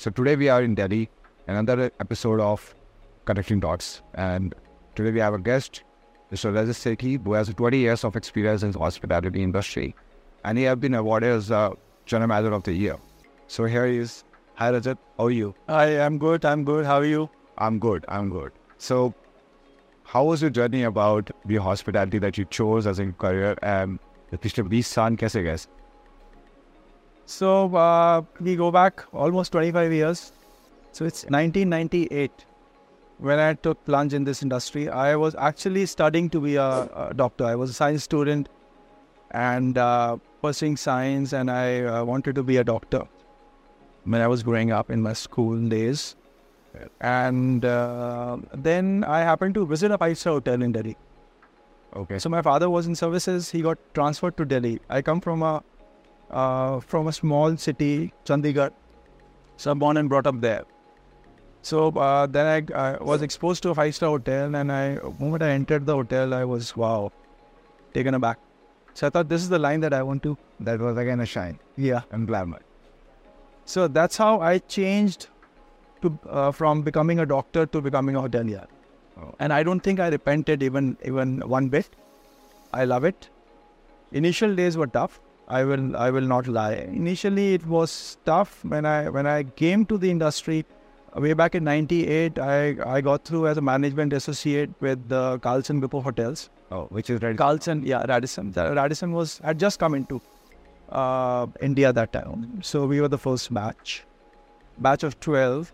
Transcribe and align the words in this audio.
So 0.00 0.12
today 0.12 0.36
we 0.36 0.48
are 0.48 0.62
in 0.62 0.76
Delhi, 0.76 1.10
another 1.48 1.90
episode 1.98 2.38
of 2.38 2.72
Connecting 3.24 3.58
Dots. 3.58 4.00
And 4.14 4.54
today 4.94 5.10
we 5.10 5.18
have 5.18 5.34
a 5.34 5.40
guest, 5.40 5.82
Mr. 6.32 6.52
Rajat 6.52 6.76
Sethi, 6.80 7.20
who 7.24 7.32
has 7.32 7.52
20 7.52 7.76
years 7.76 8.04
of 8.04 8.14
experience 8.14 8.62
in 8.62 8.70
the 8.70 8.78
hospitality 8.78 9.42
industry. 9.42 9.96
And 10.44 10.56
he 10.56 10.62
has 10.64 10.76
been 10.76 10.94
awarded 10.94 11.30
as 11.30 11.48
General 12.06 12.28
Manager 12.28 12.52
of 12.52 12.62
the 12.62 12.74
Year. 12.74 12.96
So 13.48 13.64
here 13.64 13.86
he 13.86 13.96
is. 13.96 14.22
Hi 14.54 14.70
Rajat, 14.70 14.98
how 15.16 15.24
are 15.24 15.30
you? 15.32 15.52
Hi, 15.68 15.98
I'm 15.98 16.16
good, 16.18 16.44
I'm 16.44 16.62
good. 16.64 16.86
How 16.86 16.98
are 16.98 17.04
you? 17.04 17.28
I'm 17.58 17.80
good, 17.80 18.04
I'm 18.06 18.30
good. 18.30 18.52
So 18.76 19.12
how 20.04 20.22
was 20.22 20.42
your 20.42 20.50
journey 20.50 20.84
about 20.84 21.28
the 21.44 21.56
hospitality 21.56 22.20
that 22.20 22.38
you 22.38 22.44
chose 22.44 22.86
as 22.86 23.00
a 23.00 23.06
career 23.24 23.56
and 23.64 23.98
पिछले 24.30 24.62
बीस 24.68 24.86
साल 24.86 25.16
कैसे 25.16 25.42
गए 25.42 25.56
so 27.28 27.76
uh, 27.76 28.22
we 28.40 28.56
go 28.56 28.70
back 28.70 29.04
almost 29.12 29.52
25 29.52 29.92
years. 29.92 30.32
So 30.92 31.04
it's 31.04 31.24
1998 31.24 32.30
when 33.18 33.38
I 33.38 33.52
took 33.52 33.84
plunge 33.84 34.14
in 34.14 34.24
this 34.24 34.42
industry. 34.42 34.88
I 34.88 35.14
was 35.14 35.34
actually 35.34 35.84
studying 35.84 36.30
to 36.30 36.40
be 36.40 36.56
a, 36.56 36.88
a 37.10 37.12
doctor. 37.14 37.44
I 37.44 37.54
was 37.54 37.68
a 37.68 37.74
science 37.74 38.02
student 38.02 38.48
and 39.32 39.76
uh, 39.76 40.16
pursuing 40.40 40.78
science, 40.78 41.34
and 41.34 41.50
I 41.50 41.82
uh, 41.82 42.02
wanted 42.02 42.34
to 42.36 42.42
be 42.42 42.56
a 42.56 42.64
doctor 42.64 43.02
when 44.04 44.22
I 44.22 44.26
was 44.26 44.42
growing 44.42 44.72
up 44.72 44.90
in 44.90 45.02
my 45.02 45.12
school 45.12 45.68
days. 45.68 46.16
And 47.02 47.62
uh, 47.62 48.38
then 48.54 49.04
I 49.04 49.20
happened 49.20 49.52
to 49.56 49.66
visit 49.66 49.90
a 49.90 49.98
five-star 49.98 50.32
hotel 50.32 50.62
in 50.62 50.72
Delhi. 50.72 50.96
Okay. 51.94 52.18
So 52.18 52.30
my 52.30 52.40
father 52.40 52.70
was 52.70 52.86
in 52.86 52.94
services. 52.94 53.50
He 53.50 53.60
got 53.60 53.76
transferred 53.92 54.38
to 54.38 54.46
Delhi. 54.46 54.80
I 54.88 55.02
come 55.02 55.20
from 55.20 55.42
a 55.42 55.62
uh, 56.30 56.80
from 56.80 57.06
a 57.08 57.12
small 57.12 57.56
city, 57.56 58.12
Chandigarh. 58.24 58.72
So 59.56 59.74
born 59.74 59.96
and 59.96 60.08
brought 60.08 60.26
up 60.26 60.40
there. 60.40 60.64
So 61.62 61.88
uh, 61.90 62.26
then 62.26 62.46
I, 62.46 62.80
I 62.80 63.02
was 63.02 63.22
exposed 63.22 63.62
to 63.64 63.70
a 63.70 63.74
five-star 63.74 64.10
hotel, 64.10 64.54
and 64.54 64.70
I 64.70 64.98
moment 65.18 65.42
I 65.42 65.50
entered 65.50 65.86
the 65.86 65.94
hotel, 65.94 66.32
I 66.32 66.44
was 66.44 66.76
wow, 66.76 67.12
taken 67.92 68.14
aback. 68.14 68.38
So 68.94 69.06
I 69.06 69.10
thought 69.10 69.28
this 69.28 69.42
is 69.42 69.48
the 69.48 69.58
line 69.58 69.80
that 69.80 69.92
I 69.92 70.02
want 70.02 70.22
to. 70.24 70.36
that 70.60 70.80
was 70.80 70.96
again 70.96 71.20
a 71.20 71.26
shine 71.26 71.58
Yeah. 71.76 72.02
and 72.10 72.26
glamour. 72.26 72.60
So 73.64 73.86
that's 73.86 74.16
how 74.16 74.40
I 74.40 74.58
changed 74.58 75.28
to 76.02 76.18
uh, 76.28 76.52
from 76.52 76.82
becoming 76.82 77.18
a 77.20 77.26
doctor 77.26 77.66
to 77.66 77.80
becoming 77.80 78.16
a 78.16 78.22
hotelier. 78.22 78.66
Oh. 79.20 79.34
And 79.38 79.52
I 79.52 79.62
don't 79.62 79.80
think 79.80 80.00
I 80.00 80.08
repented 80.08 80.62
even 80.62 80.96
even 81.04 81.40
one 81.48 81.68
bit. 81.68 81.88
I 82.72 82.84
love 82.84 83.04
it. 83.04 83.28
Initial 84.12 84.54
days 84.54 84.76
were 84.76 84.86
tough. 84.86 85.20
I 85.48 85.64
will 85.64 85.96
I 85.96 86.10
will 86.10 86.28
not 86.32 86.46
lie. 86.46 86.74
Initially 86.74 87.54
it 87.54 87.66
was 87.66 88.18
tough 88.24 88.64
when 88.64 88.84
I 88.84 89.08
when 89.08 89.26
I 89.26 89.44
came 89.44 89.86
to 89.86 89.96
the 89.96 90.10
industry 90.10 90.64
way 91.16 91.32
back 91.32 91.54
in 91.54 91.64
98 91.64 92.38
I, 92.38 92.76
I 92.86 93.00
got 93.00 93.24
through 93.24 93.46
as 93.48 93.56
a 93.56 93.62
management 93.62 94.12
associate 94.12 94.70
with 94.80 95.08
the 95.08 95.38
Carlson 95.38 95.80
Group 95.80 95.94
of 95.94 96.04
Hotels. 96.04 96.50
Oh, 96.70 96.84
which 96.90 97.08
is 97.08 97.22
ready. 97.22 97.36
Carlson, 97.36 97.82
yeah, 97.84 98.04
Radisson. 98.06 98.52
Radisson 98.52 99.12
was 99.12 99.38
had 99.38 99.58
just 99.58 99.78
come 99.78 99.94
into 99.94 100.20
uh, 100.90 101.46
India 101.62 101.92
that 101.94 102.12
time, 102.12 102.62
so 102.62 102.86
we 102.86 103.00
were 103.00 103.08
the 103.08 103.18
first 103.18 103.52
batch, 103.52 104.04
batch 104.78 105.02
of 105.02 105.18
twelve. 105.18 105.72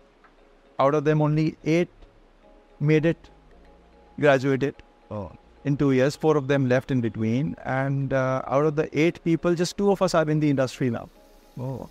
Out 0.79 0.95
of 0.95 1.03
them, 1.03 1.21
only 1.21 1.57
eight 1.63 1.89
made 2.79 3.05
it, 3.05 3.29
graduated 4.19 4.75
Oh, 5.11 5.31
in 5.65 5.75
two 5.75 5.91
years. 5.91 6.15
Four 6.15 6.37
of 6.37 6.47
them 6.47 6.69
left 6.69 6.91
in 6.91 7.01
between, 7.01 7.55
and 7.65 8.13
uh, 8.13 8.41
out 8.47 8.65
of 8.65 8.75
the 8.75 8.87
eight 8.97 9.21
people, 9.23 9.55
just 9.55 9.77
two 9.77 9.91
of 9.91 10.01
us 10.01 10.15
are 10.15 10.29
in 10.29 10.39
the 10.39 10.49
industry 10.49 10.89
now. 10.89 11.09
oh. 11.59 11.89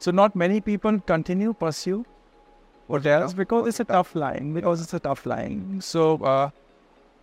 So 0.00 0.10
not 0.10 0.36
many 0.36 0.60
people 0.60 0.98
continue 1.00 1.54
pursue 1.54 2.04
hotels 2.88 3.32
because 3.32 3.68
it's 3.68 3.80
a 3.80 3.84
tough 3.84 4.14
line. 4.14 4.52
Because 4.52 4.82
it's 4.82 4.92
a 4.92 5.00
tough 5.00 5.24
line. 5.24 5.80
So 5.80 6.16
uh, 6.18 6.50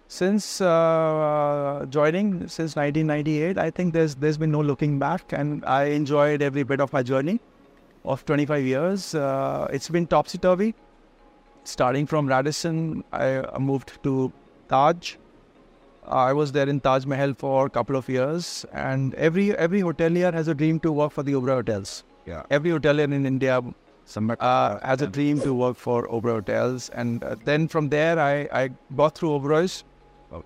since 0.08 0.62
uh, 0.62 1.86
joining 1.90 2.48
since 2.48 2.76
1998, 2.76 3.58
I 3.58 3.70
think 3.70 3.94
there's 3.94 4.16
there's 4.16 4.38
been 4.38 4.52
no 4.52 4.62
looking 4.62 5.00
back, 5.00 5.32
and 5.32 5.64
I 5.66 5.84
enjoyed 6.00 6.42
every 6.42 6.64
bit 6.64 6.82
of 6.82 6.92
my 6.92 7.04
journey 7.04 7.40
of 8.04 8.26
25 8.26 8.66
years. 8.66 9.14
Uh, 9.16 9.68
it's 9.72 9.90
been 9.90 10.08
topsy 10.08 10.38
turvy. 10.38 10.74
Starting 11.64 12.08
from 12.08 12.28
Radisson, 12.28 13.04
I 13.12 13.36
uh, 13.36 13.60
moved 13.60 14.02
to 14.04 14.34
Taj. 14.70 15.16
I 16.08 16.34
was 16.34 16.52
there 16.52 16.68
in 16.68 16.80
Taj 16.80 17.06
Mahal 17.06 17.34
for 17.34 17.66
a 17.68 17.70
couple 17.70 17.96
of 17.96 18.10
years, 18.10 18.66
and 18.74 19.14
every 19.16 19.56
every 19.56 19.82
hotelier 19.82 20.34
has 20.34 20.48
a 20.48 20.56
dream 20.56 20.80
to 20.80 20.92
work 20.92 21.12
for 21.12 21.24
the 21.24 21.34
Oberoi 21.34 21.56
Hotels 21.62 22.04
Yeah. 22.26 22.44
every 22.50 22.72
hotelier 22.72 23.04
in 23.14 23.26
India 23.26 23.62
uh, 24.40 24.80
has 24.80 25.02
a 25.02 25.08
dream 25.08 25.40
to 25.42 25.54
work 25.54 25.78
for 25.78 26.08
Oberoi 26.08 26.34
Hotels, 26.40 26.90
and 26.90 27.24
uh, 27.24 27.36
then 27.46 27.68
from 27.68 27.90
there 27.90 28.20
I, 28.20 28.48
I 28.52 28.70
got 28.96 29.16
through 29.16 29.30
Oberoi's, 29.40 29.84
Oh. 30.32 30.44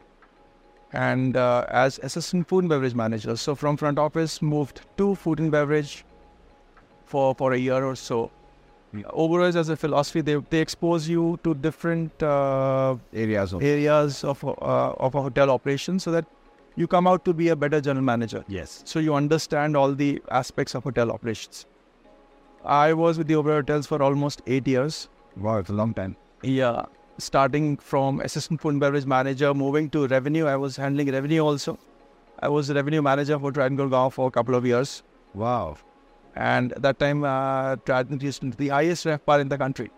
and 0.92 1.38
uh, 1.38 1.66
as 1.70 2.00
assistant 2.00 2.48
food 2.48 2.60
and 2.66 2.70
beverage 2.70 2.96
manager. 2.96 3.36
So 3.36 3.56
from 3.56 3.78
front 3.78 3.98
office 3.98 4.42
moved 4.42 4.82
to 4.98 5.16
food 5.16 5.40
and 5.40 5.52
beverage 5.52 6.04
for 7.06 7.34
for 7.36 7.54
a 7.54 7.58
year 7.58 7.84
or 7.86 7.96
so. 7.96 8.30
Oberoi's 9.04 9.56
as 9.56 9.70
a 9.70 9.76
philosophy, 9.76 10.22
they 10.22 10.36
they 10.50 10.60
expose 10.60 11.08
you 11.10 11.40
to 11.44 11.54
different 11.54 12.24
uh, 12.24 12.96
areas 13.14 13.54
of 13.54 13.64
areas 13.64 14.24
of 14.24 14.44
uh, 14.44 15.08
of 15.08 15.16
a 15.16 15.22
hotel 15.22 15.50
operation, 15.50 16.00
so 16.00 16.12
that 16.12 16.26
you 16.76 16.88
come 16.88 17.08
out 17.08 17.24
to 17.26 17.34
be 17.34 17.50
a 17.50 17.56
better 17.56 17.80
general 17.80 18.04
manager 18.04 18.44
yes. 18.50 18.84
so 18.86 19.00
you 19.00 19.14
understand 19.16 19.78
all 19.78 19.94
the 19.94 20.22
aspects 20.30 20.76
of 20.76 20.84
hotel 20.84 21.12
operations. 21.12 21.66
I 22.66 22.94
was 22.94 23.18
with 23.18 23.28
the 23.28 23.36
Oberoi 23.36 23.58
Hotels 23.58 23.88
for 23.88 24.02
almost 24.02 24.42
eight 24.48 24.68
years. 24.68 25.08
Wow, 25.38 25.58
it's 25.60 25.70
a 25.70 25.74
long 25.74 25.94
time. 25.94 26.16
Yeah, 26.42 26.86
starting 27.18 27.78
from 27.78 28.22
assistant 28.22 28.60
food 28.62 28.70
and 28.70 28.80
beverage 28.80 29.06
manager, 29.06 29.54
moving 29.54 29.90
to 29.92 30.08
revenue. 30.08 30.48
I 30.48 30.56
was 30.56 30.76
handling 30.76 31.12
revenue 31.12 31.42
also. 31.42 31.78
I 32.40 32.50
was 32.50 32.72
revenue 32.72 33.02
manager 33.02 33.38
for 33.40 33.52
Trident 33.52 33.80
Gurgaon 33.80 34.12
for 34.12 34.28
a 34.28 34.32
couple 34.32 34.56
of 34.56 34.66
years, 34.66 35.04
Wow. 35.34 35.78
And 36.35 36.73
at 36.73 36.81
that 36.81 37.00
time 37.00 37.23
uh, 37.23 37.75
to 37.78 38.51
the 38.57 38.68
highest 38.69 39.06
RevPAR 39.06 39.40
in 39.41 39.50
the 39.50 39.57
country. 39.57 39.91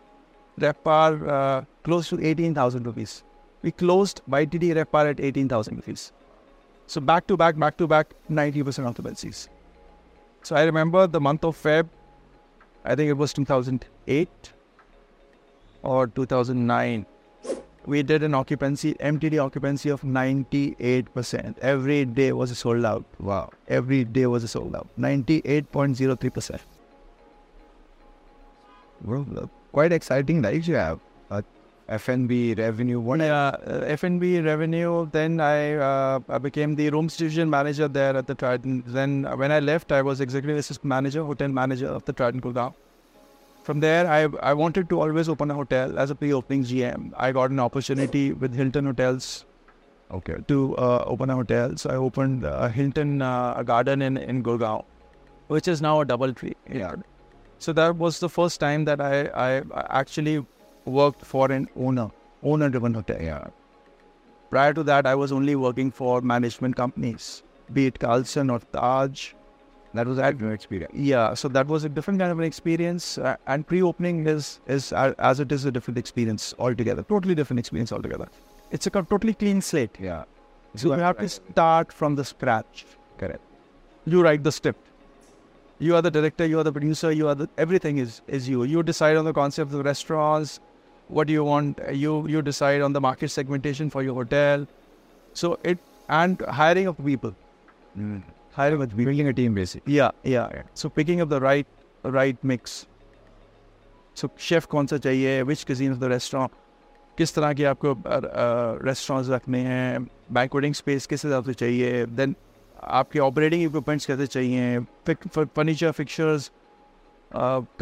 RevPAR 0.59 1.27
uh, 1.27 1.61
close 1.83 2.09
to 2.09 2.19
eighteen 2.23 2.53
thousand 2.53 2.85
rupees. 2.85 3.23
We 3.61 3.71
closed 3.71 4.21
YTD 4.29 4.75
RevPAR 4.75 5.09
at 5.11 5.19
eighteen 5.19 5.49
thousand 5.49 5.77
rupees. 5.77 6.11
So 6.85 7.01
back 7.01 7.27
to 7.27 7.37
back, 7.37 7.57
back 7.57 7.77
to 7.77 7.87
back, 7.87 8.13
ninety 8.29 8.63
percent 8.63 8.87
of 8.87 8.95
the 8.95 9.01
occupancies. 9.01 9.49
So 10.43 10.55
I 10.55 10.63
remember 10.63 11.07
the 11.07 11.19
month 11.19 11.43
of 11.43 11.57
Feb. 11.61 11.89
I 12.85 12.95
think 12.95 13.09
it 13.09 13.17
was 13.17 13.33
two 13.33 13.45
thousand 13.45 13.85
eight 14.07 14.53
or 15.83 16.07
two 16.07 16.25
thousand 16.25 16.65
nine. 16.65 17.05
We 17.87 18.03
did 18.03 18.21
an 18.21 18.33
occupancy, 18.33 18.95
MTD 18.95 19.41
occupancy 19.41 19.89
of 19.89 20.03
ninety-eight 20.03 21.13
percent. 21.13 21.57
Every 21.61 22.03
day 22.03 22.33
was 22.33 22.55
sold 22.57 22.83
out. 22.83 23.05
Wow. 23.17 23.49
Every 23.69 24.03
day 24.03 24.25
was 24.25 24.49
sold 24.51 24.75
out. 24.75 24.87
Ninety-eight 24.97 25.71
point 25.71 25.95
zero 25.95 26.17
three 26.17 26.29
percent. 26.29 26.61
Well, 29.03 29.49
quite 29.71 29.93
exciting 29.93 30.41
lives 30.41 30.67
you 30.67 30.75
have. 30.75 30.99
Uh, 31.31 31.43
F&B 31.87 32.55
revenue. 32.55 32.99
What? 32.99 33.21
uh, 33.21 33.55
F&B 33.85 34.41
revenue. 34.41 35.07
Then 35.09 35.39
I, 35.39 35.75
uh, 35.75 36.19
I 36.27 36.39
became 36.39 36.75
the 36.75 36.89
rooms 36.89 37.15
division 37.15 37.49
manager 37.49 37.87
there 37.87 38.17
at 38.17 38.27
the 38.27 38.35
Trident. 38.35 38.83
Then 38.87 39.23
when 39.37 39.51
I 39.51 39.59
left, 39.61 39.93
I 39.93 40.01
was 40.01 40.19
executive 40.19 40.57
assistant 40.57 40.89
manager, 40.89 41.23
hotel 41.23 41.47
manager 41.47 41.87
of 41.87 42.03
the 42.03 42.11
Trident 42.11 42.43
Gurgaon. 42.43 42.73
From 43.67 43.81
there, 43.81 44.07
I 44.09 44.19
I 44.49 44.53
wanted 44.59 44.89
to 44.91 44.97
always 45.05 45.29
open 45.31 45.51
a 45.53 45.55
hotel 45.55 45.97
as 46.01 46.11
a 46.13 46.15
pre-opening 46.19 46.61
GM. 46.67 47.07
I 47.23 47.31
got 47.37 47.55
an 47.55 47.59
opportunity 47.63 48.21
with 48.43 48.53
Hilton 48.59 48.85
Hotels 48.89 49.25
Okay. 50.17 50.35
to 50.51 50.59
uh, 50.77 51.03
open 51.15 51.33
a 51.33 51.35
hotel. 51.39 51.73
So 51.81 51.89
I 51.95 51.97
opened 52.03 52.45
a 52.51 52.69
Hilton 52.77 53.11
uh, 53.29 53.55
a 53.63 53.65
garden 53.71 54.05
in 54.07 54.19
in 54.35 54.39
Gurgaon, 54.49 54.85
which 55.55 55.67
is 55.73 55.81
now 55.87 55.91
a 56.03 56.05
DoubleTree. 56.11 56.53
Yeah. 56.81 56.95
So 57.65 57.73
that 57.81 57.97
was 58.05 58.21
the 58.21 58.29
first 58.37 58.61
time 58.61 58.85
that 58.91 59.03
I 59.09 59.11
I 59.47 59.49
I 59.81 59.85
actually 60.03 60.37
worked 60.99 61.27
for 61.33 61.43
an 61.57 61.67
owner, 61.89 62.07
owner-driven 62.53 62.97
hotel. 63.01 63.21
Yeah. 63.29 63.47
Prior 64.55 64.77
to 64.79 64.87
that, 64.91 65.11
I 65.15 65.15
was 65.25 65.35
only 65.41 65.57
working 65.65 65.91
for 65.99 66.13
management 66.35 66.79
companies, 66.83 67.29
be 67.79 67.87
it 67.91 67.99
Carlson 68.07 68.55
or 68.57 68.61
Taj. 68.79 69.27
That 69.97 70.07
was 70.07 70.19
a 70.19 70.31
new 70.31 70.49
experience. 70.51 70.93
Yeah, 70.93 71.33
so 71.33 71.47
that 71.49 71.67
was 71.67 71.83
a 71.83 71.89
different 71.89 72.19
kind 72.19 72.31
of 72.31 72.39
an 72.39 72.45
experience. 72.45 73.17
Uh, 73.17 73.35
and 73.47 73.67
pre-opening 73.67 74.25
is 74.27 74.59
is 74.67 74.91
uh, 74.93 75.13
as 75.17 75.39
it 75.45 75.51
is 75.51 75.65
a 75.65 75.71
different 75.77 75.97
experience 75.97 76.53
altogether. 76.67 77.03
Totally 77.13 77.35
different 77.39 77.59
experience 77.59 77.91
altogether. 77.91 78.27
It's 78.71 78.87
a 78.87 78.89
totally 78.89 79.33
clean 79.33 79.61
slate. 79.61 79.97
Yeah. 79.99 80.23
So 80.75 80.93
you 80.93 81.01
have 81.01 81.17
to 81.17 81.29
start 81.29 81.91
from 82.01 82.15
the 82.15 82.23
scratch. 82.23 82.85
Correct. 83.17 83.41
You 84.05 84.21
write 84.21 84.43
the 84.43 84.51
script. 84.51 84.93
You 85.79 85.95
are 85.95 86.01
the 86.01 86.11
director. 86.11 86.45
You 86.45 86.59
are 86.59 86.63
the 86.63 86.71
producer. 86.71 87.11
You 87.11 87.27
are 87.33 87.35
the 87.35 87.49
everything 87.57 87.97
is 88.05 88.21
is 88.27 88.49
you. 88.53 88.63
You 88.75 88.83
decide 88.83 89.17
on 89.17 89.25
the 89.25 89.33
concept 89.41 89.71
of 89.71 89.77
the 89.77 89.83
restaurants. 89.83 90.59
What 91.07 91.27
do 91.27 91.33
you 91.33 91.43
want? 91.43 91.83
You 92.05 92.15
you 92.35 92.41
decide 92.53 92.87
on 92.89 92.93
the 92.93 93.03
market 93.09 93.35
segmentation 93.39 93.93
for 93.97 94.03
your 94.03 94.15
hotel. 94.21 94.65
So 95.33 95.59
it 95.73 95.85
and 96.21 96.41
hiring 96.61 96.87
of 96.87 97.05
people. 97.11 97.35
Mm. 97.97 98.23
Hiring 98.57 98.81
of 98.81 98.89
people. 98.89 99.05
Building 99.05 99.27
a 99.27 99.33
team, 99.33 99.53
basically. 99.53 99.95
Yeah, 99.95 100.11
yeah. 100.23 100.61
So 100.73 100.89
picking 100.89 101.21
up 101.21 101.29
the 101.29 101.41
right 101.47 101.67
right 102.19 102.45
mix. 102.53 102.85
So 104.17 104.29
chef 104.41 104.65
कौन 104.65 104.87
सा 104.87 104.97
चाहिए 104.97 105.41
which 105.45 105.63
cuisine 105.69 105.91
of 105.93 105.99
the 105.99 106.03
restaurant 106.11 106.51
किस 107.17 107.33
तरह 107.35 107.53
के 107.53 107.63
आपको 107.71 107.93
restaurants 108.85 109.29
रखने 109.29 109.59
हैं 109.63 110.07
बैंकवेटिंग 110.33 110.73
space 110.79 111.05
किस 111.11 111.25
हिसाब 111.25 111.43
से 111.45 111.53
चाहिए 111.53 112.05
देन 112.17 112.35
आपके 112.97 113.19
ऑपरेटिंग 113.19 113.63
इक्विपमेंट्स 113.63 114.05
कैसे 114.05 114.27
चाहिए 114.27 114.79
furniture 115.09 115.91
fixtures 115.99 116.51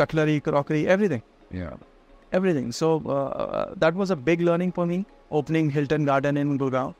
cutlery 0.01 0.39
crockery 0.49 0.83
everything 0.97 1.21
Yeah. 1.51 1.73
So 2.71 2.99
uh, 3.07 3.73
that 3.77 3.95
was 3.95 4.09
a 4.11 4.15
big 4.15 4.41
learning 4.41 4.71
for 4.73 4.85
me, 4.85 5.05
opening 5.31 5.69
Hilton 5.69 6.05
Garden 6.05 6.37
in 6.37 6.57
Gurgaon. 6.57 6.93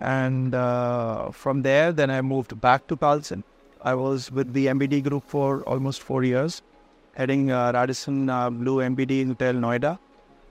And 0.00 0.54
uh, 0.54 1.30
from 1.30 1.62
there, 1.62 1.92
then 1.92 2.10
I 2.10 2.20
moved 2.22 2.60
back 2.60 2.86
to 2.88 2.96
Carlson. 2.96 3.44
I 3.82 3.94
was 3.94 4.30
with 4.30 4.52
the 4.52 4.66
MBD 4.66 5.02
group 5.04 5.24
for 5.26 5.62
almost 5.62 6.02
four 6.02 6.24
years, 6.24 6.62
heading 7.14 7.50
uh, 7.50 7.72
Radisson 7.72 8.28
uh, 8.30 8.50
Blu 8.50 8.76
MBD 8.76 9.26
Hotel 9.26 9.54
Noida. 9.54 9.98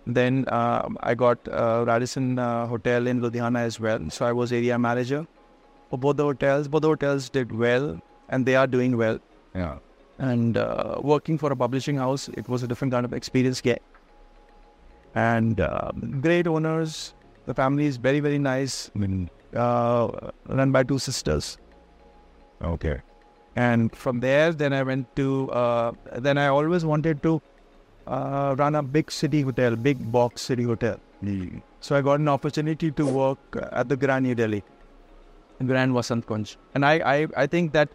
Then 0.06 0.46
uh, 0.48 0.88
I 1.02 1.16
got 1.16 1.40
uh, 1.50 1.84
Radisson 1.88 2.40
uh, 2.40 2.68
Hotel 2.68 3.08
in 3.08 3.22
Ludhiana 3.22 3.60
as 3.60 3.80
well. 3.80 4.10
So 4.10 4.26
I 4.26 4.32
was 4.32 4.52
area 4.54 4.78
manager 4.80 5.26
for 5.90 5.98
both 6.00 6.18
the 6.18 6.24
hotels. 6.24 6.68
Both 6.68 6.82
the 6.84 6.88
hotels 6.90 7.30
did 7.30 7.52
well, 7.52 8.00
and 8.30 8.46
they 8.46 8.56
are 8.56 8.68
doing 8.68 8.98
well 8.98 9.20
Yeah. 9.56 9.78
and 10.20 10.58
uh, 10.58 10.96
working 11.02 11.38
for 11.38 11.52
a 11.52 11.56
publishing 11.56 11.96
house 11.98 12.28
it 12.42 12.48
was 12.50 12.64
a 12.64 12.68
different 12.68 12.92
kind 12.94 13.06
of 13.06 13.14
experience 13.14 13.62
get 13.62 13.82
and 15.16 15.60
uh, 15.60 15.92
great 16.22 16.48
owners 16.48 17.14
the 17.48 17.54
family 17.60 17.86
is 17.92 17.98
very 17.98 18.20
very 18.28 18.40
nice 18.46 18.78
I 18.96 19.00
mean, 19.00 19.30
uh, 19.56 20.32
run 20.62 20.72
by 20.78 20.84
two 20.84 21.00
sisters 21.00 21.58
Okay. 22.74 22.96
and 23.56 23.96
from 24.04 24.20
there 24.20 24.52
then 24.62 24.74
i 24.80 24.82
went 24.92 25.06
to 25.20 25.28
uh, 25.62 25.92
then 26.28 26.38
i 26.38 26.48
always 26.48 26.86
wanted 26.94 27.22
to 27.28 27.34
uh, 28.16 28.56
run 28.58 28.76
a 28.76 28.84
big 28.98 29.12
city 29.20 29.42
hotel 29.50 29.76
big 29.90 30.04
box 30.18 30.42
city 30.54 30.64
hotel 30.72 30.98
Mm. 31.26 31.62
so 31.86 31.96
I 31.96 32.02
got 32.08 32.20
an 32.20 32.28
opportunity 32.32 32.88
to 32.92 33.04
work 33.04 33.40
at 33.72 33.90
the 33.90 33.96
Grand 33.98 34.24
New 34.26 34.36
Delhi, 34.36 34.64
Grand 35.66 35.92
Vasant 35.96 36.26
Kunj. 36.26 36.58
And 36.76 36.86
I, 36.86 36.92
I, 37.14 37.28
I 37.36 37.48
think 37.48 37.72
that 37.74 37.90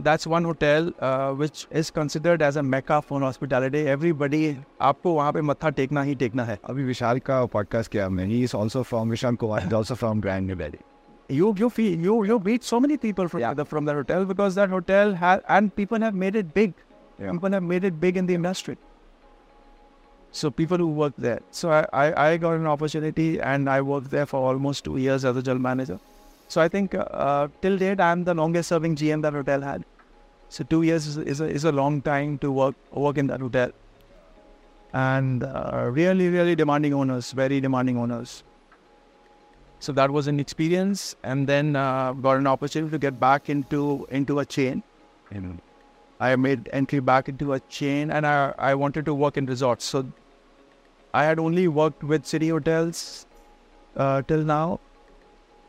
that's 0.00 0.26
one 0.26 0.44
hotel 0.44 0.90
uh, 1.00 1.32
which 1.32 1.66
is 1.70 1.90
considered 1.90 2.42
as 2.42 2.56
a 2.56 2.62
mecca 2.62 3.02
for 3.02 3.20
hospitality. 3.20 3.82
Everybody, 3.88 4.56
आपको 4.80 5.14
वहाँ 5.14 5.32
पे 5.32 5.42
मत्था 5.42 5.70
टेकना 5.70 6.02
ही 6.02 6.14
टेकना 6.14 6.44
है. 6.44 6.58
अभी 6.70 6.84
विशाल 6.84 7.18
का 7.18 7.48
podcast 7.48 7.88
किया 7.88 8.06
हमने. 8.06 8.26
He 8.26 8.42
is 8.42 8.54
also 8.54 8.82
from 8.82 9.10
Vishal 9.10 9.38
Kumar. 9.38 9.60
He's 9.60 9.72
also 9.72 9.94
from 9.94 10.20
Grand 10.20 10.46
New 10.46 10.54
Delhi. 10.54 10.80
You, 11.28 11.54
you 11.58 11.70
feel, 11.70 11.98
you, 11.98 12.24
you 12.24 12.38
meet 12.38 12.64
so 12.64 12.80
many 12.80 12.96
people 12.96 13.28
from, 13.28 13.56
the, 13.56 13.64
from 13.64 13.84
that 13.84 13.94
hotel 13.94 14.24
because 14.24 14.54
that 14.54 14.68
hotel 14.68 15.14
has, 15.14 15.40
and 15.48 15.74
people 15.74 16.00
have 16.00 16.14
made 16.14 16.36
it 16.36 16.52
big. 16.52 16.74
Yeah. 17.18 17.30
People 17.30 17.50
have 17.52 17.62
made 17.62 17.84
it 17.84 18.00
big 18.00 18.16
in 18.16 18.26
the 18.26 18.34
industry. 18.34 18.76
So 20.32 20.50
people 20.50 20.78
who 20.78 20.88
work 20.88 21.12
there. 21.16 21.40
So 21.50 21.70
I, 21.70 21.86
I, 21.92 22.28
I 22.28 22.36
got 22.36 22.52
an 22.52 22.66
opportunity 22.66 23.40
and 23.40 23.68
I 23.68 23.80
worked 23.82 24.10
there 24.10 24.26
for 24.26 24.40
almost 24.40 24.84
two 24.84 24.96
years 24.96 25.24
as 25.24 25.36
a 25.36 25.42
general 25.42 25.62
manager. 25.62 26.00
So 26.47 26.61
I 26.61 26.67
think 26.67 26.95
uh, 26.95 27.47
till 27.61 27.77
date 27.77 27.99
I'm 27.99 28.23
the 28.23 28.33
longest 28.33 28.69
serving 28.69 28.95
GM 28.95 29.21
that 29.23 29.33
hotel 29.33 29.61
had. 29.61 29.83
So 30.49 30.63
two 30.63 30.83
years 30.83 31.05
is, 31.07 31.17
is, 31.17 31.41
a, 31.41 31.45
is 31.45 31.65
a 31.65 31.71
long 31.71 32.01
time 32.01 32.37
to 32.39 32.51
work 32.51 32.75
work 32.91 33.17
in 33.17 33.27
that 33.27 33.41
hotel. 33.41 33.71
And 34.93 35.43
uh, 35.43 35.89
really, 35.91 36.29
really 36.29 36.55
demanding 36.55 36.93
owners, 36.93 37.31
very 37.31 37.59
demanding 37.59 37.97
owners. 37.97 38.43
So 39.79 39.91
that 39.91 40.09
was 40.09 40.27
an 40.27 40.39
experience, 40.39 41.15
and 41.23 41.45
then 41.45 41.75
uh, 41.75 42.13
got 42.13 42.37
an 42.37 42.47
opportunity 42.47 42.91
to 42.91 42.97
get 42.97 43.19
back 43.19 43.49
into 43.49 44.07
into 44.09 44.39
a 44.39 44.45
chain. 44.45 44.81
In, 45.31 45.59
I 46.19 46.35
made 46.35 46.69
entry 46.73 46.99
back 46.99 47.29
into 47.29 47.53
a 47.53 47.59
chain, 47.59 48.09
and 48.09 48.25
I 48.25 48.53
I 48.57 48.73
wanted 48.73 49.05
to 49.05 49.13
work 49.13 49.37
in 49.37 49.45
resorts. 49.45 49.85
So 49.85 50.05
I 51.13 51.25
had 51.25 51.39
only 51.39 51.67
worked 51.67 52.03
with 52.03 52.25
city 52.25 52.49
hotels 52.49 53.27
uh, 53.95 54.21
till 54.23 54.43
now, 54.43 54.79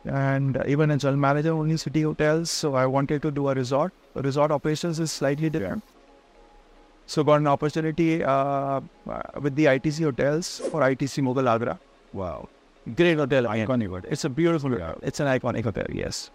and 0.05 0.63
even 0.67 0.91
a 0.91 0.97
general 0.97 1.19
manager 1.19 1.53
only 1.53 1.77
city 1.77 2.03
hotels. 2.03 2.51
So 2.51 2.75
I 2.75 2.87
wanted 2.87 3.23
to 3.23 3.31
do 3.31 3.49
a 3.49 3.55
resort. 3.55 3.93
The 4.15 4.23
resort 4.23 4.51
operations 4.51 4.99
is 5.01 5.13
slightly 5.13 5.51
different. 5.51 5.83
So 7.07 7.25
got 7.25 7.37
an 7.41 7.47
opportunity 7.47 8.23
uh, 8.23 8.81
uh, 9.09 9.23
with 9.41 9.55
the 9.57 9.65
ITC 9.67 10.03
hotels 10.05 10.59
for 10.71 10.83
ITC 10.83 11.23
Mughal 11.23 11.49
Agra. 11.55 11.79
wow. 12.13 12.49
Great 12.97 13.19
hotel. 13.19 13.45
Iconic 13.45 13.89
hotel. 13.91 14.11
It's 14.11 14.25
a 14.25 14.31
beautiful 14.31 14.71
Yeah. 14.71 14.87
hotel. 14.87 14.99
It's 15.03 15.21
an 15.21 15.27
iconic 15.27 15.65
hotel. 15.65 15.85
Yes. 15.93 16.31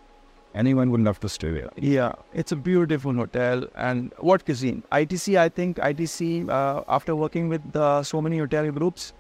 Anyone 0.54 0.92
would 0.92 1.01
love 1.01 1.19
to 1.21 1.30
stay 1.30 1.50
there. 1.51 1.69
Yeah, 1.77 2.12
it's 2.31 2.51
a 2.51 2.56
beautiful 2.56 3.12
hotel. 3.12 3.63
And 3.75 4.12
what 4.19 4.45
cuisine? 4.45 4.83
ITC, 4.92 5.36
I 5.36 5.50
think 5.50 5.77
ITC, 5.80 6.48
uh, 6.48 6.83
after 6.88 7.15
working 7.15 7.50
with 7.50 7.75
uh, 7.75 8.04
so 8.04 8.21
many 8.21 8.38
hotel 8.38 8.69
groups, 8.71 9.13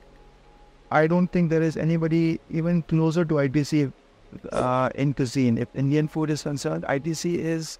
I 0.91 1.07
don't 1.07 1.27
think 1.27 1.49
there 1.49 1.63
is 1.63 1.75
anybody 1.75 2.39
even 2.51 2.83
closer 2.83 3.25
to 3.25 3.39
ITC 3.45 3.91
uh, 4.51 4.89
in 4.95 5.13
cuisine. 5.13 5.57
If 5.57 5.67
Indian 5.75 6.07
food 6.07 6.29
is 6.29 6.43
concerned, 6.43 6.83
ITC 6.83 7.35
is 7.35 7.79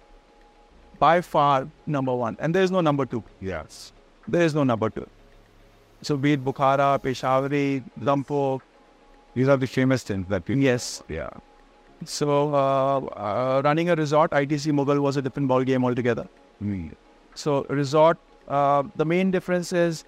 by 0.98 1.20
far 1.20 1.68
number 1.86 2.14
one. 2.14 2.36
And 2.40 2.54
there 2.54 2.62
is 2.62 2.70
no 2.70 2.80
number 2.80 3.06
two. 3.06 3.22
Yes. 3.40 3.92
There 4.28 4.42
is 4.42 4.54
no 4.54 4.64
number 4.64 4.90
two. 4.90 5.08
So 6.02 6.16
be 6.16 6.32
it 6.34 6.44
Bukhara, 6.44 6.98
Peshawari, 7.02 7.82
Dum 8.02 8.24
Pukht, 8.24 8.62
These 9.34 9.48
are 9.48 9.56
the 9.56 9.66
famous 9.66 10.02
things 10.02 10.26
that 10.28 10.44
people. 10.44 10.62
yes. 10.62 11.02
Yeah. 11.08 11.30
So 12.04 12.54
uh, 12.54 12.98
uh, 12.98 13.62
running 13.64 13.88
a 13.90 13.94
resort, 13.96 14.30
ITC 14.30 14.72
Mughal 14.72 15.00
was 15.00 15.16
a 15.16 15.22
different 15.22 15.48
ball 15.48 15.64
game 15.64 15.84
altogether. 15.84 16.28
Mm. 16.62 16.92
So 17.34 17.64
resort, 17.68 18.18
uh, 18.48 18.82
the 18.96 19.04
main 19.04 19.30
difference 19.30 19.72
is 19.72 20.04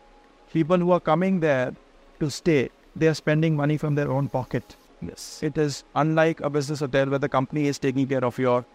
people 0.53 0.77
who 0.79 0.91
are 0.93 1.01
coming 1.01 1.41
there 1.41 1.75
to 2.21 2.31
stay, 2.31 2.69
they 2.95 3.09
are 3.09 3.15
spending 3.15 3.57
money 3.57 3.77
from 3.77 3.95
their 3.95 4.11
own 4.11 4.29
pocket. 4.29 4.77
Yes. 5.02 5.42
It 5.44 5.58
is 5.58 5.84
unlike 5.96 6.42
a 6.42 6.50
business 6.50 6.80
hotel 6.80 7.10
where 7.10 7.20
the 7.20 7.30
company 7.30 7.68
is 7.68 7.80
taking 7.80 8.08
care 8.08 8.24
of 8.24 8.38
your 8.38 8.66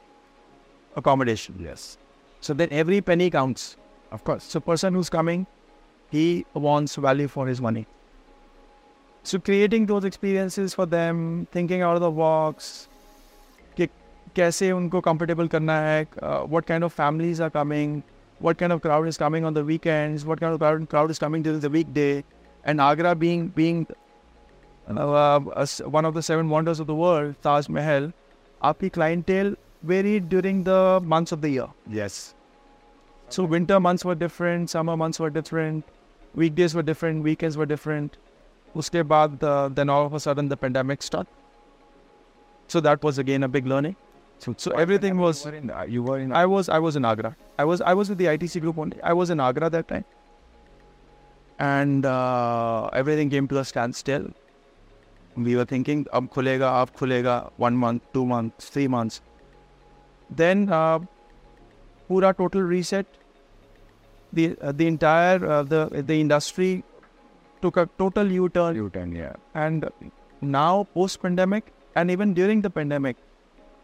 accommodation. 0.96 1.54
Yes. 1.60 1.98
So 2.40 2.54
then 2.54 2.68
every 2.70 3.00
penny 3.00 3.30
counts. 3.30 3.76
Of 4.10 4.24
course. 4.24 4.44
So 4.44 4.60
person 4.60 4.94
who's 4.94 5.08
coming, 5.08 5.46
he 6.10 6.46
wants 6.54 6.96
value 6.96 7.28
for 7.28 7.46
his 7.46 7.60
money. 7.60 7.86
So 9.22 9.38
creating 9.38 9.86
those 9.86 10.04
experiences 10.04 10.74
for 10.74 10.86
them, 10.86 11.48
thinking 11.50 11.82
out 11.82 11.96
of 11.96 12.00
the 12.00 12.10
box, 12.10 12.88
कि 13.76 13.88
कैसे 14.36 14.70
उनको 14.72 15.02
comfortable 15.02 15.48
करना 15.48 15.78
है, 15.80 16.06
uh, 16.22 16.40
what 16.42 16.66
kind 16.66 16.84
of 16.84 16.92
families 16.92 17.40
are 17.40 17.50
coming, 17.50 18.02
what 18.38 18.56
kind 18.58 18.72
of 18.72 18.80
crowd 18.82 19.08
is 19.08 19.18
coming 19.18 19.44
on 19.44 19.52
the 19.54 19.64
weekends, 19.64 20.24
what 20.24 20.40
kind 20.40 20.52
of 20.52 20.60
crowd, 20.60 20.88
crowd 20.88 21.10
is 21.10 21.18
coming 21.18 21.42
during 21.42 21.58
the 21.58 21.70
weekday, 21.70 22.22
and 22.64 22.80
Agra 22.80 23.14
being 23.16 23.48
being 23.48 23.86
uh, 24.87 25.39
one 25.85 26.05
of 26.05 26.13
the 26.13 26.21
seven 26.21 26.49
wonders 26.49 26.79
of 26.79 26.87
the 26.87 26.95
world, 26.95 27.35
Taj 27.41 27.67
Mahal, 27.69 28.11
Our 28.61 28.73
clientele 28.73 29.55
varied 29.83 30.29
during 30.29 30.63
the 30.63 30.99
months 31.03 31.31
of 31.31 31.41
the 31.41 31.49
year. 31.49 31.67
Yes. 31.87 32.35
So 33.29 33.43
winter 33.43 33.79
months 33.79 34.05
were 34.05 34.15
different, 34.15 34.69
summer 34.69 34.95
months 34.97 35.19
were 35.19 35.29
different, 35.29 35.85
weekdays 36.35 36.75
were 36.75 36.83
different, 36.83 37.23
weekends 37.23 37.57
were 37.57 37.65
different. 37.65 38.17
Uske 38.75 39.03
baad, 39.13 39.43
uh, 39.43 39.69
then 39.69 39.89
all 39.89 40.05
of 40.05 40.13
a 40.13 40.19
sudden 40.19 40.47
the 40.49 40.57
pandemic 40.57 41.01
started. 41.01 41.31
So 42.67 42.79
that 42.81 43.03
was 43.03 43.17
again 43.17 43.43
a 43.43 43.47
big 43.47 43.65
learning. 43.65 43.95
So, 44.39 44.55
so 44.57 44.71
everything 44.71 45.17
was. 45.17 45.45
You 45.45 45.51
were, 45.51 45.57
in, 45.57 45.69
uh, 45.69 45.83
you 45.83 46.03
were 46.03 46.19
in. 46.19 46.31
Uh, 46.31 46.35
I 46.35 46.45
was. 46.45 46.69
I 46.69 46.79
was 46.79 46.95
in 46.95 47.05
Agra. 47.05 47.35
I 47.59 47.65
was. 47.65 47.81
I 47.81 47.93
was 47.93 48.09
with 48.09 48.17
the 48.17 48.25
ITC 48.25 48.61
group 48.61 48.77
only. 48.77 49.01
I 49.03 49.13
was 49.13 49.29
in 49.29 49.39
Agra 49.39 49.69
that 49.69 49.87
time, 49.87 50.05
and 51.59 52.05
uh, 52.05 52.89
everything 52.93 53.29
came 53.29 53.47
to 53.49 53.59
a 53.59 53.65
standstill 53.65 54.31
we 55.35 55.55
were 55.55 55.65
thinking 55.65 56.05
ab 56.13 56.29
khulega 56.35 56.69
ab 56.81 56.93
khulega 56.99 57.35
one 57.57 57.75
month 57.75 58.01
two 58.13 58.25
months 58.25 58.69
three 58.69 58.87
months 58.87 59.21
then 60.29 60.69
uh, 60.69 60.99
pura 62.07 62.33
total 62.33 62.61
reset 62.61 63.05
the 64.33 64.55
uh, 64.61 64.71
the 64.71 64.87
entire 64.87 65.45
uh, 65.45 65.63
the 65.63 66.03
the 66.11 66.19
industry 66.19 66.83
took 67.61 67.77
a 67.77 67.87
total 67.97 68.31
u-turn 68.31 68.75
u-turn 68.75 69.15
yeah 69.15 69.33
and 69.53 69.89
now 70.41 70.83
post 70.93 71.21
pandemic 71.21 71.73
and 71.95 72.11
even 72.11 72.33
during 72.33 72.61
the 72.61 72.69
pandemic 72.69 73.17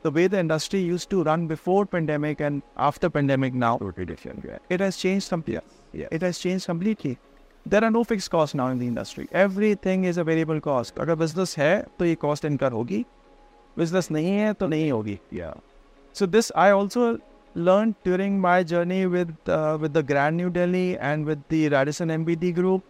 the 0.04 0.12
way 0.12 0.28
the 0.28 0.40
industry 0.40 0.80
used 0.80 1.10
to 1.10 1.24
run 1.24 1.48
before 1.48 1.86
pandemic 1.86 2.40
and 2.40 2.62
after 2.78 3.10
pandemic 3.10 3.54
now 3.54 3.78
totally 3.78 4.06
different 4.06 4.44
yeah. 4.46 4.58
it 4.70 4.80
has 4.80 4.98
changed 4.98 5.30
completely 5.30 5.64
yeah. 5.94 6.02
yeah. 6.02 6.08
it 6.12 6.22
has 6.22 6.40
changed 6.40 6.66
completely 6.66 7.18
there 7.73 7.85
are 7.85 7.91
no 7.97 8.05
fixed 8.13 8.31
costs 8.31 8.55
now 8.61 8.69
in 8.75 8.79
the 8.79 8.87
industry 8.93 9.27
everything 9.33 10.05
is 10.13 10.17
a 10.19 10.25
variable 10.31 10.61
cost 10.69 10.99
अगर 11.05 11.17
business 11.25 11.57
है 11.59 11.75
तो 11.99 12.05
ये 12.05 12.17
cost 12.25 12.49
incur 12.51 12.73
होगी 12.73 13.05
business 13.81 14.11
नहीं 14.13 14.33
है 14.39 14.53
तो 14.63 14.67
नहीं 14.67 14.91
होगी 14.93 15.19
Yeah. 15.33 15.55
so 16.13 16.27
this 16.27 16.51
I 16.63 16.71
also 16.71 17.19
learned 17.55 17.95
during 18.05 18.41
my 18.41 18.63
journey 18.63 19.07
with 19.07 19.31
uh, 19.49 19.79
with 19.81 19.93
the 19.93 20.03
Grand 20.03 20.37
New 20.37 20.51
Delhi 20.51 20.99
and 20.99 21.27
with 21.27 21.47
the 21.49 21.69
Radisson 21.69 22.09
MBD 22.09 22.55
group. 22.55 22.83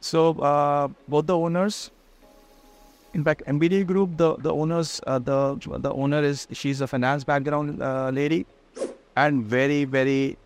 So 0.00 0.22
uh, 0.50 0.88
both 1.08 1.26
the 1.26 1.36
owners, 1.36 1.90
in 3.14 3.24
fact, 3.24 3.42
MBD 3.46 3.86
group, 3.86 4.16
the 4.16 4.36
the 4.36 4.52
owners, 4.52 5.00
uh, 5.06 5.18
the 5.18 5.38
the 5.86 5.92
owner 5.92 6.22
is 6.22 6.46
she's 6.52 6.80
a 6.80 6.86
finance 6.86 7.24
background 7.24 7.82
uh, 7.82 8.10
lady, 8.10 8.46
and 9.16 9.44
very 9.44 9.84
very 9.84 10.36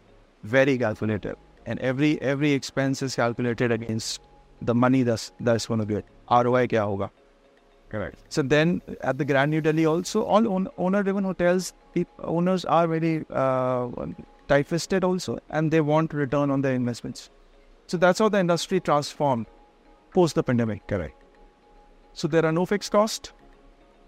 very 0.44 0.76
calculative. 0.78 1.36
and 1.70 1.78
every 1.80 2.20
every 2.22 2.52
expense 2.52 3.02
is 3.02 3.16
calculated 3.16 3.72
against 3.72 4.20
the 4.62 4.74
money 4.74 5.02
that's 5.02 5.32
that's 5.40 5.66
going 5.66 5.80
to 5.80 5.86
get. 5.86 6.04
ROI 6.30 6.66
क्या 6.68 6.82
होगा? 6.82 7.10
Correct. 7.90 8.16
So 8.28 8.42
then 8.42 8.82
at 9.00 9.18
the 9.18 9.24
Grand 9.24 9.50
New 9.50 9.60
Delhi 9.60 9.86
also, 9.86 10.22
all 10.24 10.48
own, 10.48 10.68
owner-driven 10.76 11.24
hotels, 11.24 11.72
peop 11.94 12.08
owners 12.18 12.64
are 12.64 12.86
very 12.88 13.24
uh, 13.30 13.88
tight-fisted 14.48 15.04
also, 15.04 15.38
and 15.50 15.70
they 15.70 15.80
want 15.80 16.12
return 16.12 16.50
on 16.50 16.62
their 16.62 16.74
investments. 16.74 17.30
So 17.86 17.96
that's 17.96 18.18
how 18.18 18.28
the 18.28 18.40
industry 18.40 18.80
transformed 18.80 19.46
post 20.12 20.34
the 20.34 20.42
pandemic. 20.42 20.86
Correct. 20.88 21.14
So 22.12 22.26
there 22.26 22.44
are 22.44 22.52
no 22.52 22.66
fixed 22.66 22.90
cost, 22.90 23.32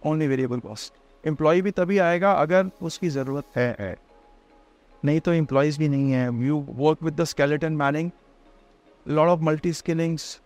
only 0.03 0.27
variable 0.27 0.61
cost. 0.61 0.93
Employee 1.25 1.63
भी 1.63 1.71
तभी 1.71 1.99
आएगा 1.99 2.33
अगर 2.33 2.71
उसकी 2.83 3.09
ज़रूरत 3.09 3.45
है, 3.57 3.77
है. 3.81 3.97
नहीं 5.06 5.20
तो 5.20 5.34
इम्प्लॉयज़ 5.34 5.80
भी 5.80 5.90
नहीं 5.90 6.12
है। 6.12 6.46
You 6.46 6.66
work 6.70 7.04
with 7.04 7.14
the 7.14 7.24
skeleton 7.24 7.74
manning 7.74 8.12
lot 9.06 9.28
of 9.28 9.42
multi 9.42 9.74
skillings 9.74 10.42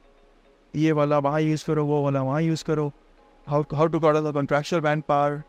ये 0.75 0.91
वाला 0.91 1.19
वहाँ 1.19 1.41
यूज़ 1.41 1.65
करो 1.65 1.85
वो 1.85 2.03
वाला 2.03 2.21
वहाँ 2.21 2.41
यूज़ 2.41 2.63
करो। 2.65 2.91
How 3.47 3.63
how 3.73 3.87
to 3.87 3.99
got 3.99 4.15
the 4.15 4.33
contractual 4.33 4.81
manpower 5.07 5.41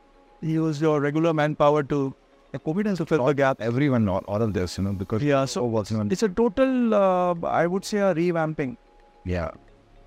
use 0.45 0.85
your 0.85 1.03
regular 1.05 1.33
manpower 1.55 1.83
to 1.83 2.13
Covid 2.65 2.87
and 2.87 2.97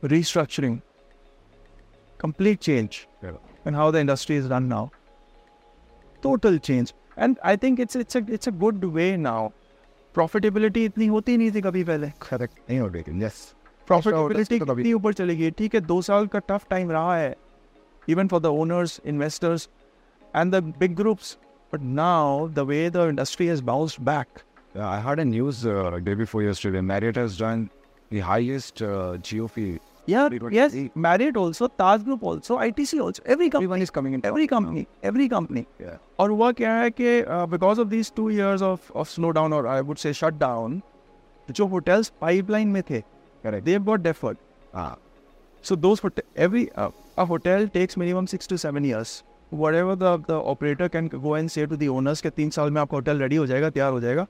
restructuring 0.03 0.79
complete 2.19 2.59
change 2.59 2.97
and 3.25 3.75
how 3.75 3.91
the 3.91 3.95
industry 3.95 4.37
is 4.37 4.47
run 4.47 4.63
now 4.63 4.87
total 6.23 6.57
change 6.57 6.93
and 7.17 7.37
I 7.43 7.57
think 7.57 7.79
it's 7.79 7.95
it's 7.95 8.15
it's 8.17 8.47
a 8.47 8.51
good 8.59 8.85
way 8.93 9.15
now 9.17 9.47
profitability 10.15 10.83
इतनी 10.85 11.07
होती 11.07 11.37
नहीं 11.37 11.51
थी 11.51 11.61
कभी 11.61 11.83
पहले। 11.83 12.07
Correct 12.21 12.59
नहीं 12.69 12.79
हो 12.79 12.87
रही 12.87 13.23
yes 13.23 13.53
profitability 13.87 14.59
कितनी 14.59 14.93
ऊपर 14.93 15.13
चली 15.13 15.35
गई। 15.35 15.51
ठीक 15.51 15.75
है 15.75 15.81
दो 15.81 16.01
साल 16.01 16.27
का 16.33 16.39
टफ 16.49 16.65
टाइम 16.69 16.91
रहा 16.91 17.15
है 17.17 17.35
even 18.07 18.27
for 18.27 18.39
the 18.41 18.45
owners 18.45 18.99
investors 19.05 19.69
and 20.35 20.55
the 20.55 20.63
big 20.79 20.95
groups 20.95 21.37
but 21.73 21.81
now 21.99 22.47
the 22.49 22.59
way 22.71 22.89
the 22.89 23.07
industry 23.09 23.47
has 23.47 23.63
bounced 23.63 24.01
back 24.05 24.39
I 24.77 25.01
had 25.03 25.19
a 25.19 25.23
news 25.23 25.67
day 26.05 26.15
before 26.15 26.43
yesterday 26.43 26.81
Marriott 26.81 27.17
has 27.17 27.39
done 27.43 27.67
the 28.13 28.21
highest 28.25 28.83
uh, 28.83 29.17
Yeah, 30.07 30.29
yes, 30.51 30.75
Marriott 30.95 31.37
also, 31.37 31.67
Taj 31.69 32.03
Group 32.03 32.23
also, 32.23 32.57
ITC 32.57 32.99
also, 32.99 33.21
every 33.25 33.49
company. 33.49 33.65
Everyone 33.65 33.81
is 33.81 33.91
coming 33.91 34.13
in. 34.13 34.21
Every 34.23 34.47
company, 34.47 34.87
every 35.03 35.29
company. 35.29 35.65
Yeah. 35.79 35.97
और 36.19 36.29
हुआ 36.31 36.51
क्या 36.51 36.73
है 36.73 36.89
कि 36.91 37.21
because 37.51 37.79
of 37.81 37.87
these 37.87 38.11
two 38.15 38.29
years 38.29 38.61
of 38.61 38.91
of 38.91 39.09
slow 39.09 39.29
down 39.31 39.53
और 39.53 39.67
I 39.67 39.81
would 39.81 39.97
say 39.97 40.13
shut 40.13 40.33
down 40.39 40.81
जो 41.47 41.65
hotels 41.67 42.11
pipeline 42.21 42.67
में 42.67 42.81
थे 42.89 42.99
correct 43.43 43.65
they 43.65 43.77
got 43.79 43.99
deferred 43.99 44.37
so 45.63 45.75
those 45.77 46.01
every 46.37 46.65
a 46.77 47.23
hotel 47.29 47.67
takes 47.73 47.97
minimum 47.97 48.25
six 48.25 48.47
to 48.49 48.57
seven 48.57 48.85
years 48.85 49.23
whatever 49.75 49.95
the 49.95 50.31
operator 50.31 50.87
can 50.87 51.09
go 51.15 51.37
and 51.37 51.49
say 51.49 51.65
to 51.65 51.75
the 51.75 51.87
owners 51.91 52.21
के 52.21 52.29
तीन 52.29 52.49
साल 52.49 52.71
में 52.71 52.81
आपका 52.81 52.97
hotel 52.97 53.21
ready 53.21 53.35
हो 53.35 53.47
जाएगा 53.47 53.69
तैयार 53.69 53.91
हो 53.91 53.99
जाएगा 54.01 54.27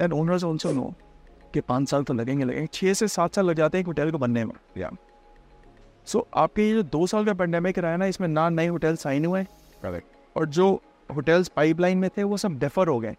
एंड 0.00 0.12
ओनर्स 0.12 0.44
ऑल्सो 0.44 0.72
नो 0.72 0.92
कि 1.54 1.60
पाँच 1.60 1.88
साल 1.88 2.02
तो 2.02 2.14
लगेंगे 2.14 2.44
लगेंगे। 2.44 2.66
छः 2.72 2.92
से 2.92 3.08
सात 3.08 3.34
साल 3.34 3.46
लग 3.46 3.56
जाते 3.56 3.78
हैं 3.78 3.82
एक 3.82 3.86
होटल 3.86 4.10
को 4.10 4.18
बनने 4.18 4.44
में. 4.44 4.54
Yeah. 4.78 4.96
सो 6.06 6.26
आपके 6.34 6.68
ये 6.68 6.74
जो 6.74 6.82
दो 6.82 7.06
साल 7.06 7.24
का 7.24 7.32
पेंडेमिक 7.34 7.78
रहा 7.78 7.90
है 7.90 7.96
ना 7.96 8.06
इसमें 8.06 8.28
ना 8.28 8.48
नए 8.48 8.66
होटल 8.66 8.96
साइन 8.96 9.24
हुए 9.26 9.44
Correct. 9.84 10.04
और 10.36 10.46
जो 10.48 10.70
होटल्स 11.14 11.48
पाइपलाइन 11.48 11.98
में 11.98 12.08
थे 12.16 12.22
वो 12.22 12.36
सब 12.36 12.58
डेफर 12.58 12.88
हो 12.88 12.98
गए। 13.00 13.16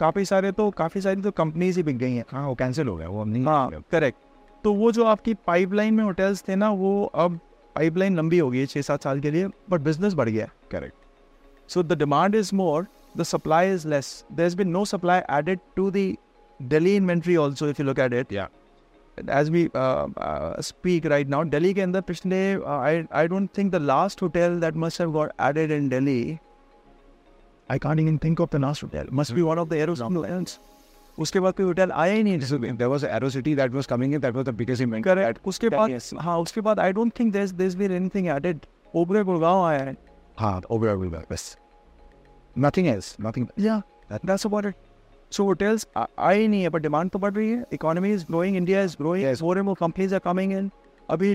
काफ़ी 0.00 0.24
सारे 0.24 0.52
तो 0.52 0.70
काफ़ी 0.70 1.00
सारी 1.00 1.22
तो 1.22 1.30
कंपनीज़ 1.30 1.76
ही 1.76 1.82
बिक 1.82 1.98
गई 1.98 2.12
हैं। 2.12 2.24
हाँ 2.30 2.46
वो 2.48 2.54
कैंसिल 2.54 2.88
हो 2.88 2.96
गया 2.96 3.08
वो 3.08 3.24
नहीं 3.24 3.44
हाँ 3.44 3.82
करेक्ट 3.92 4.18
तो 4.64 4.72
वो 4.74 4.92
जो 4.92 5.04
आपकी 5.04 5.34
पाइपलाइन 5.46 5.94
में 5.94 6.04
होटल्स 6.04 6.42
थे 6.48 6.56
ना 6.56 6.70
वो 6.70 7.04
अब 7.14 7.38
पाइपलाइन 7.76 8.16
लंबी 8.16 8.38
हो 8.38 8.50
गई 8.50 8.58
है 8.58 8.66
छः 8.66 8.82
सात 8.82 9.02
साल 9.02 9.20
के 9.20 9.30
लिए 9.30 9.48
बट 9.70 9.80
बिज़नेस 9.80 10.14
बढ़ 10.14 10.28
गया 10.28 10.48
correct 10.70 11.70
so 11.70 11.82
the 11.82 11.98
demand 11.98 12.34
is 12.34 12.54
more 12.54 12.86
the 13.16 13.22
supply 13.22 13.72
is 13.72 13.88
less 13.88 14.24
there 14.32 14.46
is 14.46 14.56
been 14.56 14.68
no 14.68 14.84
supply 14.84 15.20
added 15.30 15.58
to 15.76 15.90
the 15.90 16.14
Delhi 16.60 16.96
inventory 16.96 17.36
also, 17.36 17.68
if 17.68 17.78
you 17.78 17.84
look 17.84 17.98
at 17.98 18.12
it, 18.12 18.30
yeah. 18.30 18.48
As 19.26 19.50
we 19.50 19.68
uh, 19.74 20.06
uh, 20.16 20.62
speak 20.62 21.04
right 21.04 21.28
now, 21.28 21.42
Delhi 21.44 21.74
के 21.74 21.92
the 21.92 22.02
पिछले 22.02 22.64
I 22.66 23.06
I 23.12 23.26
don't 23.26 23.48
think 23.48 23.72
the 23.72 23.80
last 23.80 24.20
hotel 24.20 24.58
that 24.60 24.74
must 24.74 24.98
have 24.98 25.12
got 25.12 25.32
added 25.38 25.70
in 25.70 25.88
Delhi. 25.88 26.40
I 27.68 27.78
can't 27.78 28.00
even 28.00 28.18
think 28.18 28.38
of 28.40 28.50
the 28.50 28.58
last 28.58 28.80
hotel. 28.80 29.06
Must 29.10 29.34
be 29.34 29.42
one 29.42 29.58
of 29.58 29.68
the 29.68 29.76
Aerocity 29.76 30.14
no. 30.14 30.22
hotels. 30.22 30.58
उसके 31.18 31.40
बाद 31.40 31.54
कोई 31.54 31.66
hotel 31.66 31.90
आया 31.90 32.12
ही 32.14 32.22
नहीं 32.22 32.38
there 32.38 32.88
was 32.88 33.04
Aerocity 33.30 33.54
that 33.56 33.72
was 33.74 33.86
coming 33.86 34.14
in 34.14 34.20
that 34.20 34.34
was 34.34 34.44
the 34.46 34.54
biggest 34.54 34.82
event 34.82 35.04
correct 35.04 35.46
उसके 35.48 35.68
बाद 35.68 35.90
हां 36.22 36.40
उसके 36.42 36.60
बाद 36.66 36.80
I 36.80 36.92
don't 36.98 37.12
think 37.18 37.32
there 37.32 37.44
is 37.44 37.52
there 37.52 37.76
been 37.76 37.92
anything 37.92 38.26
added 38.36 38.66
Oberoi 38.96 39.22
Gurgaon 39.24 39.64
आया 39.64 39.78
है 39.84 39.96
हां 40.38 40.60
ओबरे 40.70 40.94
गुड़गांव 40.96 41.24
बस 41.30 41.56
नथिंग 42.66 42.86
एल्स 42.88 43.16
नथिंग 43.26 43.46
या 43.60 43.82
that's 44.12 44.46
about 44.46 44.66
it 44.66 44.74
so 45.36 45.44
hotels 45.48 45.86
आ- 45.96 46.06
आए 46.26 46.46
नहीं 46.46 46.62
है 46.62 46.68
पर 46.70 46.78
डिमांड 46.80 47.10
तो 47.10 47.18
बढ़ 47.18 47.32
रही 47.34 47.50
है 47.50 47.64
economy 47.72 48.12
is 48.12 48.24
growing 48.26 48.56
India 48.56 48.82
is 48.82 48.96
growing 48.98 49.42
more 49.42 49.58
and 49.58 49.66
more 49.66 49.76
companies 49.80 50.14
are 50.14 50.20
coming 50.24 50.52
in 50.52 50.70
अभी 51.10 51.34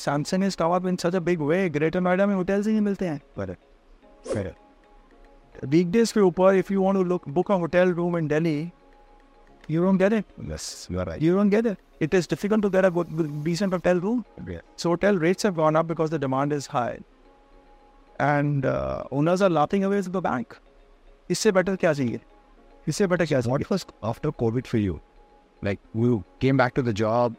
Samsung 0.00 0.44
is 0.44 0.56
come 0.56 0.74
up 0.76 0.86
in 0.86 0.96
such 1.04 1.14
a 1.14 1.20
big 1.28 1.40
way 1.52 1.68
greater 1.70 2.00
Noida 2.00 2.26
में 2.26 2.34
होटल्स 2.34 2.66
ही 2.66 2.72
नहीं 2.72 2.82
मिलते 2.82 3.06
हैं 3.06 3.20
correct 3.38 4.34
correct 4.34 5.64
वीकडेज 5.70 6.12
के 6.12 6.20
ऊपर 6.20 6.54
if 6.54 6.72
you 6.72 6.82
want 6.82 6.96
to 6.96 7.02
look 7.04 7.28
book 7.38 7.50
a 7.52 7.54
hotel 7.64 7.92
room 7.94 8.18
in 8.18 8.28
Delhi 8.28 8.70
you 9.72 9.82
don't 9.82 10.00
get 10.02 10.14
it 10.14 10.30
yes 10.50 10.64
you 10.92 11.00
are 11.00 11.04
right 11.08 11.20
you 11.24 11.34
don't 11.34 11.52
get 11.54 11.66
it 11.70 12.04
it 12.04 12.14
is 12.18 12.28
difficult 12.30 12.64
to 12.64 12.70
get 12.76 12.86
a 12.86 12.90
good 12.94 13.10
decent 13.44 13.74
hotel 13.76 14.00
room 14.04 14.22
yeah. 14.52 14.62
So 14.82 14.90
hotel 14.92 15.20
rates 15.24 15.46
have 15.48 15.54
gone 15.58 15.76
up 15.80 15.86
because 15.90 16.14
the 16.14 16.18
demand 16.24 16.54
is 16.56 16.66
high, 16.72 16.96
and 18.28 18.66
uh, 18.70 19.04
owners 19.18 19.44
are 19.48 19.50
laughing 19.58 19.84
away 19.88 20.00
to 20.06 20.14
the 20.16 20.22
bank. 20.26 20.56
इससे 21.30 21.52
better 21.58 21.76
क्या 21.76 21.92
चाहिए? 21.92 22.20
इससे 22.88 23.06
better 23.06 23.26
क्या 23.28 23.40
चाहिए? 23.40 23.56
what 23.56 23.70
was 23.70 23.86
after 24.10 24.32
COVID 24.42 24.66
for 24.66 24.82
you 24.82 24.98
like 25.62 25.80
you 25.94 26.18
came 26.44 26.60
back 26.62 26.74
to 26.74 26.82
the 26.82 26.94
job 27.00 27.34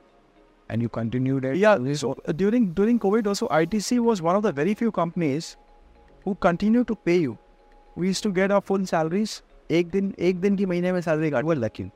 and 0.69 0.81
you 0.81 0.89
continued 0.89 1.45
it 1.45 1.57
Yeah. 1.57 1.93
So 2.01 2.11
uh, 2.27 2.33
during 2.41 2.67
during 2.73 2.99
COVID 3.05 3.27
also, 3.27 3.47
ITC 3.61 3.99
was 4.09 4.21
one 4.21 4.41
of 4.41 4.43
the 4.43 4.51
very 4.59 4.75
few 4.81 4.91
companies 4.91 5.55
who 6.25 6.35
continued 6.35 6.87
to 6.87 6.95
pay 6.95 7.17
you. 7.17 7.37
We 7.95 8.07
used 8.07 8.23
to 8.23 8.31
get 8.31 8.51
our 8.51 8.61
full 8.61 8.85
salaries. 8.85 9.41
एक 9.71 9.89
दिन 9.89 10.13
एक 10.19 10.39
दिन 10.41 10.55
की 10.57 10.65
महीने 10.65 10.91
में 10.91 11.01
salary 11.01 11.29
काट 11.31 11.45
well 11.45 11.61
lucky 11.63 11.89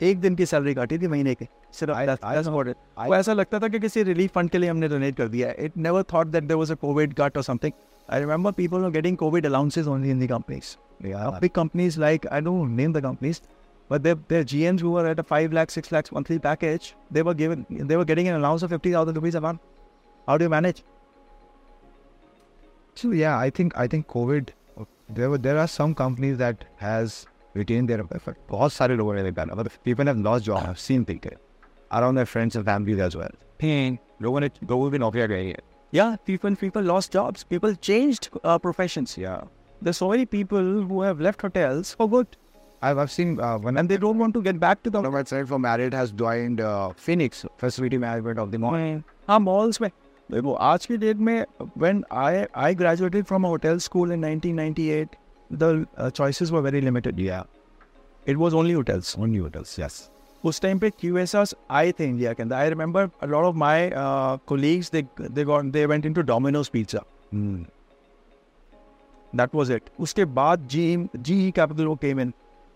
एक 0.00 0.20
दिन 0.20 0.34
की 0.36 0.46
सैलरी 0.46 0.74
काटी 0.74 0.98
थी 0.98 1.06
महीने 1.08 1.34
की 1.34 1.46
सिर्फ़ 1.74 2.24
वो 3.06 3.14
ऐसा 3.14 3.32
लगता 3.32 3.58
था 3.60 3.68
कि 3.68 3.78
किसी 3.80 4.02
रिलीफ 4.02 4.32
फंड 4.34 4.50
के 4.50 4.58
लिए 4.58 4.70
हमने 4.70 4.88
डोनेट 4.88 5.16
कर 5.16 5.28
दिया 5.28 5.52
it 5.58 5.76
never 5.76 6.02
thought 6.12 6.26
that 6.26 6.44
there 6.44 6.58
was 6.58 6.72
a 6.72 6.74
Covid 6.82 7.14
cut 7.20 7.36
और 7.36 7.42
something 7.42 7.72
I 8.12 8.20
remember 8.20 8.52
people 8.60 8.84
are 8.84 8.90
getting 8.90 9.16
Covid 9.16 9.46
allowances 9.46 9.86
only 9.86 10.10
in 10.10 10.20
the 10.24 10.28
companies 10.30 10.76
yeah 11.01 11.39
big 11.41 11.53
companies 11.53 11.97
like 11.97 12.25
I 12.31 12.39
don't 12.39 12.75
name 12.75 12.93
the 12.93 13.01
companies, 13.01 13.41
but 13.89 14.03
their 14.03 14.15
their 14.33 14.43
GMs 14.43 14.79
who 14.79 14.91
were 14.91 15.05
at 15.07 15.19
a 15.19 15.23
five 15.23 15.53
lakh, 15.53 15.71
six 15.71 15.91
lakhs 15.91 16.11
monthly 16.11 16.39
package, 16.39 16.95
they 17.11 17.23
were 17.29 17.33
given 17.33 17.65
they 17.69 17.97
were 17.97 18.05
getting 18.05 18.27
an 18.27 18.35
allowance 18.35 18.63
of 18.63 18.69
fifty 18.69 18.91
thousand 18.91 19.15
rupees 19.15 19.35
a 19.35 19.41
month. 19.41 19.61
How 20.27 20.37
do 20.37 20.45
you 20.45 20.49
manage? 20.49 20.83
So 22.95 23.11
yeah, 23.11 23.37
I 23.37 23.49
think 23.49 23.77
I 23.77 23.87
think 23.87 24.07
COVID. 24.07 24.49
There 25.09 25.29
were 25.29 25.37
there 25.37 25.57
are 25.57 25.67
some 25.67 25.93
companies 25.93 26.37
that 26.37 26.63
has 26.77 27.25
retained 27.53 27.89
their 27.89 28.03
effort. 28.19 28.37
बहुत 28.49 28.73
सारे 28.73 28.95
लोगों 28.97 29.15
ने 29.15 29.23
निकाला 29.23 29.55
मतलब 29.55 29.83
people 29.83 30.05
have 30.05 30.21
lost 30.27 30.45
jobs. 30.45 30.69
I've 30.69 30.79
seen 30.79 31.03
people 31.05 31.35
around 31.91 32.15
their 32.15 32.25
friends 32.25 32.55
and 32.55 32.65
families 32.65 32.99
as 32.99 33.15
well. 33.15 33.35
लोगों 34.21 34.39
ने 34.39 34.49
लोगों 34.69 34.91
की 34.91 34.97
नौकरियां 34.97 35.29
गई 35.29 35.47
हैं. 35.47 35.61
Yeah, 35.91 36.15
people 36.27 36.55
people 36.55 36.81
lost 36.81 37.11
jobs. 37.15 37.43
People 37.53 37.75
changed 37.89 38.29
uh, 38.43 38.57
professions. 38.57 39.17
Yeah, 39.17 39.41
There's 39.81 39.97
so 39.97 40.09
many 40.09 40.25
people 40.33 40.67
who 40.89 41.01
have 41.05 41.21
left 41.21 41.41
hotels 41.47 41.89
for 42.01 42.09
good, 42.11 42.35
I've 42.87 42.99
I've 43.03 43.11
seen 43.15 43.33
uh, 43.47 43.57
when 43.65 43.77
and 43.81 43.91
they 43.93 43.97
don't 44.03 44.21
want 44.23 44.33
to 44.37 44.41
get 44.45 44.59
back 44.61 44.83
to 44.85 44.91
the 44.93 44.99
one 45.01 45.05
of 45.09 45.13
my 45.17 45.23
friends 45.31 45.49
from 45.49 45.61
Marriott 45.65 45.93
has 45.99 46.13
joined 46.21 46.61
uh, 46.69 46.91
Phoenix 47.07 47.45
facility 47.63 47.99
management 48.05 48.39
of 48.45 48.51
the 48.55 48.61
mall. 48.65 48.77
हाँ 49.29 49.39
malls 49.49 49.81
में 49.81 49.89
देखो 50.31 50.53
आज 50.69 50.85
की 50.85 50.97
date 51.03 51.17
में 51.27 51.35
when 51.85 52.01
I 52.23 52.31
I 52.67 52.71
graduated 52.83 53.27
from 53.33 53.45
a 53.49 53.51
hotel 53.55 53.79
school 53.87 54.15
in 54.17 54.25
1998, 54.29 55.15
the 55.63 55.69
uh, 55.97 56.09
choices 56.21 56.51
were 56.57 56.61
very 56.69 56.81
limited. 56.89 57.19
Yeah, 57.27 57.43
It 58.33 58.37
was 58.45 58.53
only 58.63 58.73
hotels. 58.79 59.15
only 59.27 59.39
hotels. 59.47 59.77
Yes. 59.83 60.01
उस 60.45 60.61
time 60.61 60.79
पे 60.79 60.89
QSRs 61.01 61.53
आए 61.71 61.91
थे 61.99 62.05
इंडिया 62.05 62.31
के 62.33 62.43
अंदर 62.43 62.55
I 62.55 62.69
remember 62.69 63.09
a 63.23 63.25
lot 63.33 63.45
of 63.45 63.55
my 63.55 63.89
colleagues 64.47 64.91
they 64.91 65.01
they 65.21 65.43
got 65.51 65.65
they 65.75 65.85
went 65.85 66.05
into 66.05 66.21
Domino's 66.31 66.69
pizza 66.69 67.03
Hmm. 67.33 67.61
that 69.36 69.54
was 69.54 69.72
it 69.72 69.90
उसके 70.00 70.24
बाद 70.38 70.66
जी 70.68 71.08
जी 71.16 71.34
ही 71.34 71.50
कैपिटल 71.50 71.86
वो 71.86 71.96
came 71.96 72.30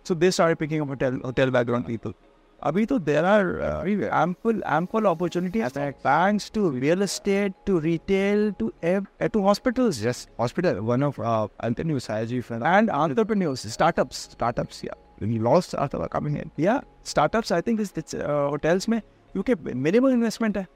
so 0.06 0.14
they 0.14 0.30
are 0.40 0.54
picking 0.54 0.82
hotel 0.82 1.50
background 1.50 1.86
people 1.86 2.14
अभी 2.62 2.84
तो 2.86 2.98
there 2.98 3.24
are 3.24 3.46
ample 3.86 4.62
ample 4.72 5.04
opportunity 5.04 5.60
banks 5.60 6.50
to 6.54 6.68
real 6.70 7.02
estate 7.02 7.54
to 7.66 7.78
retail 7.78 8.50
to 8.58 8.72
to 8.84 9.40
hospitals 9.40 10.04
yes 10.04 10.26
hospital 10.40 10.78
one 10.90 11.02
of 11.02 11.20
entrepreneurs 11.64 12.08
and 12.10 12.90
entrepreneurs 12.90 13.66
startups 13.72 14.22
startups 14.32 14.84
या 14.84 14.94
loss 15.42 15.74
are 15.74 16.06
coming 16.12 16.36
in 16.36 16.50
या 16.60 16.82
startups 17.06 17.52
I 17.52 17.60
think 17.60 17.80
hotels 17.80 18.88
में 18.88 19.00
क्योंकि 19.34 19.54
minimum 19.74 20.08
investment 20.08 20.56
है 20.58 20.66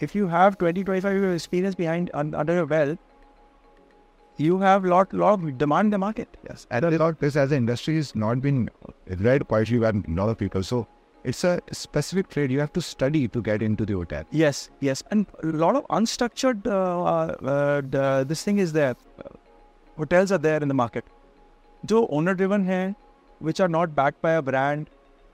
if 0.00 0.18
you 0.18 0.26
have 0.26 0.52
twenty 0.52 0.82
twenty 0.82 1.00
five 1.00 1.32
experience 1.32 1.76
behind 1.78 2.10
under 2.10 2.54
your 2.54 2.66
wealth 2.66 2.98
you 4.38 4.58
have 4.58 4.84
lot 4.84 5.12
lot 5.12 5.40
of 5.40 5.58
demand 5.58 5.86
in 5.86 5.90
the 5.90 5.98
market. 5.98 6.36
Yes, 6.48 6.66
and 6.70 6.84
a 6.84 6.90
lot 6.98 7.18
this 7.18 7.36
as 7.36 7.50
an 7.52 7.58
industry 7.58 7.96
has 7.96 8.14
not 8.14 8.40
been 8.40 8.70
read 9.18 9.46
quietly 9.48 9.78
by 9.78 9.90
a 9.90 10.02
lot 10.08 10.28
of 10.28 10.38
people. 10.38 10.62
So 10.62 10.86
it's 11.24 11.42
a 11.44 11.60
specific 11.72 12.28
trade 12.28 12.50
you 12.50 12.60
have 12.60 12.72
to 12.74 12.80
study 12.80 13.26
to 13.28 13.42
get 13.42 13.62
into 13.62 13.84
the 13.84 13.94
hotel. 13.94 14.24
Yes, 14.30 14.70
yes, 14.80 15.02
and 15.10 15.26
a 15.42 15.46
lot 15.46 15.76
of 15.76 15.86
unstructured 15.88 16.66
uh, 16.66 17.02
uh, 17.04 17.82
the, 17.96 18.24
this 18.26 18.42
thing 18.44 18.58
is 18.58 18.72
there. 18.72 18.96
hotels 19.98 20.32
are 20.32 20.38
there 20.38 20.62
in 20.62 20.68
the 20.68 20.74
market. 20.74 21.04
जो 21.86 22.06
owner 22.10 22.34
driven 22.34 22.64
हैं, 22.66 22.94
which 23.40 23.60
are 23.60 23.68
not 23.68 23.94
backed 23.94 24.20
by 24.22 24.32
a 24.32 24.42
brand, 24.42 24.88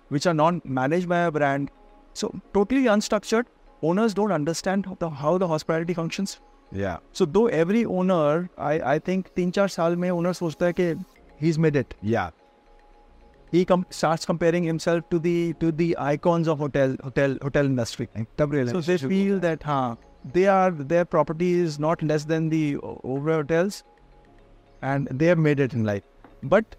which 0.08 0.26
are 0.26 0.34
not 0.34 0.64
managed 0.64 1.08
by 1.08 1.20
a 1.20 1.30
brand. 1.30 1.70
So 2.14 2.34
totally 2.52 2.84
unstructured. 2.84 3.46
Owners 3.82 4.14
don't 4.14 4.32
understand 4.32 4.86
how 4.86 4.96
the, 4.98 5.10
how 5.10 5.38
the 5.38 5.48
hospitality 5.48 5.94
functions. 5.94 6.40
Yeah. 6.74 6.98
So 7.12 7.24
though 7.24 7.46
every 7.46 7.84
owner, 7.84 8.50
I 8.58 8.72
I 8.94 8.98
think 8.98 9.34
three 9.34 9.50
four 9.50 9.66
years 9.66 9.98
में 10.04 10.10
owner 10.14 10.32
thinks 10.34 10.56
that 10.56 11.04
he's 11.44 11.58
made 11.66 11.76
it. 11.76 11.94
Yeah. 12.02 12.30
He 13.52 13.64
com- 13.64 13.86
starts 13.90 14.26
comparing 14.26 14.64
himself 14.64 15.08
to 15.10 15.18
the 15.26 15.52
to 15.64 15.70
the 15.80 15.96
icons 16.04 16.48
of 16.54 16.58
hotel 16.58 16.96
hotel 17.04 17.36
hotel 17.42 17.66
industry. 17.72 18.08
So 18.72 18.80
they 18.80 18.98
feel 18.98 19.38
that 19.44 19.62
huh, 19.62 19.96
they 20.38 20.46
are 20.54 20.70
their 20.94 21.04
property 21.04 21.52
is 21.66 21.78
not 21.78 22.02
less 22.02 22.24
than 22.24 22.48
the 22.54 22.62
Oberoi 22.76 23.36
hotels, 23.42 23.84
and 24.82 25.06
they 25.22 25.26
have 25.26 25.38
made 25.38 25.60
it 25.60 25.72
in 25.80 25.84
life. 25.84 26.02
But 26.54 26.76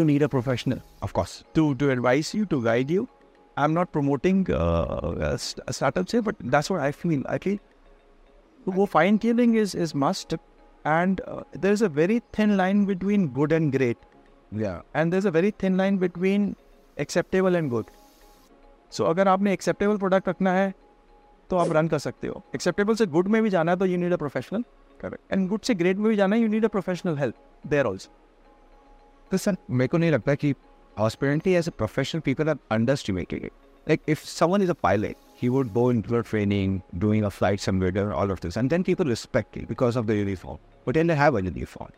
you 0.00 0.04
need 0.04 0.22
a 0.22 0.28
professional, 0.28 0.82
of 1.08 1.14
course, 1.20 1.44
to 1.54 1.74
to 1.76 1.90
advise 1.96 2.34
you, 2.40 2.44
to 2.56 2.62
guide 2.68 2.90
you. 2.90 3.08
I'm 3.56 3.72
not 3.72 3.90
promoting 3.92 4.44
uh, 4.52 5.36
startups 5.38 6.12
here, 6.12 6.20
but 6.20 6.36
that's 6.56 6.68
what 6.68 6.80
I 6.80 6.92
feel. 6.92 7.22
I 7.26 7.38
feel 7.38 7.58
तो 8.66 8.72
वो 8.72 8.84
fine 8.84 9.18
tuning 9.18 9.56
is 9.56 9.76
is 9.78 9.92
must 9.96 10.34
and 10.86 11.20
there 11.56 11.72
is 11.72 11.84
a 11.84 11.88
very 11.88 12.20
thin 12.20 12.56
line 12.56 12.86
between 12.86 13.28
good 13.28 13.52
and 13.52 13.72
great 13.72 13.96
and 14.96 15.10
there 15.10 15.18
is 15.18 15.28
a 15.28 15.30
very 15.30 15.50
thin 15.50 15.76
line 15.76 15.98
between 15.98 16.54
acceptable 17.00 17.56
and 17.56 17.70
good 17.70 17.84
so 18.90 19.04
अगर 19.04 19.28
आपने 19.28 19.52
acceptable 19.52 19.96
product 19.96 20.28
रखना 20.28 20.52
है 20.52 20.74
तो 21.50 21.56
आप 21.56 21.72
run 21.72 21.88
कर 21.88 21.98
सकते 21.98 22.28
हो. 22.28 22.42
Acceptable 22.54 22.94
से 22.94 23.06
गुड 23.06 23.28
में 23.28 23.42
भी 23.42 23.50
जाना 23.50 23.72
है 23.72 23.78
तो 23.78 23.86
you 23.86 23.96
need 23.96 24.12
a 24.12 24.16
professional 24.16 24.62
correct 25.00 25.32
and 25.32 25.48
good 25.48 25.60
से 25.60 25.74
ग्रेट 25.74 25.96
में 25.96 26.08
भी 26.08 26.16
जाना 26.16 26.36
है 26.36 26.42
you 26.42 26.48
need 26.48 26.64
a 26.64 26.68
professional 26.68 27.18
help 27.18 27.34
there 27.66 27.86
also 27.86 28.10
तो 29.30 29.36
सर 29.36 29.56
मेरे 29.70 29.88
को 29.88 29.98
नहीं 29.98 30.10
लगता 30.10 30.34
कि 30.34 30.54
hospitality 30.98 31.52
as 31.52 31.68
a 31.68 31.70
professional 31.70 32.20
people 32.20 32.48
are 32.48 32.56
under 32.70 32.96
like 33.86 34.02
if 34.06 34.24
someone 34.24 34.62
is 34.62 34.68
a 34.68 34.74
pilot, 34.74 35.16
he 35.34 35.48
would 35.48 35.72
go 35.74 35.90
into 35.90 36.16
a 36.16 36.22
training, 36.22 36.82
doing 36.98 37.24
a 37.24 37.30
flight 37.30 37.60
simulator, 37.60 38.12
all 38.12 38.30
of 38.30 38.40
this, 38.40 38.56
and 38.56 38.70
then 38.70 38.82
people 38.82 39.04
respect 39.06 39.54
him 39.54 39.66
because 39.66 39.96
of 39.96 40.06
the 40.06 40.16
uniform. 40.16 40.58
But 40.84 40.94
then 40.94 41.06
they 41.06 41.14
have 41.14 41.34
a 41.34 41.42
uniform. 41.42 41.90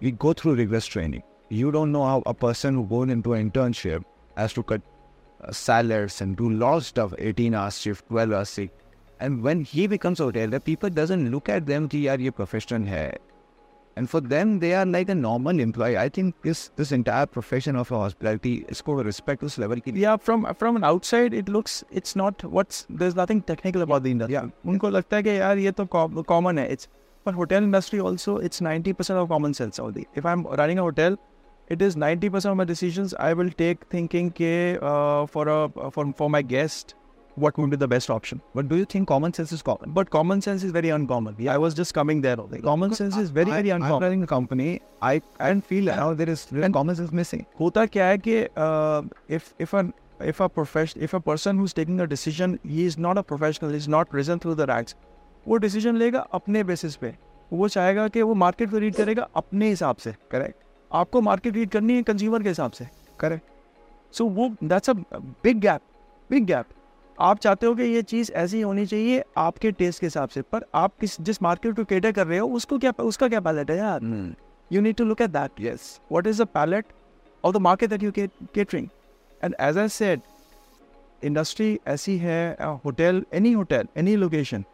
We 0.00 0.12
go 0.12 0.32
through 0.32 0.54
rigorous 0.54 0.86
training. 0.86 1.22
You 1.48 1.70
don't 1.72 1.92
know 1.92 2.04
how 2.04 2.22
a 2.26 2.34
person 2.34 2.74
who 2.74 2.84
goes 2.84 3.10
into 3.10 3.34
an 3.34 3.50
internship 3.50 4.04
has 4.36 4.52
to 4.54 4.62
cut 4.62 4.82
uh, 5.42 5.52
salaries 5.52 6.20
and 6.20 6.36
do 6.36 6.50
lots 6.50 6.92
of 6.92 7.12
18-hour 7.18 7.70
shift, 7.70 8.08
12-hour 8.08 8.44
shift. 8.44 8.74
And 9.20 9.42
when 9.42 9.64
he 9.64 9.86
becomes 9.86 10.20
a 10.20 10.24
hotel, 10.24 10.48
the 10.48 10.60
people 10.60 10.90
doesn't 10.90 11.30
look 11.30 11.48
at 11.48 11.66
them, 11.66 11.88
ki 11.88 12.04
yaar 12.04 12.20
ye 12.20 12.30
profession 12.30 12.86
hai. 12.86 13.14
And 13.99 14.09
for 14.09 14.19
them, 14.21 14.51
they 14.59 14.73
are 14.79 14.85
like 14.85 15.09
a 15.09 15.15
normal 15.15 15.59
employee. 15.59 15.97
I 16.01 16.07
think 16.17 16.35
this 16.43 16.59
this 16.81 16.91
entire 16.97 17.25
profession 17.37 17.75
of 17.75 17.89
a 17.91 17.97
hospitality 18.01 18.51
is 18.75 18.81
called 18.89 19.05
respect 19.07 19.41
this 19.47 19.57
level. 19.63 19.81
ki- 19.87 19.93
Yeah, 20.03 20.15
from 20.27 20.45
from 20.61 20.77
an 20.81 20.85
outside 20.89 21.33
it 21.39 21.49
looks 21.55 21.73
it's 22.01 22.15
not 22.21 22.45
what's 22.59 22.85
there's 23.01 23.17
nothing 23.21 23.41
technical 23.49 23.81
about 23.87 24.03
the 24.07 24.11
industry. 24.17 24.35
Yeah. 24.37 24.47
उनको 24.73 24.89
लगता 24.97 25.15
है 25.17 25.23
कि 25.23 25.37
यार 25.39 25.57
ये 25.65 25.71
तो 25.81 25.87
common 26.33 26.59
है. 26.63 26.69
It's 26.77 26.87
but 27.25 27.35
hotel 27.41 27.67
industry 27.69 27.99
also 28.11 28.37
it's 28.49 28.61
90% 28.69 29.21
of 29.23 29.27
common 29.33 29.53
sense 29.61 29.81
out 29.85 29.93
there. 29.99 30.05
If 30.21 30.25
I'm 30.33 30.45
running 30.61 30.79
a 30.79 30.85
hotel, 30.89 31.17
it 31.75 31.81
is 31.89 31.97
90% 32.05 32.51
of 32.53 32.57
my 32.61 32.67
decisions 32.71 33.13
I 33.27 33.33
will 33.41 33.51
take 33.63 33.83
thinking 33.95 34.31
के 34.41 34.53
uh, 34.91 35.25
for 35.35 35.47
a 35.57 35.59
for 35.97 36.05
for 36.21 36.29
my 36.37 36.41
guest 36.55 36.95
what 37.35 37.57
would 37.57 37.69
be 37.69 37.77
the 37.81 37.87
best 37.87 38.09
option. 38.13 38.41
But 38.53 38.67
do 38.69 38.77
you 38.77 38.85
think 38.93 39.07
common 39.07 39.33
sense 39.33 39.51
is 39.57 39.61
common? 39.61 39.91
But 39.97 40.09
common 40.09 40.41
sense 40.41 40.63
is 40.63 40.71
very 40.77 40.89
uncommon. 40.89 41.35
I 41.47 41.57
was 41.57 41.73
just 41.73 41.93
coming 41.93 42.21
there. 42.21 42.39
only. 42.41 42.59
Common 42.61 42.93
sense 42.93 43.17
is 43.17 43.29
very 43.29 43.51
I, 43.51 43.61
very 43.61 43.71
I'm 43.71 43.81
uncommon. 43.81 44.03
running 44.07 44.23
a 44.23 44.27
company. 44.31 44.67
I 45.01 45.21
I 45.39 45.51
feel 45.71 45.85
now 45.91 46.07
there 46.21 46.29
is 46.29 46.45
real 46.51 46.69
common 46.77 46.99
sense 47.01 47.13
missing. 47.21 47.45
होता 47.59 47.85
क्या 47.95 48.05
है 48.05 48.17
कि 48.27 48.35
if 49.37 49.53
if 49.67 49.73
a 49.81 49.83
if 50.31 50.41
a 50.45 50.49
profession 50.57 51.05
if 51.07 51.13
a 51.13 51.21
person 51.29 51.61
who's 51.61 51.75
taking 51.79 52.01
a 52.05 52.07
decision 52.13 52.55
he 52.71 52.85
is 52.91 52.97
not 53.05 53.21
a 53.21 53.23
professional 53.31 53.71
he's 53.77 53.87
not 53.95 54.17
risen 54.19 54.41
through 54.45 54.55
the 54.61 54.67
ranks 54.71 54.95
वो 55.47 55.59
decision 55.65 55.97
लेगा 55.99 56.25
अपने 56.39 56.63
basis 56.71 56.95
पे 57.03 57.13
वो 57.53 57.67
चाहेगा 57.75 58.07
कि 58.15 58.21
वो 58.21 58.33
मार्केट 58.41 58.71
को 58.71 58.77
रीड 58.77 58.95
करेगा 58.95 59.27
अपने 59.43 59.69
हिसाब 59.69 59.95
से 60.05 60.13
Correct. 60.33 60.57
आपको 60.91 61.21
मार्केट 61.21 61.55
रीड 61.55 61.69
करनी 61.71 61.95
है 61.95 62.03
कंज्यूमर 62.09 62.43
के 62.43 62.49
हिसाब 62.49 62.71
से 62.71 62.87
Correct. 63.23 63.47
सो 64.17 64.25
वो 64.39 64.49
that's 64.63 64.89
a 64.89 64.93
big 65.43 65.59
gap 65.61 65.81
big 66.29 66.45
gap 66.45 66.65
आप 67.20 67.38
चाहते 67.38 67.66
हो 67.66 67.74
कि 67.74 67.82
ये 67.82 68.02
चीज़ 68.02 68.32
ऐसी 68.32 68.60
होनी 68.60 68.86
चाहिए 68.86 69.22
आपके 69.38 69.70
टेस्ट 69.72 70.00
के 70.00 70.06
हिसाब 70.06 70.28
से 70.28 70.42
पर 70.42 70.64
आप 70.74 70.92
किस 71.00 71.20
जिस 71.20 71.42
मार्केट 71.42 71.76
को 71.76 71.84
कैटर 71.84 72.12
कर 72.12 72.26
रहे 72.26 72.38
हो 72.38 72.48
उसको 72.56 72.78
क्या 72.78 72.92
उसका 73.02 73.28
क्या 73.28 73.40
पैलेट 73.40 73.70
है 73.70 73.76
यार 73.76 74.00
need 74.70 74.96
to 74.96 75.04
look 75.04 75.20
at 75.20 75.32
that. 75.32 75.50
Yes. 75.58 76.00
What 76.08 76.26
is 76.26 76.38
the 76.38 76.46
palette 76.48 76.92
of 77.44 77.52
the 77.52 77.60
market 77.60 77.90
that 77.90 78.02
you 78.02 78.12
get 78.12 78.30
catering? 78.54 78.90
And 79.40 79.54
as 79.60 79.76
I 79.76 79.86
said, 79.88 80.22
industry 81.22 81.68
ऐसी 81.86 82.16
है 82.18 82.56
hotel 82.84 83.24
any 83.34 83.52
hotel 83.52 83.88
any 83.96 84.16
location 84.16 84.64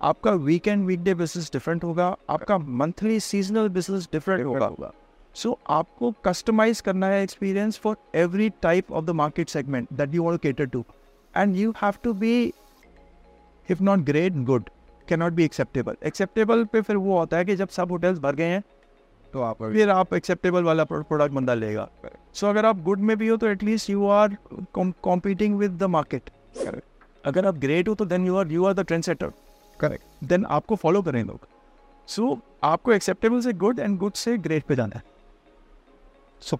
आपका 0.00 0.32
वीकेंड 0.32 0.84
वीकडे 0.86 1.14
बिज़नेस 1.14 1.50
डिफरेंट 1.52 1.84
होगा 1.84 2.16
आपका 2.30 2.58
monthly 2.58 3.18
seasonal 3.20 3.68
business 3.68 4.08
different 4.12 4.44
होगा 4.44 4.92
सो 5.34 5.58
आपको 5.70 6.10
customize 6.24 6.80
करना 6.80 7.06
है 7.06 7.22
experience 7.22 7.78
for 7.78 7.96
every 8.14 8.48
type 8.62 8.92
of 8.92 9.04
the 9.04 9.10
market 9.20 9.48
segment 9.48 9.88
that 9.92 10.14
you 10.14 10.24
want 10.24 10.40
to 10.40 10.48
cater 10.48 10.66
to 10.66 10.84
and 11.36 11.56
you 11.56 11.70
have 11.82 11.94
to 12.02 12.12
be 12.14 12.52
if 13.68 13.82
not 13.82 13.98
great 14.06 14.34
good 14.50 14.68
can 15.08 15.18
not 15.20 15.32
be 15.32 15.44
acceptable 15.44 15.96
acceptable 16.06 16.64
पे 16.72 16.80
फिर 16.80 16.96
वो 16.96 17.18
होता 17.18 17.36
है 17.36 17.44
कि 17.44 17.56
जब 17.56 17.68
सब 17.68 17.90
होटल्स 17.92 18.18
भर 18.18 18.34
गए 18.34 18.48
हैं 18.48 18.62
तो 19.32 19.42
आप 19.42 19.62
फिर 19.62 19.90
आप 19.90 20.14
एक्सेप्टेबल 20.14 20.62
वाला 20.64 20.84
प्रोडक्ट 20.84 21.32
बंदा 21.34 21.54
लेगा। 21.54 21.88
सो 22.04 22.46
so, 22.46 22.50
अगर 22.52 22.66
आप 22.66 22.82
गुड 22.82 23.00
में 23.00 23.16
भी 23.16 23.28
हो 23.28 23.36
तो 23.36 23.48
at least 23.48 23.90
you 23.90 24.06
are 24.08 24.36
competing 24.78 25.56
with 25.58 25.78
the 25.78 25.82
market 25.94 26.30
अगर 27.24 27.46
आप 27.46 27.58
ग्रेट 27.58 27.88
हो 27.88 27.94
तो 27.94 28.04
then 28.04 28.26
you 28.26 28.36
are 28.36 28.52
you 28.52 28.64
are 28.64 28.74
the 28.74 28.80
trend 28.80 29.04
setter 29.04 29.32
correct. 29.80 30.04
Then 30.24 30.44
आपको 30.46 30.76
फॉलो 30.76 31.02
करें 31.02 31.22
लोग। 31.24 31.46
सो 32.08 32.22
so, 32.22 32.38
आपको 32.64 32.92
एक्सेप्टेबल 32.92 33.40
से 33.40 33.52
गुड 33.52 33.78
एंड 33.78 33.98
गुड 33.98 34.12
से 34.14 34.36
ग्रेट 34.38 34.64
पे 34.64 34.76
जाना 34.76 34.96
है। 34.96 35.02
सो 36.40 36.58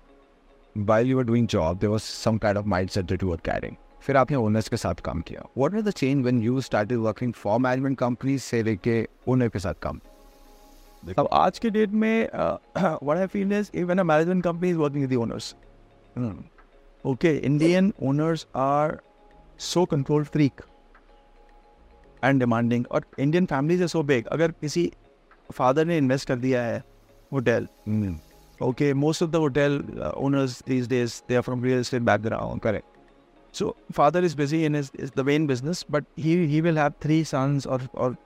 while 0.76 1.08
you 1.08 1.16
were 1.16 1.28
doing 1.28 1.46
job, 1.52 1.80
there 1.80 1.90
was 1.90 2.04
some 2.18 2.38
kind 2.42 2.58
of 2.58 2.68
mindset 2.74 3.08
that 3.08 3.22
you 3.22 3.30
were 3.30 3.42
carrying. 3.48 3.74
फिर 4.06 4.16
आपने 4.16 4.36
ओनर्स 4.36 4.68
के 4.68 4.76
साथ 4.76 5.00
काम 5.04 5.20
किया। 5.26 5.42
What 5.58 5.74
was 5.74 5.84
the 5.88 5.92
change 5.98 6.26
when 6.26 6.40
you 6.46 6.62
started 6.68 7.02
working 7.08 7.32
for 7.42 7.58
management 7.66 7.98
companies 8.02 8.42
से 8.50 8.62
लेके 8.62 8.96
ओनर 9.28 9.48
के 9.48 9.58
साथ 9.58 9.74
काम? 9.82 10.00
अब 11.18 11.28
आज 11.32 11.58
के 11.58 11.70
डेट 11.70 11.90
में 11.90 12.28
what 12.32 13.18
I 13.18 13.26
feel 13.26 13.52
is 13.52 13.70
even 13.78 13.98
a 13.98 14.02
management 14.02 14.42
company 14.44 14.70
is 14.70 14.76
working 14.78 15.06
with 15.06 15.18
owners 15.18 15.54
okay 17.04 17.36
Indian 17.36 17.92
owners 18.08 18.46
are 18.56 18.98
so 19.60 19.84
control 19.92 20.24
freak 20.24 20.60
and 22.24 22.40
demanding 22.40 22.84
और 22.90 23.04
Indian 23.18 23.46
families 23.46 23.82
are 23.82 23.88
so 23.88 24.02
big 24.12 24.26
अगर 24.26 24.50
किसी 24.60 24.90
फादर 25.50 25.86
ने 25.86 25.96
इन्वेस्ट 25.98 26.28
कर 26.28 26.36
दिया 26.38 26.62
है 26.62 26.82
hotel 27.32 27.66
okay 28.60 28.92
most 28.94 29.22
of 29.22 29.30
the 29.30 29.36
hotel 29.46 29.80
owners 30.16 30.62
these 30.68 30.88
days 30.94 31.20
they 31.28 31.40
are 31.40 31.44
from 31.50 31.68
real 31.68 31.84
estate 31.84 32.04
background. 32.12 32.62
Correct. 32.62 32.91
So 33.52 33.76
father 33.92 34.20
is 34.20 34.34
busy 34.34 34.64
in 34.64 34.74
his, 34.74 34.90
is 34.94 35.10
the 35.12 35.24
main 35.24 35.46
business 35.46 35.84
but 35.84 36.04
he 36.16 36.46
he 36.46 36.60
will 36.60 36.76
have 36.76 36.96
three 37.00 37.22
sons 37.24 37.66
or 37.66 37.80
or 37.94 38.16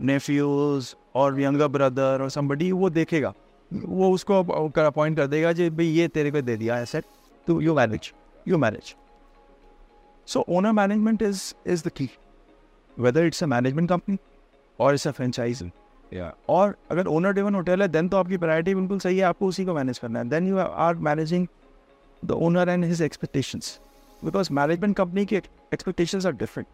nephews 0.00 0.94
or 1.14 1.28
younger 1.38 1.68
brother 1.68 2.10
or 2.22 2.30
somebody 2.30 2.70
वो 2.72 2.90
देखेगा 2.90 3.34
वो 3.70 4.10
उसको 4.12 4.42
appoint 4.82 5.16
कर 5.16 5.26
देगा 5.26 5.52
जी 5.52 5.68
भाई 5.70 5.86
ये 5.86 6.08
तेरे 6.08 6.30
को 6.30 6.42
दे 6.42 6.56
दिया 6.56 6.78
एसेट 6.80 7.04
तो 7.46 7.60
you 7.62 7.74
manage 7.74 8.12
you 8.48 8.58
manage 8.58 8.94
so 10.28 10.44
owner 10.48 10.72
management 10.72 11.22
is 11.22 11.52
is 11.66 11.84
the 11.84 11.92
key 12.00 12.08
it's 12.96 13.42
a 13.42 13.46
management 13.46 13.88
company 13.88 14.18
or 14.78 14.94
it's 14.94 15.06
a 15.06 15.12
franchising 15.12 15.70
Yeah. 16.12 16.30
और 16.48 16.74
अगर 16.90 17.06
ओनर 17.06 17.32
ड्रिवन 17.32 17.54
होटल 17.54 17.82
है 17.82 17.88
देन 17.88 18.08
तो 18.08 18.16
आपकी 18.16 18.36
प्रायोरिटी 18.38 18.74
बिल्कुल 18.74 18.98
सही 18.98 19.16
है 19.18 19.24
आपको 19.24 19.46
उसी 19.46 19.64
को 19.64 19.74
मैनेज 19.74 19.98
करना 19.98 20.18
है 20.18 20.28
then 20.28 20.46
you 20.48 20.58
are 20.58 20.94
managing 21.08 21.46
the 22.22 22.38
owner 22.46 22.68
and 22.68 22.84
his 22.84 23.02
expectations 23.02 23.78
because 24.25 24.49
management 24.59 24.95
company 24.97 25.25
की 25.25 25.35
expectations 25.35 26.25
are 26.25 26.33
different 26.41 26.67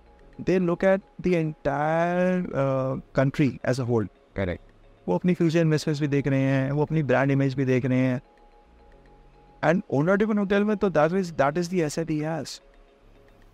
they 0.45 0.57
look 0.59 0.83
at 0.83 1.01
the 1.21 1.27
entire 1.27 2.45
country 3.15 3.57
as 3.69 3.79
a 3.79 3.83
whole 3.83 4.07
Correct. 4.37 4.61
वो 5.07 5.15
अपनी 5.15 5.33
फ्यूचर 5.33 5.59
इन्वेस्टमेंट्स 5.59 6.01
भी 6.01 6.07
देख 6.07 6.27
रहे 6.27 6.41
हैं 6.41 6.71
वो 6.71 6.81
अपनी 6.81 7.03
ब्रांड 7.03 7.31
इमेज 7.31 7.55
भी 7.55 7.65
देख 7.65 7.85
रहे 7.85 7.99
हैं 7.99 8.21
And 9.61 9.83
owner 9.89 10.15
driven 10.17 10.37
hotel 10.37 10.63
mein, 10.63 10.77
to 10.77 10.89
that 10.89 11.11
is 11.11 11.31
that 11.33 11.57
is 11.57 11.69
the 11.69 11.83
asset 11.83 12.09
he 12.09 12.19
has. 12.19 12.61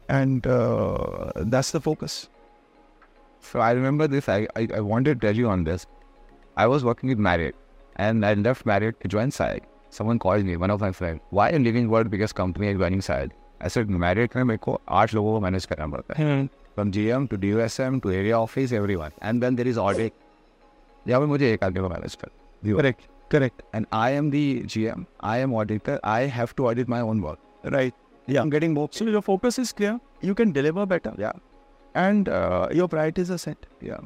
And 0.08 0.46
uh, 0.46 1.32
that's 1.36 1.72
the 1.72 1.82
focus. 1.82 2.30
So 3.42 3.60
I 3.60 3.72
remember 3.72 4.08
this. 4.08 4.30
I, 4.30 4.48
I, 4.56 4.68
I 4.76 4.82
wanted 4.82 5.20
to 5.20 5.28
tell 5.28 5.36
you 5.36 5.50
on 5.50 5.64
this. 5.64 5.88
I 6.58 6.68
was 6.68 6.84
working 6.84 7.10
with 7.10 7.18
Marriott 7.18 7.56
and 7.96 8.26
I 8.26 8.34
left 8.34 8.66
Marriott 8.66 9.00
to 9.02 9.08
join 9.08 9.30
SIAG. 9.30 9.62
Someone 9.90 10.20
called 10.20 10.46
me, 10.46 10.58
one 10.58 10.70
of 10.70 10.82
my 10.82 10.92
friends, 10.92 11.22
why 11.30 11.50
are 11.50 11.54
you 11.54 11.60
leaving 11.60 11.90
world 11.90 12.12
biggest 12.12 12.36
company 12.36 12.68
and 12.68 12.80
joining 12.80 13.00
SIAG? 13.00 13.32
ऐसे 13.63 13.85
merit 13.85 14.37
में 14.37 14.43
मेरे 14.45 14.59
को 14.59 14.81
आठ 14.89 15.15
लोगों 15.15 15.33
को 15.33 15.41
manage 15.41 15.67
करना 15.67 15.87
पड़ता 15.87 16.15
है। 16.19 16.47
From 16.47 16.91
G 16.91 17.07
M 17.07 17.27
to 17.27 17.37
D 17.37 17.51
S 17.65 17.81
M 17.81 17.99
to 18.01 18.11
area 18.11 18.39
office 18.39 18.73
every 18.73 18.95
one 18.95 19.11
and 19.23 19.41
then 19.41 19.57
there 19.57 19.69
is 19.69 19.79
audit 19.79 20.13
यहाँ 21.09 21.21
पे 21.21 21.27
मुझे 21.27 21.53
एक 21.53 21.65
आदमी 21.65 21.81
को 21.81 21.89
मैनेज 21.89 22.15
कर 22.25 22.77
correct 22.77 23.09
correct 23.31 23.63
and 23.75 23.87
I 23.93 24.13
am 24.13 24.31
the 24.31 24.63
G 24.67 24.85
M 24.85 25.05
I 25.25 25.41
am 25.41 25.55
auditor 25.55 26.01
I 26.05 26.27
have 26.39 26.49
to 26.57 26.67
audit 26.67 26.89
my 26.89 27.01
own 27.01 27.21
work 27.21 27.73
right 27.75 27.93
या 28.31 28.43
I'm 28.43 28.51
getting 28.51 28.75
more. 28.75 28.89
So 28.93 29.05
your 29.05 29.23
focus 29.23 29.59
is 29.59 29.71
clear. 29.79 29.93
You 30.23 30.35
can 30.41 30.53
deliver 30.53 30.87
better. 30.87 31.13
Yeah. 31.19 31.33
And 31.95 32.29
uh, 32.29 32.69
your 32.73 32.87
priorities 32.89 33.31
are 33.31 33.39
set. 33.39 33.67
Yeah. 33.81 34.05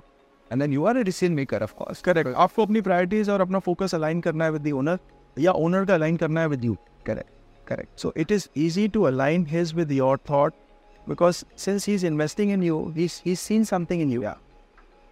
And 0.50 0.62
then 0.62 0.72
you 0.72 0.86
are 0.86 0.96
a 0.96 1.04
decision 1.04 1.34
maker, 1.40 1.60
of 1.66 1.74
course. 1.80 2.02
आपको 2.08 2.62
अपनी 2.62 2.80
priorities 2.80 3.30
और 3.30 3.40
अपना 3.40 3.58
focus 3.58 3.94
align 3.94 4.20
करना 4.20 4.44
है 4.44 4.50
with 4.50 4.62
the 4.62 4.72
owner 4.72 4.98
या 5.38 5.52
owner 5.66 5.84
का 5.84 5.94
align 5.94 6.16
करना 6.16 6.40
है 6.40 6.48
with 6.48 6.64
you 6.64 6.76
correct 7.06 7.30
Correct. 7.66 7.88
So 7.98 8.12
it 8.14 8.30
is 8.30 8.48
easy 8.54 8.88
to 8.90 9.08
align 9.08 9.46
his 9.46 9.74
with 9.74 9.90
your 9.90 10.18
thought 10.18 10.54
because 11.08 11.44
since 11.56 11.84
he's 11.84 12.04
investing 12.04 12.50
in 12.50 12.62
you, 12.62 12.92
he's 12.94 13.18
he's 13.18 13.40
seen 13.40 13.64
something 13.64 14.00
in 14.00 14.10
you. 14.10 14.22
Yeah. 14.22 14.34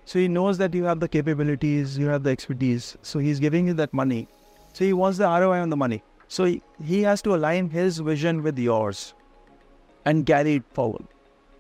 So 0.04 0.18
he 0.18 0.28
knows 0.28 0.58
that 0.58 0.74
you 0.74 0.84
have 0.84 1.00
the 1.00 1.08
capabilities, 1.08 1.96
you 1.96 2.06
have 2.08 2.22
the 2.22 2.30
expertise. 2.30 2.96
So 3.02 3.18
he's 3.18 3.38
giving 3.38 3.68
you 3.68 3.74
that 3.74 3.92
money. 3.94 4.28
So 4.72 4.84
he 4.84 4.92
wants 4.92 5.18
the 5.18 5.24
ROI 5.24 5.60
on 5.60 5.70
the 5.70 5.76
money. 5.76 6.02
So 6.28 6.44
he, 6.44 6.62
he 6.82 7.02
has 7.02 7.22
to 7.22 7.34
align 7.34 7.70
his 7.70 7.98
vision 7.98 8.42
with 8.42 8.58
yours 8.58 9.14
and 10.04 10.26
carry 10.26 10.54
it 10.56 10.64
forward. 10.72 11.06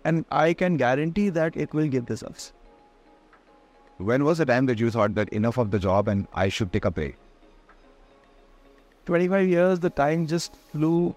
And 0.04 0.24
I 0.30 0.54
can 0.54 0.76
guarantee 0.76 1.28
that 1.28 1.56
it 1.56 1.72
will 1.72 1.86
give 1.86 2.10
results. 2.10 2.52
When 3.98 4.24
was 4.24 4.38
the 4.38 4.46
time 4.46 4.66
that 4.66 4.80
you 4.80 4.90
thought 4.90 5.14
that 5.14 5.28
enough 5.28 5.58
of 5.58 5.70
the 5.70 5.78
job 5.78 6.08
and 6.08 6.26
I 6.34 6.48
should 6.48 6.72
take 6.72 6.84
a 6.84 6.90
break? 6.90 7.16
25 9.06 9.48
years, 9.48 9.80
the 9.80 9.90
time 9.90 10.26
just 10.26 10.54
flew 10.72 11.14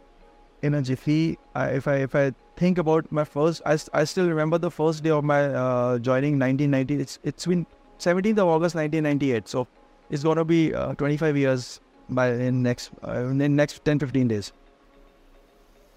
in 0.61 0.73
a 0.73 0.81
jiffy. 0.81 1.37
I, 1.53 1.67
if 1.69 1.87
I 1.87 1.95
if 1.97 2.15
I 2.15 2.33
think 2.55 2.77
about 2.77 3.11
my 3.11 3.23
first, 3.23 3.61
I, 3.65 3.77
I 3.93 4.03
still 4.05 4.27
remember 4.27 4.57
the 4.57 4.71
first 4.71 5.03
day 5.03 5.11
of 5.11 5.23
my 5.23 5.45
uh, 5.45 5.99
joining 5.99 6.39
1990. 6.39 6.95
It's 6.95 7.19
it's 7.23 7.45
been 7.45 7.65
17th 7.99 8.39
of 8.39 8.47
August 8.47 8.75
1998. 8.75 9.47
So 9.47 9.67
it's 10.09 10.23
gonna 10.23 10.45
be 10.45 10.73
uh, 10.73 10.93
25 10.95 11.37
years 11.37 11.79
by 12.09 12.31
in 12.31 12.63
next 12.63 12.91
uh, 13.07 13.25
in 13.25 13.55
next 13.55 13.83
10 13.85 13.99
15 13.99 14.27
days. 14.27 14.51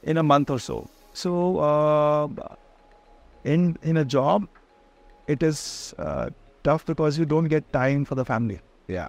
In 0.03 0.17
a 0.17 0.23
month 0.23 0.51
or 0.51 0.59
so. 0.59 0.89
So 1.13 1.59
uh, 1.59 2.29
in 3.45 3.77
in 3.83 3.97
a 3.97 4.05
job, 4.05 4.49
it 5.27 5.43
is 5.43 5.95
uh, 5.99 6.31
tough 6.63 6.87
because 6.87 7.19
you 7.19 7.25
don't 7.25 7.49
get 7.49 7.73
time 7.73 8.05
for 8.05 8.15
the 8.15 8.25
family. 8.25 8.61
Yeah. 8.87 9.09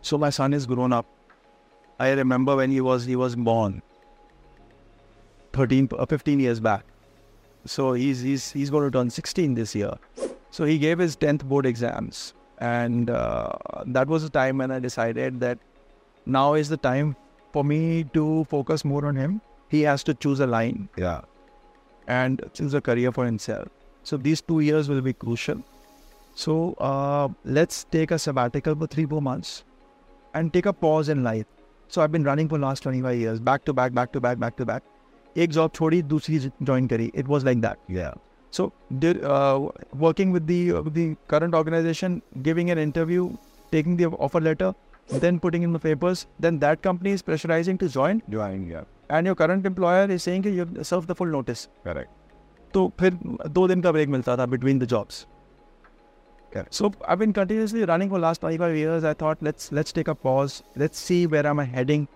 So 0.00 0.18
my 0.18 0.30
son 0.30 0.54
is 0.54 0.66
grown 0.66 0.92
up. 0.92 1.06
I 1.98 2.12
remember 2.12 2.56
when 2.56 2.70
he 2.70 2.80
was 2.80 3.04
he 3.04 3.16
was 3.16 3.34
born 3.36 3.82
13 5.52 5.88
uh, 5.98 6.06
15 6.06 6.40
years 6.40 6.60
back. 6.60 6.84
So 7.64 7.92
he's 7.92 8.20
he's 8.22 8.50
he's 8.52 8.70
going 8.70 8.84
to 8.90 8.90
turn 8.98 9.10
16 9.10 9.54
this 9.54 9.74
year. 9.74 9.92
So 10.50 10.64
he 10.64 10.78
gave 10.78 10.98
his 10.98 11.16
10th 11.16 11.44
board 11.44 11.66
exams 11.66 12.34
and 12.58 13.10
uh, 13.10 13.50
that 13.86 14.08
was 14.08 14.22
the 14.22 14.30
time 14.30 14.58
when 14.58 14.70
I 14.70 14.78
decided 14.78 15.40
that 15.40 15.58
now 16.26 16.54
is 16.54 16.68
the 16.68 16.76
time 16.76 17.16
for 17.52 17.64
me 17.64 18.04
to 18.14 18.44
focus 18.44 18.84
more 18.84 19.04
on 19.06 19.16
him. 19.16 19.40
He 19.68 19.82
has 19.82 20.02
to 20.04 20.14
choose 20.14 20.40
a 20.40 20.46
line 20.46 20.88
Yeah. 20.96 21.20
and 22.06 22.42
choose 22.54 22.72
a 22.74 22.80
career 22.80 23.12
for 23.12 23.24
himself. 23.26 23.68
So 24.02 24.16
these 24.16 24.40
two 24.40 24.60
years 24.60 24.88
will 24.88 25.02
be 25.02 25.12
crucial. 25.12 25.62
So 26.34 26.72
uh, 26.74 27.28
let's 27.44 27.84
take 27.84 28.10
a 28.10 28.18
sabbatical 28.18 28.74
for 28.74 28.86
three, 28.86 29.04
four 29.04 29.20
months 29.20 29.64
and 30.32 30.52
take 30.52 30.64
a 30.66 30.72
pause 30.72 31.08
in 31.10 31.22
life. 31.22 31.46
So 31.95 32.01
I've 32.03 32.11
been 32.11 32.23
running 32.27 32.47
for 32.51 32.57
last 32.59 32.83
25 32.83 33.17
years, 33.21 33.39
back 33.39 33.65
to 33.65 33.73
back, 33.79 33.93
back 33.97 34.11
to 34.13 34.21
back, 34.27 34.37
back 34.43 34.55
to 34.61 34.65
back. 34.73 34.83
एक 35.43 35.49
job 35.51 35.71
छोड़ी 35.75 36.01
दूसरी 36.13 36.39
join 36.39 36.87
करी 36.87 37.11
it 37.15 37.27
was 37.27 37.45
like 37.45 37.61
that 37.61 37.91
Yeah. 37.97 38.13
so 38.57 38.63
did 39.03 39.21
uh, 39.35 39.59
working 40.01 40.33
with 40.37 40.43
the 40.49 40.57
with 40.87 40.93
the 40.97 41.05
current 41.33 41.55
organization 41.59 42.17
giving 42.47 42.67
an 42.73 42.81
interview 42.81 43.23
taking 43.75 43.95
the 44.01 44.09
offer 44.27 44.41
letter 44.47 44.67
then 45.23 45.39
putting 45.45 45.65
in 45.67 45.73
the 45.77 45.81
papers 45.85 46.21
then 46.45 46.59
that 46.65 46.83
company 46.87 47.13
is 47.19 47.23
pressurizing 47.29 47.79
to 47.83 47.89
join 47.95 48.21
Join. 48.35 48.67
Yeah. 48.73 48.83
and 49.17 49.31
your 49.31 49.35
current 49.39 49.65
employer 49.71 50.03
is 50.17 50.27
saying 50.29 50.45
कि 50.47 50.53
you 50.57 50.65
have 50.67 50.85
served 50.91 51.13
the 51.13 51.17
full 51.21 51.33
notice 51.37 51.65
Correct. 51.87 52.11
तो 52.73 52.87
फिर 52.99 53.17
दो 53.57 53.67
दिन 53.67 53.81
का 53.81 53.91
break 53.91 54.09
मिलता 54.17 54.37
था 54.37 54.47
between 54.53 54.83
the 54.83 54.91
jobs. 54.95 55.25
Correct. 56.52 56.74
So 56.74 56.90
I've 57.06 57.18
been 57.18 57.32
continuously 57.32 57.84
running 57.84 58.08
for 58.10 58.18
last 58.18 58.40
25 58.40 58.76
years. 58.76 59.04
I 59.04 59.14
thought 59.22 59.42
let's 59.48 59.70
let's 59.78 59.92
take 59.98 60.08
a 60.08 60.14
pause. 60.26 60.62
Let's 60.82 61.02
see 61.08 61.18
where 61.34 61.46
am 61.46 61.60
I 61.60 61.64
heading, 61.64 62.06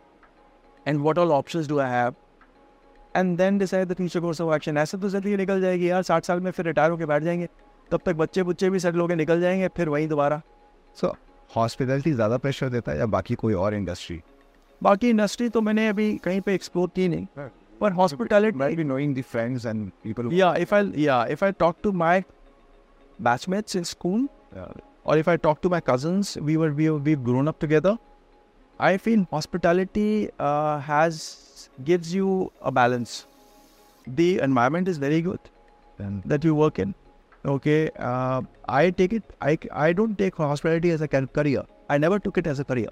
and 0.87 1.03
what 1.09 1.19
all 1.25 1.33
options 1.39 1.67
do 1.73 1.81
I 1.81 1.89
have, 1.89 2.15
and 3.21 3.43
then 3.43 3.59
decide 3.59 3.93
the 3.93 3.99
future 4.01 4.23
course 4.27 4.41
of 4.47 4.53
action. 4.59 4.79
ऐसे 4.85 4.99
तो 4.99 5.09
ज़िंदगी 5.09 5.37
निकल 5.37 5.61
जाएगी 5.63 5.91
यार 5.91 6.03
साठ 6.11 6.25
साल 6.25 6.41
में 6.41 6.51
फिर 6.51 6.67
रिटायर 6.67 6.91
होके 6.91 7.07
बैठ 7.13 7.23
जाएँगे 7.23 7.49
तब 7.91 8.01
तक 8.07 8.15
बच्चे 8.25 8.43
बुच्चे 8.43 8.71
भी 8.71 8.79
सेटल 8.87 9.01
होके 9.01 9.15
निकल 9.15 9.41
जाएँगे 9.41 9.69
फिर 9.77 9.89
वहीं 9.89 10.09
दोबारा 10.09 10.41
So 11.01 11.15
hospitality 11.57 12.13
ज़्यादा 12.15 12.37
प्रेशर 12.47 12.69
देता 12.69 12.93
है 12.93 12.99
या 12.99 13.07
बाकी 13.15 13.35
कोई 13.45 13.55
और 13.65 13.75
इंडस्ट्री 13.75 14.21
बाकी 14.83 15.11
इंडस्ट्री 15.11 15.49
तो 15.49 15.61
मैंने 15.61 15.89
अभी 15.89 16.15
कहीं 16.25 16.41
पे 16.47 16.55
एक्सप्लोर 16.55 16.89
की 16.97 17.09
नहीं 17.09 17.27
पर 17.81 17.93
hospitality 17.93 19.15
the 19.15 19.23
friends 19.35 19.65
and 19.73 19.91
people. 20.05 20.25
who- 20.25 20.39
yeah 20.41 20.55
if 20.65 20.73
I 20.73 20.81
yeah 21.07 21.27
if 21.37 21.43
I 21.43 21.51
talk 21.65 21.83
to 21.87 21.93
my 22.05 22.15
batchmates 23.29 23.77
in 23.81 23.85
school 23.85 24.25
Yeah. 24.57 24.73
or 25.05 25.17
if 25.19 25.29
I 25.29 25.37
talk 25.37 25.61
to 25.63 25.69
my 25.75 25.81
cousins, 25.81 26.37
we 26.49 26.57
were 26.63 26.73
we 26.81 26.91
we've 26.91 27.23
grown 27.29 27.49
up 27.53 27.59
together. 27.67 27.99
I 28.89 28.97
feel 29.07 29.27
hospitality 29.31 30.31
uh, 30.39 30.79
has 30.81 31.69
gives 31.91 32.15
you 32.15 32.53
a 32.61 32.73
balance. 32.81 33.27
The 34.07 34.29
environment 34.41 34.89
is 34.89 34.99
very 34.99 35.21
good 35.23 35.41
Then 35.99 36.23
that 36.27 36.45
you 36.45 36.55
work 36.55 36.79
in. 36.79 36.95
Okay, 37.55 37.91
uh, 37.99 38.43
I 38.69 38.91
take 38.91 39.13
it. 39.19 39.35
I 39.51 39.59
I 39.73 39.93
don't 40.01 40.19
take 40.25 40.37
hospitality 40.37 40.91
as 40.97 41.01
a 41.07 41.09
career. 41.09 41.65
I 41.91 41.99
never 41.99 42.19
took 42.27 42.39
it 42.43 42.47
as 42.55 42.61
a 42.65 42.65
career. 42.73 42.91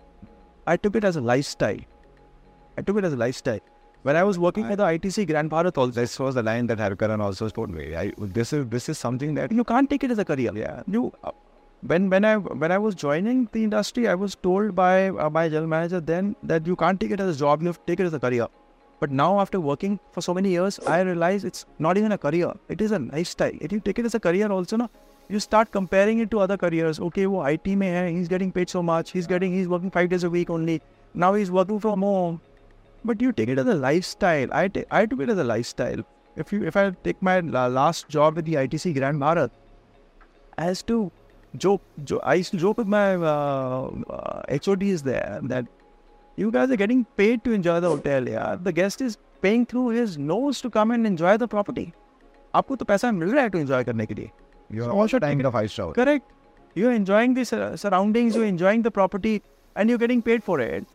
I 0.67 0.77
took 0.87 0.97
it 1.03 1.05
as 1.11 1.17
a 1.17 1.21
lifestyle. 1.33 1.83
I 2.79 2.83
took 2.83 2.99
it 3.03 3.05
as 3.11 3.13
a 3.13 3.21
lifestyle. 3.25 3.61
When 4.03 4.17
I 4.17 4.25
was 4.25 4.39
working 4.39 4.65
I, 4.65 4.73
at 4.73 4.79
the 4.79 4.85
ITC 4.85 5.27
Grand 5.27 5.51
Bharat 5.51 5.77
also. 5.77 5.91
This 5.93 6.19
was 6.19 6.35
the 6.35 6.43
line 6.43 6.67
that 6.69 6.79
Harikaran 6.79 7.21
also 7.21 7.49
told 7.51 7.71
me. 7.71 7.95
I, 7.95 8.13
this, 8.17 8.53
is, 8.55 8.67
this 8.69 8.89
is 8.89 8.99
something 8.99 9.35
that... 9.35 9.53
You 9.53 9.63
can't 9.63 9.91
take 9.91 10.05
it 10.05 10.11
as 10.11 10.19
a 10.19 10.25
career. 10.25 10.53
Yeah. 10.55 10.83
You, 10.87 11.13
uh, 11.23 11.33
when 11.83 12.11
when 12.11 12.25
I 12.27 12.37
when 12.37 12.73
I 12.73 12.79
was 12.79 12.95
joining 12.95 13.49
the 13.53 13.65
industry, 13.65 14.07
I 14.07 14.15
was 14.15 14.35
told 14.35 14.75
by 14.75 15.09
uh, 15.09 15.31
my 15.31 15.49
general 15.49 15.67
manager 15.67 16.01
then 16.01 16.37
that 16.43 16.67
you 16.67 16.77
can't 16.77 17.01
take 17.01 17.11
it 17.11 17.21
as 17.21 17.37
a 17.37 17.39
job, 17.39 17.63
you 17.63 17.69
have 17.69 17.79
to 17.79 17.87
take 17.87 18.01
it 18.01 18.07
as 18.07 18.13
a 18.13 18.21
career. 18.21 18.49
But 19.01 19.11
now, 19.11 19.41
after 19.41 19.59
working 19.59 19.99
for 20.13 20.21
so 20.21 20.35
many 20.35 20.51
years, 20.51 20.79
I 20.81 21.01
realize 21.01 21.45
it's 21.45 21.65
not 21.79 21.97
even 21.97 22.13
a 22.13 22.19
career; 22.19 22.53
it 22.69 22.83
is 22.83 22.93
a 22.93 22.99
lifestyle. 22.99 23.53
If 23.61 23.73
you 23.73 23.81
take 23.81 23.99
it 23.99 24.05
as 24.05 24.15
a 24.15 24.21
career, 24.21 24.53
also, 24.53 24.77
no, 24.77 24.91
you 25.31 25.41
start 25.41 25.71
comparing 25.71 26.19
it 26.19 26.31
to 26.33 26.41
other 26.41 26.59
careers. 26.59 27.01
Okay, 27.01 27.27
wo 27.27 27.43
IT 27.45 27.67
mein 27.67 27.95
hai, 27.95 28.11
he's 28.11 28.29
getting 28.29 28.53
paid 28.53 28.69
so 28.69 28.83
much, 28.83 29.13
he's 29.13 29.27
getting 29.27 29.55
he's 29.55 29.69
working 29.69 29.91
five 29.91 30.11
days 30.11 30.25
a 30.25 30.31
week 30.31 30.51
only. 30.51 30.83
Now 31.15 31.33
he's 31.33 31.51
working 31.51 31.81
from 31.81 32.03
home 32.03 32.41
But 33.04 33.22
you 33.22 33.32
take 33.32 33.50
it 33.50 33.60
as 33.60 33.68
a 33.68 33.76
lifestyle. 33.76 34.48
I 34.52 34.68
ta- 34.68 34.86
I 35.00 35.06
took 35.06 35.20
it 35.22 35.30
as 35.30 35.38
a 35.38 35.44
lifestyle. 35.44 36.04
If 36.44 36.52
you 36.54 36.64
if 36.72 36.76
I 36.76 36.90
take 37.08 37.22
my 37.22 37.40
la- 37.58 37.68
last 37.68 38.08
job 38.16 38.36
with 38.42 38.46
the 38.46 38.56
ITC 38.62 38.94
Grand 39.00 39.22
Bharat, 39.22 39.52
as 40.58 40.82
to 40.84 41.12
joke, 41.58 41.82
jo- 42.04 42.20
I 42.24 42.36
used 42.36 42.52
to 42.52 42.58
joke 42.58 42.78
with 42.78 42.88
my 42.88 43.16
uh, 43.16 43.90
uh, 44.10 44.42
HODs 44.50 45.04
there 45.04 45.40
that 45.44 45.68
you 46.36 46.52
guys 46.52 46.72
are 46.72 46.76
getting 46.76 47.06
paid 47.22 47.44
to 47.46 47.54
enjoy 47.54 47.80
the 47.80 47.90
hotel. 47.90 48.28
Yeah, 48.28 48.56
the 48.70 48.72
guest 48.82 49.02
is 49.02 49.18
paying 49.42 49.66
through 49.66 49.90
his 49.90 50.18
nose 50.18 50.60
to 50.62 50.70
come 50.70 50.92
and 50.92 51.06
enjoy 51.14 51.38
the 51.38 51.48
property. 51.48 51.88
आपको 52.56 52.76
तो 52.82 52.86
पैसा 52.90 53.12
मिल 53.12 53.32
रहा 53.34 53.44
है 53.44 53.50
to 53.52 53.58
enjoy 53.66 53.84
करने 53.86 54.06
के 54.06 54.16
लिए. 54.16 54.30
You're 54.72 54.90
So 54.92 55.00
also 55.06 55.20
take 55.20 55.30
time 55.30 55.40
it- 55.40 55.48
the 55.48 55.52
five 55.56 55.72
star. 55.72 55.88
Correct. 55.94 56.32
You're 56.82 56.94
enjoying 57.00 57.34
the 57.40 57.46
sur- 57.50 57.78
surroundings, 57.86 58.36
you're 58.36 58.52
enjoying 58.52 58.82
the 58.86 58.92
property, 59.00 59.34
and 59.76 59.90
you're 59.94 60.02
getting 60.06 60.22
paid 60.30 60.44
for 60.50 60.60
it. 60.68 60.86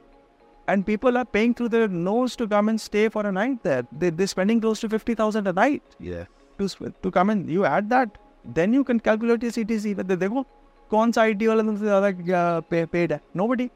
And 0.68 0.86
people 0.86 1.16
are 1.18 1.24
paying 1.24 1.52
through 1.54 1.68
their 1.70 1.88
nose 1.88 2.36
to 2.36 2.46
come 2.46 2.68
and 2.68 2.80
stay 2.80 3.08
for 3.08 3.26
a 3.26 3.32
night 3.32 3.62
there. 3.64 3.86
They, 3.90 4.10
they're 4.10 4.26
spending 4.28 4.60
close 4.60 4.80
to 4.80 4.88
50,000 4.88 5.46
a 5.48 5.52
night 5.52 5.82
Yeah. 5.98 6.24
to, 6.58 6.68
sp- 6.70 6.94
to 7.02 7.10
come 7.10 7.30
in. 7.30 7.48
You 7.48 7.64
add 7.64 7.90
that, 7.90 8.18
then 8.44 8.72
you 8.72 8.84
can 8.84 9.00
calculate 9.00 9.42
your 9.42 9.52
CTC. 9.52 9.96
But 9.96 10.06
they- 10.08 10.16
देखो 10.16 10.44
कौन 10.90 11.12
सा 11.12 11.24
IT 11.32 11.46
वाला 11.48 11.62
तुमसे 11.62 11.84
ज़्यादा 11.84 12.68
pay, 12.70 12.84
paid 12.86 13.12
है? 13.12 13.20
Nobody. 13.36 13.68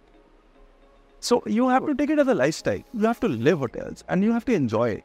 So 1.21 1.43
you 1.47 1.69
have 1.69 1.87
to 1.87 1.95
take 1.95 2.11
it 2.11 2.19
as 2.19 2.29
a 2.29 2.35
lifestyle. 2.35 2.83
You 2.93 3.07
have 3.07 3.21
to 3.21 3.29
live 3.29 3.59
hotels 3.59 4.05
and 4.09 4.23
you 4.23 4.33
have 4.33 4.45
to 4.45 4.55
enjoy 4.55 4.89
it. 4.91 5.05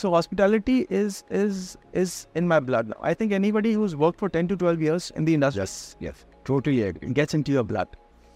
So 0.00 0.10
hospitality 0.12 0.86
is 0.98 1.22
is 1.30 1.76
is 2.02 2.12
in 2.34 2.46
my 2.48 2.60
blood 2.60 2.88
now. 2.92 3.00
I 3.02 3.14
think 3.22 3.32
anybody 3.38 3.72
who's 3.72 3.94
worked 4.02 4.18
for 4.24 4.28
10 4.36 4.48
to 4.52 4.56
12 4.56 4.80
years 4.88 5.10
in 5.16 5.26
the 5.30 5.34
industry 5.34 5.60
Yes. 5.62 5.96
Yes. 6.00 6.24
Totally 6.44 6.82
agree. 6.82 7.10
gets 7.20 7.34
into 7.34 7.52
your 7.52 7.64
blood. 7.64 7.88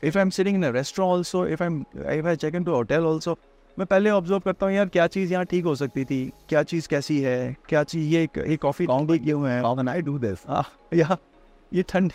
If 0.03 0.17
I 0.17 0.21
am 0.21 0.29
sitting 0.29 0.55
in 0.55 0.63
a 0.65 0.69
restaurant 0.71 1.13
also 1.13 1.45
if 1.47 1.63
I 1.63 2.17
if 2.19 2.27
I 2.27 2.35
check 2.35 2.55
in 2.55 2.63
to 2.63 2.73
hotel 2.75 3.05
also 3.05 3.37
मैं 3.77 3.85
पहले 3.87 4.09
observe 4.09 4.39
करता 4.45 4.65
हूँ 4.65 4.73
यार 4.73 4.87
क्या 4.95 5.07
चीज़ 5.07 5.31
यहाँ 5.33 5.45
ठीक 5.51 5.65
हो 5.65 5.75
सकती 5.75 6.05
थी 6.05 6.21
क्या 6.49 6.63
चीज़ 6.71 6.87
कैसी 6.89 7.19
है 7.21 7.55
क्या 7.69 7.83
चीज़ 7.83 8.07
ये 8.13 8.23
ये 8.47 8.57
कॉफ़ी 8.57 8.85
काउंटी 8.85 9.19
क्यों 9.19 9.47
है 9.49 9.61
ऑन 9.63 9.89
आई 9.89 10.01
डू 10.01 10.17
दिस 10.19 10.45
या 10.93 11.17
ये 11.73 11.83
ठंड 11.89 12.11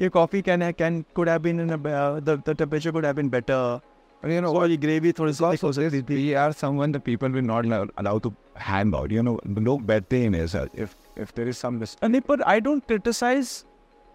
ये 0.00 0.08
कॉफ़ी 0.08 0.42
कैन 0.42 0.62
है 0.62 0.72
can 0.72 1.04
could 1.14 1.28
have 1.28 1.40
been 1.42 1.60
in 1.60 1.76
the 1.76 2.42
temperature 2.48 2.90
could 2.90 3.06
have 3.06 3.14
been 3.16 3.30
better 3.30 3.80
you 4.22 4.40
know, 4.40 4.54
or 4.56 4.68
gravy 4.76 5.12
throws 5.12 5.40
lots 5.40 5.62
of 5.62 5.74
things. 5.74 6.02
We 6.08 6.34
are 6.34 6.52
someone 6.52 6.92
the 6.92 7.00
people 7.00 7.28
will 7.28 7.42
not 7.42 7.64
allow 7.96 8.18
to 8.20 8.34
hand 8.54 8.94
out. 8.94 9.10
You 9.10 9.22
know, 9.22 9.40
no 9.44 9.78
bad 9.78 10.08
thing 10.08 10.34
is 10.34 10.54
if 10.74 10.94
if 11.16 11.34
there 11.34 11.48
is 11.48 11.58
some 11.58 11.78
mistake. 11.78 12.24
But 12.26 12.46
I 12.46 12.60
don't 12.60 12.86
criticize 12.86 13.64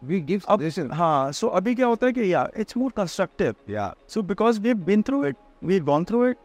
criticise 0.04 0.11
we 0.11 0.20
give 0.28 0.44
अब 0.48 0.61
suggestion. 0.61 0.92
हाँ 0.92 1.32
so 1.32 1.46
अभी 1.46 1.74
क्या 1.74 1.87
होता 1.87 2.06
है 2.06 2.12
कि 2.12 2.32
या 2.32 2.48
it's 2.56 2.76
more 2.76 2.92
constructive 2.96 3.54
Yeah. 3.70 3.92
So 4.14 4.22
because 4.30 4.61
we've 4.61 4.85
been 4.87 5.02
through 5.08 5.24
it, 5.30 5.37
we've 5.70 5.85
gone 5.90 6.06
through 6.11 6.22
it, 6.30 6.38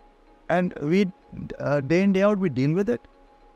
and 0.49 0.73
we 0.91 1.05
uh, 1.69 1.79
day 1.81 2.01
in 2.03 2.13
day 2.13 2.21
out 2.21 2.37
we 2.39 2.49
deal 2.49 2.73
with 2.79 2.89
it. 2.89 3.07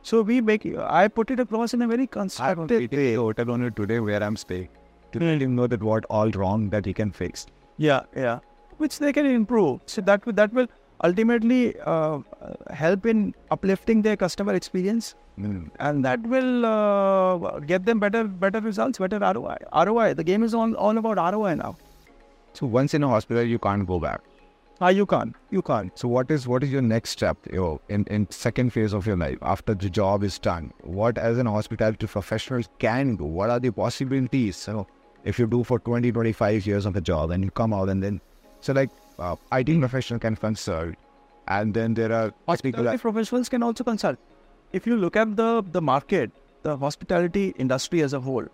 So 0.09 0.21
we 0.21 0.41
make 0.41 0.65
I 0.99 1.07
put 1.07 1.31
it 1.31 1.39
across 1.39 1.73
in 1.73 1.81
a 1.81 1.87
very 1.87 2.03
I 2.03 2.05
have 2.05 2.11
constructive. 2.11 2.93
a 2.93 3.15
hotel 3.15 3.51
owner 3.51 3.69
today 3.69 3.99
where 3.99 4.23
I'm 4.23 4.35
staying. 4.35 4.69
To 5.13 5.19
let 5.19 5.41
him 5.41 5.55
know 5.55 5.67
that 5.67 5.81
what 5.83 6.05
all 6.09 6.29
wrong 6.31 6.69
that 6.69 6.85
he 6.85 6.93
can 6.93 7.11
fix. 7.11 7.45
Yeah, 7.77 8.01
yeah, 8.15 8.39
which 8.77 8.99
they 8.99 9.13
can 9.13 9.25
improve. 9.25 9.81
So 9.85 10.01
that 10.01 10.25
will 10.25 10.33
that 10.33 10.53
will 10.53 10.67
ultimately 11.04 11.74
uh, 11.80 12.18
help 12.70 13.06
in 13.06 13.34
uplifting 13.50 14.02
their 14.02 14.16
customer 14.16 14.54
experience, 14.54 15.14
Mm. 15.38 15.70
and 15.80 16.02
that 16.02 16.22
will 16.22 16.64
uh, 16.64 17.58
get 17.60 17.84
them 17.84 17.98
better 17.98 18.24
better 18.24 18.60
results, 18.60 18.98
better 18.98 19.18
ROI. 19.18 19.56
ROI. 19.84 20.14
The 20.14 20.24
game 20.24 20.42
is 20.42 20.54
all 20.54 20.72
all 20.74 20.96
about 20.96 21.18
ROI 21.34 21.56
now. 21.56 21.76
So 22.54 22.66
once 22.66 22.94
in 22.94 23.02
a 23.02 23.08
hospital, 23.08 23.42
you 23.42 23.58
can't 23.58 23.86
go 23.86 23.98
back. 24.00 24.22
Ah, 24.80 24.88
you 24.88 25.04
can't. 25.06 25.34
You 25.50 25.60
can't. 25.62 25.98
So 25.98 26.08
what 26.08 26.30
is 26.30 26.46
what 26.48 26.64
is 26.64 26.72
your 26.72 26.80
next 26.82 27.10
step 27.10 27.36
you 27.52 27.60
know, 27.60 27.80
in 27.88 28.06
in 28.18 28.26
second 28.30 28.72
phase 28.72 28.94
of 28.94 29.06
your 29.06 29.16
life 29.16 29.38
after 29.42 29.74
the 29.74 29.90
job 29.90 30.24
is 30.30 30.38
done? 30.38 30.72
What 31.00 31.18
as 31.18 31.38
an 31.44 31.46
hospitality 31.46 32.06
professional 32.06 32.62
can 32.78 33.16
do? 33.16 33.24
What 33.24 33.50
are 33.50 33.60
the 33.60 33.72
possibilities? 33.72 34.56
So 34.56 34.86
if 35.24 35.38
you 35.38 35.46
do 35.46 35.64
for 35.64 35.78
20, 35.78 36.12
25 36.12 36.66
years 36.66 36.86
of 36.86 36.96
a 36.96 37.00
job 37.00 37.30
and 37.30 37.44
you 37.44 37.50
come 37.50 37.74
out 37.74 37.88
and 37.90 38.02
then 38.02 38.20
so 38.60 38.72
like 38.72 38.90
uh, 39.18 39.36
IT 39.52 39.78
professional 39.80 40.20
can 40.20 40.36
consult, 40.36 40.94
and 41.48 41.72
then 41.74 41.94
there 41.94 42.12
are 42.12 42.32
Hospitality 42.48 42.98
professionals 42.98 43.48
can 43.48 43.62
also 43.62 43.84
consult. 43.84 44.18
If 44.72 44.86
you 44.86 44.96
look 44.96 45.16
at 45.16 45.36
the 45.36 45.62
the 45.72 45.80
market, 45.80 46.30
the 46.62 46.76
hospitality 46.76 47.54
industry 47.64 48.02
as 48.02 48.12
a 48.12 48.20
whole, 48.20 48.46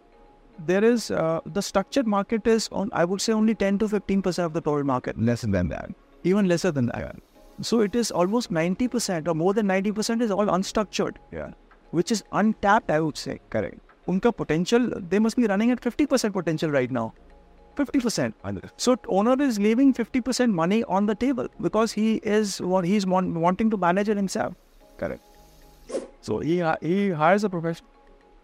there 0.66 0.85
is 0.85 1.11
uh, 1.11 1.40
the 1.59 1.62
structured 1.62 2.07
market 2.07 2.46
is 2.46 2.68
on 2.72 2.90
I 2.92 3.05
would 3.05 3.20
say 3.20 3.33
only 3.33 3.55
10 3.55 3.79
to 3.85 3.88
15 3.88 4.22
percent 4.22 4.46
of 4.46 4.53
the 4.53 4.61
total 4.61 4.85
market, 4.94 5.18
less 5.31 5.42
than 5.42 5.68
that. 5.77 5.90
even 6.31 6.48
lesser 6.48 6.70
than 6.70 6.87
that. 6.87 7.16
So 7.68 7.81
it 7.87 7.94
is 8.01 8.11
almost 8.11 8.51
90 8.51 8.88
percent 8.88 9.29
or 9.29 9.35
more 9.35 9.55
than 9.55 9.66
90 9.66 9.92
percent 9.92 10.22
is 10.22 10.31
all 10.31 10.46
unstructured, 10.59 11.16
Yeah, 11.38 11.51
which 11.90 12.12
is 12.12 12.22
untapped. 12.33 12.90
I 12.90 13.01
would 13.01 13.16
say. 13.16 13.40
correct. 13.51 13.79
Unka 14.12 14.31
potential, 14.37 14.87
they 15.11 15.18
must 15.25 15.37
be 15.37 15.46
running 15.46 15.70
at 15.70 15.83
50 15.88 16.07
percent 16.12 16.35
potential 16.35 16.70
right 16.77 16.90
now. 16.90 17.12
50 17.76 18.00
percent. 18.00 18.35
So 18.76 18.96
owner 19.08 19.40
is 19.42 19.58
leaving 19.58 19.94
50% 19.94 20.52
money 20.52 20.85
on 20.85 21.06
the 21.06 21.14
table 21.14 21.48
because 21.61 21.92
he 21.92 22.16
is 22.16 22.61
what 22.61 22.85
he's 22.85 23.06
want, 23.06 23.35
wanting 23.35 23.70
to 23.70 23.76
manage 23.76 24.08
it 24.08 24.16
himself. 24.16 24.54
Correct. 24.98 25.22
So 26.20 26.38
he 26.38 26.62
he 26.80 27.11
hires 27.11 27.44
a 27.44 27.48
profession, 27.48 27.87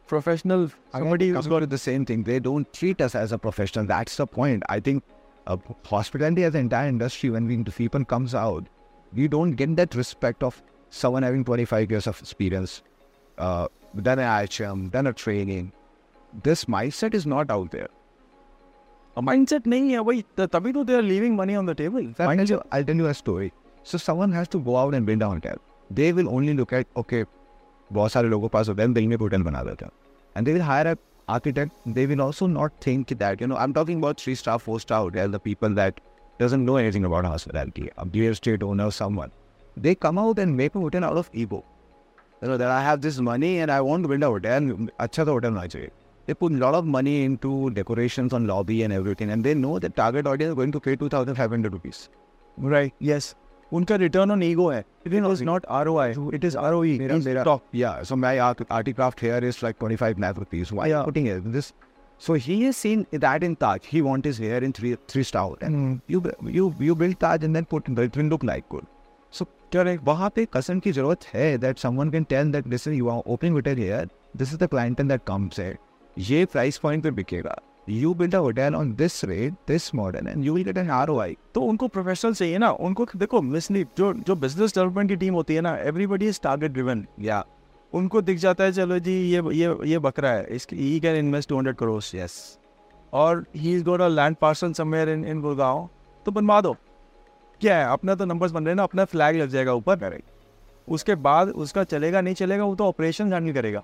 professional 0.06 0.70
somebody 0.92 1.28
who's 1.28 1.46
got 1.46 1.60
to 1.60 1.66
the 1.66 1.78
same 1.78 2.04
thing. 2.04 2.22
They 2.24 2.40
don't 2.40 2.72
treat 2.72 3.00
us 3.00 3.14
as 3.14 3.32
a 3.32 3.38
professional. 3.38 3.86
That's 3.86 4.16
the 4.16 4.26
point. 4.26 4.62
I 4.68 4.80
think 4.80 5.04
uh, 5.46 5.56
hospitality 5.84 6.44
as 6.44 6.54
an 6.54 6.62
entire 6.62 6.88
industry, 6.88 7.30
when 7.30 7.46
we 7.46 7.62
people 7.64 8.04
comes 8.04 8.34
out, 8.34 8.66
we 9.12 9.28
don't 9.28 9.52
get 9.52 9.76
that 9.76 9.94
respect 9.94 10.42
of 10.42 10.62
someone 10.90 11.22
having 11.22 11.44
25 11.44 11.90
years 11.90 12.06
of 12.06 12.18
experience, 12.20 12.82
uh, 13.38 13.68
done 14.02 14.18
an 14.18 14.26
IHM, 14.26 14.90
done 14.90 15.06
a 15.06 15.12
training. 15.12 15.72
This 16.42 16.66
mindset 16.66 17.14
is 17.14 17.26
not 17.26 17.50
out 17.50 17.70
there. 17.70 17.88
A 19.18 19.22
mindset 19.28 19.66
नहीं 19.74 19.90
है 19.92 19.98
वही 20.08 20.22
त- 20.38 20.48
तभी 20.52 20.72
तो 20.72 20.84
they 20.90 20.98
are 20.98 21.06
leaving 21.08 21.36
money 21.40 21.56
on 21.60 21.70
the 21.70 21.74
table. 21.80 22.04
I'll 22.18 22.36
tell, 22.36 22.52
you, 22.54 22.60
I'll 22.72 22.84
tell 22.90 23.02
you 23.02 23.08
a 23.12 23.14
story. 23.20 23.50
So 23.92 24.00
someone 24.06 24.32
has 24.38 24.48
to 24.54 24.60
go 24.70 24.76
out 24.76 24.94
and 24.98 25.10
build 25.10 25.22
a 25.22 25.28
hotel. 25.34 25.62
They 26.00 26.12
will 26.12 26.28
only 26.38 26.54
look 26.60 26.74
at, 26.80 26.86
okay, 27.02 27.24
बहुत 27.92 28.12
सारे 28.12 28.28
लोगों 28.28 28.48
के 28.48 28.52
पास 28.52 28.68
है 28.68 28.92
दिल 28.94 29.06
में 29.08 29.16
hotel 29.20 29.42
बना 29.42 29.62
देते 29.64 29.84
हैं 29.84 29.92
and 30.36 30.48
they 30.48 30.54
will 30.54 30.64
hire 30.70 30.88
a 30.88 30.96
architect 31.34 31.94
they 31.96 32.02
will 32.10 32.20
also 32.24 32.46
not 32.56 32.74
think 32.86 33.12
that 33.22 33.40
you 33.42 33.46
know 33.52 33.56
i'm 33.62 33.72
talking 33.78 34.02
about 34.02 34.20
three 34.24 34.34
star 34.40 34.56
four 34.66 34.76
star 34.84 34.98
hotel 35.06 35.32
the 35.36 35.40
people 35.46 35.74
that 35.78 35.98
doesn't 36.42 36.64
know 36.68 36.76
anything 36.82 37.06
about 37.08 37.28
hospitality 37.30 37.86
a 38.04 38.06
real 38.16 38.36
estate 38.36 38.66
owner 38.68 38.86
someone 38.98 39.32
they 39.86 39.94
come 40.04 40.20
out 40.24 40.42
and 40.44 40.56
make 40.60 40.78
a 40.80 40.82
hotel 40.84 41.06
out 41.08 41.20
of 41.22 41.30
ego 41.44 41.60
you 42.42 42.50
know 42.50 42.58
that 42.62 42.74
i 42.76 42.78
have 42.88 43.00
this 43.06 43.18
money 43.30 43.50
and 43.64 43.74
i 43.76 43.80
want 43.88 44.08
to 44.08 44.12
build 44.12 44.28
a 44.28 44.30
hotel 44.36 44.70
अच्छा 45.06 45.24
तो 45.24 45.32
hotel 45.32 45.48
होना 45.48 45.66
चाहिए 45.74 45.90
they 46.27 46.33
put 46.41 46.53
a 46.53 46.59
lot 46.63 46.75
of 46.79 46.85
money 46.95 47.13
into 47.27 47.53
decorations 47.77 48.33
on 48.39 48.45
lobby 48.47 48.81
and 48.83 48.93
everything 48.97 49.31
and 49.35 49.43
they 49.49 49.53
know 49.61 49.77
the 49.85 49.89
target 50.01 50.27
audience 50.33 50.51
is 50.51 50.55
going 50.59 50.71
to 50.75 50.79
pay 50.89 50.95
2500 51.05 51.73
rupees 51.77 52.09
Right. 52.73 52.93
Yes. 52.99 53.33
उनका 53.73 53.95
return 53.99 54.31
on 54.33 54.43
ego 54.43 54.65
है. 54.71 54.83
It 55.05 55.13
is 55.19 55.41
not 55.41 55.63
ROI. 55.77 56.09
It 56.37 56.43
is 56.49 56.55
ROE. 56.55 56.97
Mera, 56.99 57.15
It's 57.15 57.25
mera, 57.25 57.41
stock. 57.41 57.63
yeah, 57.71 58.03
so 58.03 58.15
my 58.15 58.33
art, 58.47 58.59
articraft 58.69 59.19
here 59.27 59.39
is 59.51 59.61
like 59.63 59.79
25 59.79 60.19
lakh 60.19 60.37
rupees. 60.43 60.71
Why 60.79 60.87
Yeah. 60.91 61.03
putting 61.07 61.29
it 61.35 61.47
this? 61.55 61.71
So 62.25 62.35
he 62.47 62.57
has 62.63 62.77
seen 62.77 63.05
that 63.25 63.43
in 63.47 63.55
Taj. 63.63 63.87
He 63.93 64.01
wants 64.07 64.27
his 64.31 64.37
hair 64.43 64.59
in 64.67 64.75
three 64.79 64.91
three 65.13 65.23
star. 65.29 65.45
And 65.69 65.79
Mm. 65.79 65.95
you 66.15 66.21
you 66.59 66.67
you 66.89 66.95
build 66.99 67.17
Taj 67.25 67.47
and 67.49 67.59
then 67.59 67.65
put 67.73 67.89
it 68.05 68.19
will 68.21 68.29
look 68.35 68.45
like 68.51 68.69
good. 68.75 68.85
So 69.39 69.47
correct. 69.77 70.05
वहाँ 70.11 70.29
पे 70.35 70.45
कसन 70.57 70.79
की 70.87 70.91
जरूरत 70.99 71.25
है 71.33 71.47
that 71.65 71.83
someone 71.85 72.13
can 72.17 72.29
tell 72.35 72.53
that 72.57 72.69
listen 72.75 72.99
you 72.99 73.09
are 73.15 73.19
opening 73.35 73.57
hotel 73.61 73.81
here. 73.85 74.03
This 74.43 74.53
is 74.57 74.61
the 74.65 74.69
clientele 74.75 75.11
that 75.15 75.25
comes 75.31 75.59
here. 75.63 75.79
ये 76.18 76.46
price 76.46 76.78
point 76.78 77.02
पे 77.02 77.10
बिकेगा. 77.10 77.56
You 77.88 78.14
build 78.14 78.34
a 78.34 78.40
hotel 78.40 78.74
on 78.74 78.88
this 78.96 79.24
rate, 79.24 79.54
this 79.66 79.84
model, 79.94 80.26
and 80.26 80.44
you 80.44 80.52
will 80.52 80.64
get 80.64 80.78
an 80.78 80.90
ROI. 80.90 81.34
तो 81.54 81.60
उनको 81.60 81.88
professional 81.88 82.34
चाहिए 82.34 82.58
ना 82.58 82.70
उनको 82.70 83.06
देखो 83.16 83.40
मिसली 83.42 83.84
जो 83.98 84.12
जो 84.14 84.36
बिज़नेस 84.36 84.74
डेवलपमेंट 84.74 85.08
की 85.10 85.16
टीम 85.16 85.34
होती 85.34 85.54
है 85.54 85.60
ना 85.60 85.76
everybody 85.76 86.28
is 86.28 86.40
target 86.42 86.72
driven 86.72 87.06
Yeah. 87.20 87.42
उनको 87.92 88.22
दिख 88.22 88.38
जाता 88.38 88.64
है 88.64 88.72
चलो 88.72 88.98
जी 88.98 89.12
ये 89.12 89.42
ये 89.54 89.76
ये 89.84 89.98
बकरा 89.98 90.30
है 90.30 90.44
इसकी 90.46 90.76
he 90.76 91.00
can 91.00 91.16
invest 91.16 91.52
200 91.52 91.74
crore 91.74 92.02
Yes. 92.02 92.32
और 93.12 93.44
he 93.56 93.74
is 93.74 93.84
got 93.84 94.00
a 94.00 94.08
land 94.08 94.36
parcel 94.36 94.72
somewhere 94.72 95.08
in 95.08 95.24
in 95.24 95.40
Gurgaon 95.40 95.88
तो 96.26 96.32
बनवा 96.32 96.60
दो 96.60 96.76
क्या 97.60 97.78
है 97.78 97.92
अपना 97.92 98.14
तो 98.14 98.24
नंबर्स 98.24 98.52
बन 98.52 98.66
रहे 98.66 98.74
ना 98.74 98.82
अपना 98.82 99.04
फ्लैग 99.04 99.36
लग 99.36 99.48
जाएगा 99.48 99.72
ऊपर 99.72 100.18
उसके 100.88 101.14
बाद 101.14 101.48
उसका 101.48 101.84
चलेगा 101.84 102.20
नहीं 102.20 102.34
चलेगा 102.34 102.64
वो 102.64 102.74
तो 102.74 102.84
ऑपरेशन 102.84 103.32
हैंडल 103.32 103.52
करेगा 103.52 103.82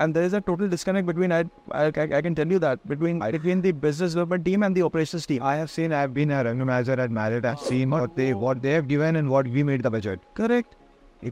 and 0.00 0.14
there 0.14 0.26
is 0.26 0.36
a 0.36 0.38
total 0.46 0.68
disconnect 0.70 1.06
between 1.06 1.32
I 1.32 1.44
I 1.74 2.22
can 2.22 2.34
tell 2.34 2.52
you 2.52 2.58
that 2.58 2.88
between 2.88 3.18
between 3.20 3.60
the 3.60 3.74
business 3.82 4.14
development 4.14 4.44
team 4.44 4.64
and 4.64 4.78
the 4.78 4.82
operations 4.82 5.26
team 5.28 5.42
I 5.42 5.54
have 5.56 5.70
seen, 5.70 5.92
I've 5.92 6.12
been 6.14 6.30
a 6.32 6.42
revenue 6.44 6.66
manager 6.68 6.96
at 7.02 7.16
Marriott. 7.16 7.46
I've 7.50 7.64
seen 7.66 7.96
what 7.96 8.16
they 8.16 8.28
what 8.42 8.62
they 8.62 8.74
have 8.74 8.88
given 8.88 9.18
and 9.20 9.32
what 9.32 9.48
we 9.54 9.64
made 9.70 9.82
the 9.84 9.92
budget. 9.94 10.26
Correct 10.36 10.74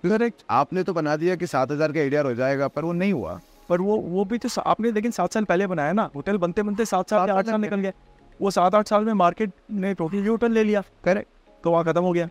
correct 0.04 0.42
आपने 0.50 0.82
तो 0.84 0.92
बना 0.94 1.16
दिया 1.16 1.36
कि 1.36 1.46
सात 1.46 1.70
हज़ार 1.72 1.92
का 1.92 2.00
adhere 2.00 2.26
हो 2.26 2.34
जाएगा 2.34 2.68
पर 2.68 2.84
वो 2.84 2.92
नहीं 2.92 3.12
हुआ। 3.12 3.38
पर 3.68 3.80
वो 3.80 3.96
वो 4.08 4.24
भी 4.24 4.38
तो 4.38 4.48
आपने 4.60 4.90
लेकिन 4.92 5.10
सात 5.10 5.34
साल 5.34 5.44
पहले 5.44 5.66
बनाया 5.66 5.92
ना। 5.92 6.10
होटल 6.14 6.36
बनते 6.38 6.62
बनते 6.62 6.84
सात 6.84 7.10
साल 7.10 7.20
आठ 7.20 7.28
साल 7.28 7.44
साल 7.44 7.60
निकल 7.60 7.80
गए। 7.80 7.92
वो 8.40 8.50
सात 8.50 8.74
आठ 8.74 8.88
साल 8.88 9.04
में 9.04 9.12
मार्केट 9.14 9.52
ने 9.70 9.94
टोटल 9.94 10.26
होटल 10.26 10.52
ले 10.52 10.64
लिया। 10.64 10.82
करेक्ट 11.04 11.28
तो 11.64 11.70
वहाँ 11.70 11.84
खत्म 11.84 12.02
हो 12.02 12.12
गया। 12.12 12.28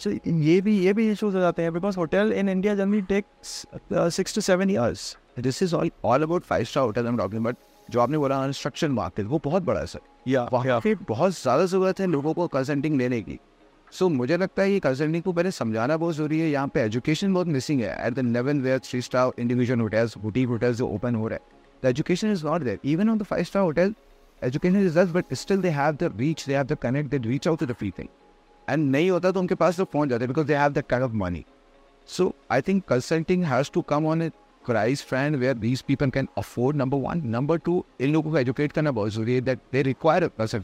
सो 0.00 0.10
ये 0.10 0.60
भी 0.60 0.78
ये 0.78 0.92
भी 0.92 1.10
इशूज 1.10 1.34
हो 1.34 1.40
जाते 1.40 1.62
हैं 1.62 1.72
because 1.72 1.96
hotel 1.98 2.32
in 2.32 2.48
India 2.48 2.74
generally 2.74 3.00
take 3.10 3.24
six 4.12 4.34
to 4.34 4.40
seven 4.40 4.70
years 4.70 5.16
this 5.36 5.62
is 5.62 5.74
all 5.74 5.90
all 6.04 6.22
about 6.22 6.42
five 6.44 6.64
star 6.64 6.84
hotel 6.84 7.02
I 7.02 7.08
am 7.08 7.18
talking 7.18 7.44
but 7.44 7.56
जो 7.90 8.00
आपने 8.00 8.18
बोला 8.18 8.36
कंस्ट्रक्शन 8.46 8.90
मार्केट 8.90 9.26
वो 9.26 9.40
बहुत 9.44 9.62
बड़ा 9.62 9.80
है 9.80 9.86
सर 9.86 10.00
या। 10.28 10.42
वहाँ 10.52 10.80
पे 10.80 10.94
बहुत 11.08 11.32
ज़्यादा 11.32 11.64
ज़रूरत 11.64 12.00
है 12.00 12.06
लोगों 12.06 12.34
को 12.34 12.46
कंसल्टिंग 12.48 12.96
लेने 12.98 13.20
की। 13.22 13.38
सो 13.92 14.04
so, 14.04 14.12
मुझे 14.12 14.36
लगता 14.36 14.62
है 14.62 14.72
ये 14.72 14.78
कंसल्टिंग 14.80 15.22
को 15.22 15.32
पहले 15.32 15.50
समझाना 15.50 15.96
बहुत 15.96 16.14
ज़रूरी 16.14 16.38
है। 16.40 16.48
यहाँ 16.50 16.68
पे 16.74 16.80
एजुकेशन 16.80 17.34
बहुत 17.34 17.46
मिसिंग 17.46 17.80
है। 17.80 17.96
At 18.06 18.14
the 18.14 18.24
level 18.26 18.60
where 18.60 18.78
three 18.84 19.00
star 19.02 19.30
individual 19.38 19.80
hotels 19.80 20.16
boutique 20.18 20.48
hotels 20.48 20.76
जो 20.76 20.88
ओपन 20.88 21.14
हो 21.14 21.28
रहे 21.28 21.38
हैं 21.38 21.80
the 21.82 21.86
education 21.88 22.32
is 22.32 22.44
not 22.46 22.62
there 22.62 22.78
even 22.84 23.10
on 23.10 23.18
the 23.18 23.22
five 23.22 23.44
star 23.44 23.62
hotel 23.62 23.94
education 24.42 24.86
is 24.86 24.98
दस 24.98 25.10
but 25.12 25.34
still 25.34 25.62
they 25.62 25.68
have 25.70 25.94
the 25.94 26.12
reach 26.16 26.46
they 26.46 26.54
have 26.56 26.66
the 26.66 26.78
connect 26.82 27.10
they 27.10 27.18
reach 27.28 27.48
out 27.48 27.60
to 27.60 27.66
the 27.66 27.72
free 27.72 27.90
thing 27.98 28.08
and 28.68 28.90
नहीं 28.90 29.10
होता 29.10 29.30
तो 29.30 29.40
उनके 29.40 29.54
पास 29.54 29.76
तो 29.76 29.84
पहुँच 29.84 30.08
जाते 30.08 30.26
because 30.26 30.46
they 30.46 30.54
have 30.54 30.72
the 30.72 30.84
kind 30.90 31.04
of 31.04 31.12
money 31.24 31.44
So 32.08 32.24
I 32.50 32.56
think 32.60 32.84
consulting 32.86 33.42
has 33.44 33.68
to 33.70 33.80
come 33.90 34.06
on 34.12 34.22
a 34.22 34.26
क्राइस 34.66 35.02
fanned 35.04 35.36
where 35.36 35.54
these 35.56 35.80
people 35.82 36.10
can 36.10 36.28
afford 36.38 36.76
number 36.76 36.98
one 36.98 37.22
number 37.26 37.58
two 37.58 37.84
इन 38.00 38.12
लोगों 38.12 38.30
को 38.30 38.38
एजुकेट 38.38 38.72
करना 38.72 38.90
बहुत 38.90 39.12
ज़रूरी 39.12 39.34
है 39.34 39.40
that 39.40 39.58
they 39.72 39.82
require 39.82 40.26
because 40.26 40.56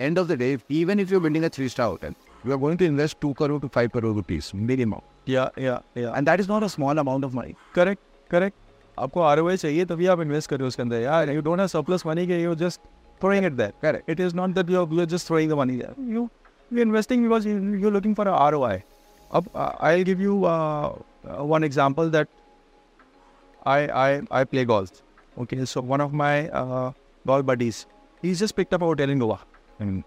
end 0.00 0.18
of 0.18 0.28
the 0.28 0.38
day 0.38 0.56
even 0.80 1.00
if 1.00 1.12
you 1.12 1.20
building 1.20 1.44
a 1.44 1.48
three 1.56 1.68
star 1.68 1.88
hotel 1.88 2.14
you 2.46 2.52
are 2.52 2.58
going 2.58 2.78
to 2.78 2.84
invest 2.84 3.18
two 3.20 3.32
crore 3.32 3.60
to 3.62 3.68
five 3.74 3.90
crore 3.94 4.14
rupees 4.14 4.50
minimum 4.56 5.00
and 5.28 6.28
that 6.28 6.40
is 6.40 6.48
not 6.48 6.62
a 6.62 6.66
small 6.76 6.98
amount 6.98 7.24
of 7.24 7.36
money 7.36 7.54
correct 7.74 8.00
correct 8.30 8.56
आपको 8.98 9.20
R 9.20 9.40
O 9.40 9.54
चाहिए 9.54 9.84
तभी 9.84 10.06
आप 10.06 10.20
invest 10.20 10.50
करो 10.50 10.66
उसके 10.66 10.82
अंदर। 10.82 11.00
यार 11.00 11.30
you 11.30 11.40
don't 11.42 11.58
have 11.58 11.68
surplus 11.68 12.06
money 12.06 12.26
के 12.26 12.42
you 12.42 12.54
just 12.54 12.80
throwing 13.20 13.46
it 13.46 13.52
there 13.52 13.72
correct 13.82 14.10
it 14.10 14.20
is 14.20 14.36
not 14.36 14.54
that 14.54 14.70
you 14.70 15.00
are 15.00 15.04
just 15.06 15.26
throwing 15.26 15.50
the 15.50 15.54
money 15.58 15.76
there 15.76 16.12
you 16.14 16.28
you 16.72 16.82
investing 16.82 17.22
because 17.22 17.48
you 17.48 17.86
are 17.86 17.92
looking 17.92 18.14
for 18.14 18.28
a 18.28 18.32
ROI 18.34 18.78
अब 19.30 19.48
I 19.56 19.94
will 19.94 20.04
give 20.04 20.20
you 20.22 20.34
one 21.52 21.64
example 21.64 22.10
that 22.10 22.28
I, 23.66 23.78
I 24.06 24.22
I 24.40 24.44
play 24.44 24.64
golf. 24.64 25.02
Okay, 25.44 25.64
so 25.64 25.80
one 25.80 26.00
of 26.00 26.12
my 26.12 26.48
uh, 26.48 26.92
golf 27.26 27.44
buddies, 27.46 27.86
he's 28.22 28.38
just 28.38 28.56
picked 28.56 28.72
up 28.72 28.82
a 28.82 28.86
hotel 28.86 29.10
in 29.10 29.18
Goa. 29.18 29.40
And 29.78 30.04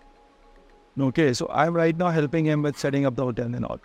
Okay, 1.08 1.34
so 1.34 1.48
I'm 1.50 1.74
right 1.74 1.96
now 1.96 2.10
helping 2.10 2.46
him 2.46 2.62
with 2.62 2.78
setting 2.78 3.06
up 3.06 3.16
the 3.16 3.24
hotel 3.24 3.46
and 3.60 3.66
all. 3.66 3.80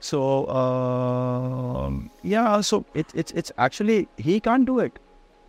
So 0.00 0.48
um, 0.48 2.10
yeah, 2.22 2.60
so 2.60 2.84
it, 2.94 3.06
it's 3.14 3.32
it's 3.32 3.52
actually 3.58 4.08
he 4.16 4.40
can't 4.40 4.66
do 4.66 4.78
it. 4.80 4.98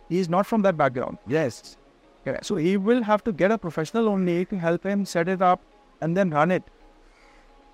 He's 0.08 0.28
not 0.28 0.46
from 0.46 0.62
that 0.62 0.76
background. 0.76 1.18
yes, 1.26 1.76
Okay, 2.26 2.38
so 2.42 2.56
he 2.56 2.76
will 2.76 3.02
have 3.02 3.22
to 3.24 3.32
get 3.32 3.50
a 3.50 3.58
professional 3.58 4.08
only 4.08 4.44
to 4.46 4.58
help 4.58 4.84
him 4.84 5.04
set 5.04 5.28
it 5.28 5.42
up 5.42 5.60
and 6.00 6.16
then 6.16 6.30
run 6.30 6.50
it. 6.50 6.62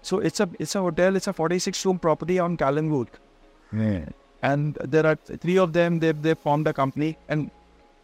So 0.02 0.18
it's 0.18 0.40
a 0.40 0.48
it's 0.58 0.74
a 0.74 0.80
hotel. 0.80 1.16
It's 1.16 1.28
a 1.28 1.32
46 1.32 1.84
room 1.86 1.98
property 1.98 2.38
on 2.38 2.56
Calangute, 2.56 3.20
yeah 3.72 4.06
and 4.42 4.78
there 4.82 5.06
are 5.06 5.16
three 5.16 5.58
of 5.58 5.72
them 5.72 5.98
they 5.98 6.12
they 6.12 6.34
formed 6.34 6.66
a 6.66 6.72
company. 6.72 7.16
And 7.28 7.50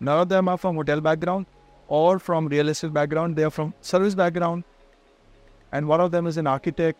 none 0.00 0.20
of 0.20 0.28
them 0.28 0.48
are 0.48 0.58
from 0.58 0.76
hotel 0.76 1.00
background 1.00 1.46
or 1.88 2.18
from 2.18 2.48
real 2.48 2.68
estate 2.68 2.92
background. 2.92 3.36
They 3.36 3.44
are 3.44 3.50
from 3.50 3.74
service 3.80 4.14
background. 4.14 4.64
And 5.72 5.88
one 5.88 6.00
of 6.00 6.10
them 6.10 6.26
is 6.26 6.36
an 6.36 6.46
architect. 6.46 6.98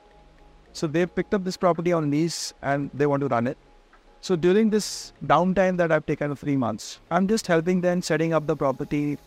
So 0.72 0.87
they 0.87 1.07
picked 1.07 1.35
up 1.35 1.44
this 1.44 1.57
property 1.57 1.92
on 1.92 2.11
lease 2.11 2.53
and 2.62 2.90
they 2.92 3.07
want 3.07 3.20
to 3.22 3.29
run 3.29 3.46
it. 3.46 3.59
So 4.20 4.35
during 4.35 4.70
this 4.70 5.12
downtime 5.25 5.77
that 5.77 5.92
i've 5.92 6.05
taken 6.07 6.33
of 6.33 6.38
three 6.40 6.57
months 6.57 6.99
i'm 7.11 7.29
just 7.29 7.46
helping 7.46 7.81
them 7.81 8.03
setting 8.03 8.33
up 8.33 8.46
the 8.46 8.57
property. 8.57 9.18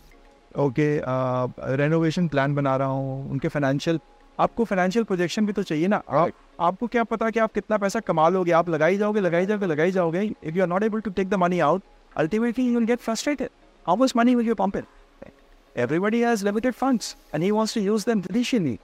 Okay 0.55 1.01
uh, 1.01 1.47
renovation 1.77 2.27
plan 2.27 2.55
bana 2.55 2.71
unke 2.79 3.51
financial 3.51 3.99
आपको 4.40 4.64
financial 4.64 5.04
projection 5.04 5.46
भी 5.46 5.52
तो 5.52 5.62
चाहिए 5.62 5.88
ना 5.88 6.02
आप, 6.08 6.32
आपको 6.60 6.86
क्या 6.86 7.04
पता 7.04 7.30
कि 7.30 7.40
आप 7.40 7.52
कितना 7.52 7.76
पैसा 7.78 8.00
कमा 8.00 8.28
लोगे 8.28 8.52
आप 8.60 8.68
लगाई 8.68 8.96
जाओगे 8.98 9.20
लगाई 9.20 9.46
जाओगे 9.46 9.66
लगाई 9.66 9.90
जाओगे 9.90 10.22
if 10.22 10.56
you 10.56 10.62
are 10.62 10.68
not 10.68 10.82
able 10.82 11.00
to 11.00 11.10
take 11.10 11.28
the 11.30 11.34
money 11.44 11.60
out 11.68 11.82
ultimately 12.16 12.66
you 12.66 12.78
will 12.78 12.86
get 12.86 13.00
frustrated 13.00 13.50
how 13.86 13.96
much 14.02 14.12
money 14.16 14.34
will 14.34 14.48
you 14.48 14.54
pump 14.54 14.76
in 14.76 14.84
everybody 15.82 16.20
has 16.20 16.42
limited 16.46 16.74
funds 16.80 17.06
and 17.32 17.42
he 17.42 17.50
wants 17.54 17.72
to 17.76 17.80
use 17.84 18.04
them 18.08 18.20
judicially 18.22 18.74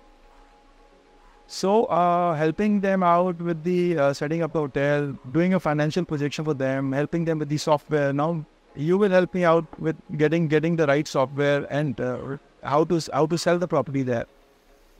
so 1.47 1.85
uh, 1.85 2.35
helping 2.35 2.81
them 2.81 3.03
out 3.03 3.41
with 3.49 3.63
the 3.65 3.97
uh, 3.97 4.13
setting 4.13 4.43
up 4.43 4.53
the 4.53 4.59
hotel 4.59 5.07
doing 5.37 5.55
a 5.55 5.61
financial 5.61 6.05
projection 6.05 6.45
for 6.45 6.55
them 6.55 6.91
helping 6.93 7.25
them 7.25 7.39
with 7.39 7.49
the 7.49 7.57
software 7.57 8.13
now 8.13 8.45
you 8.75 8.99
will 8.99 9.11
help 9.11 9.33
me 9.35 9.45
out 9.45 9.81
with 9.81 9.97
getting 10.17 10.49
getting 10.49 10.77
the 10.77 10.87
right 10.87 11.07
software 11.07 11.67
and 11.71 12.01
uh, 12.01 12.37
how 12.63 12.83
to 12.85 13.01
how 13.13 13.25
to 13.27 13.39
sell 13.39 13.59
the 13.59 13.69
property 13.69 14.03
there 14.03 14.27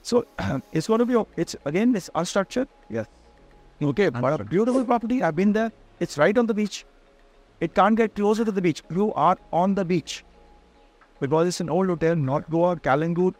so 0.05 0.25
it's 0.73 0.87
going 0.87 0.99
to 0.99 1.05
be 1.05 1.17
it's 1.37 1.55
again 1.65 1.95
it's 1.95 2.09
unstructured 2.15 2.67
yes. 2.89 3.05
okay 3.81 4.09
but 4.09 4.41
a 4.41 4.43
beautiful 4.43 4.83
property 4.85 5.21
i've 5.23 5.35
been 5.35 5.53
there 5.53 5.71
it's 5.99 6.17
right 6.17 6.37
on 6.37 6.47
the 6.47 6.53
beach 6.53 6.85
it 7.61 7.73
can't 7.75 7.95
get 7.95 8.15
closer 8.15 8.43
to 8.43 8.51
the 8.51 8.61
beach 8.61 8.81
you 8.99 9.13
are 9.13 9.37
on 9.51 9.75
the 9.75 9.85
beach 9.85 10.23
because 11.21 11.47
it's 11.47 11.61
an 11.61 11.69
old 11.69 11.87
hotel 11.87 12.15
not 12.31 12.49
goa 12.49 12.75
kalangut 12.89 13.35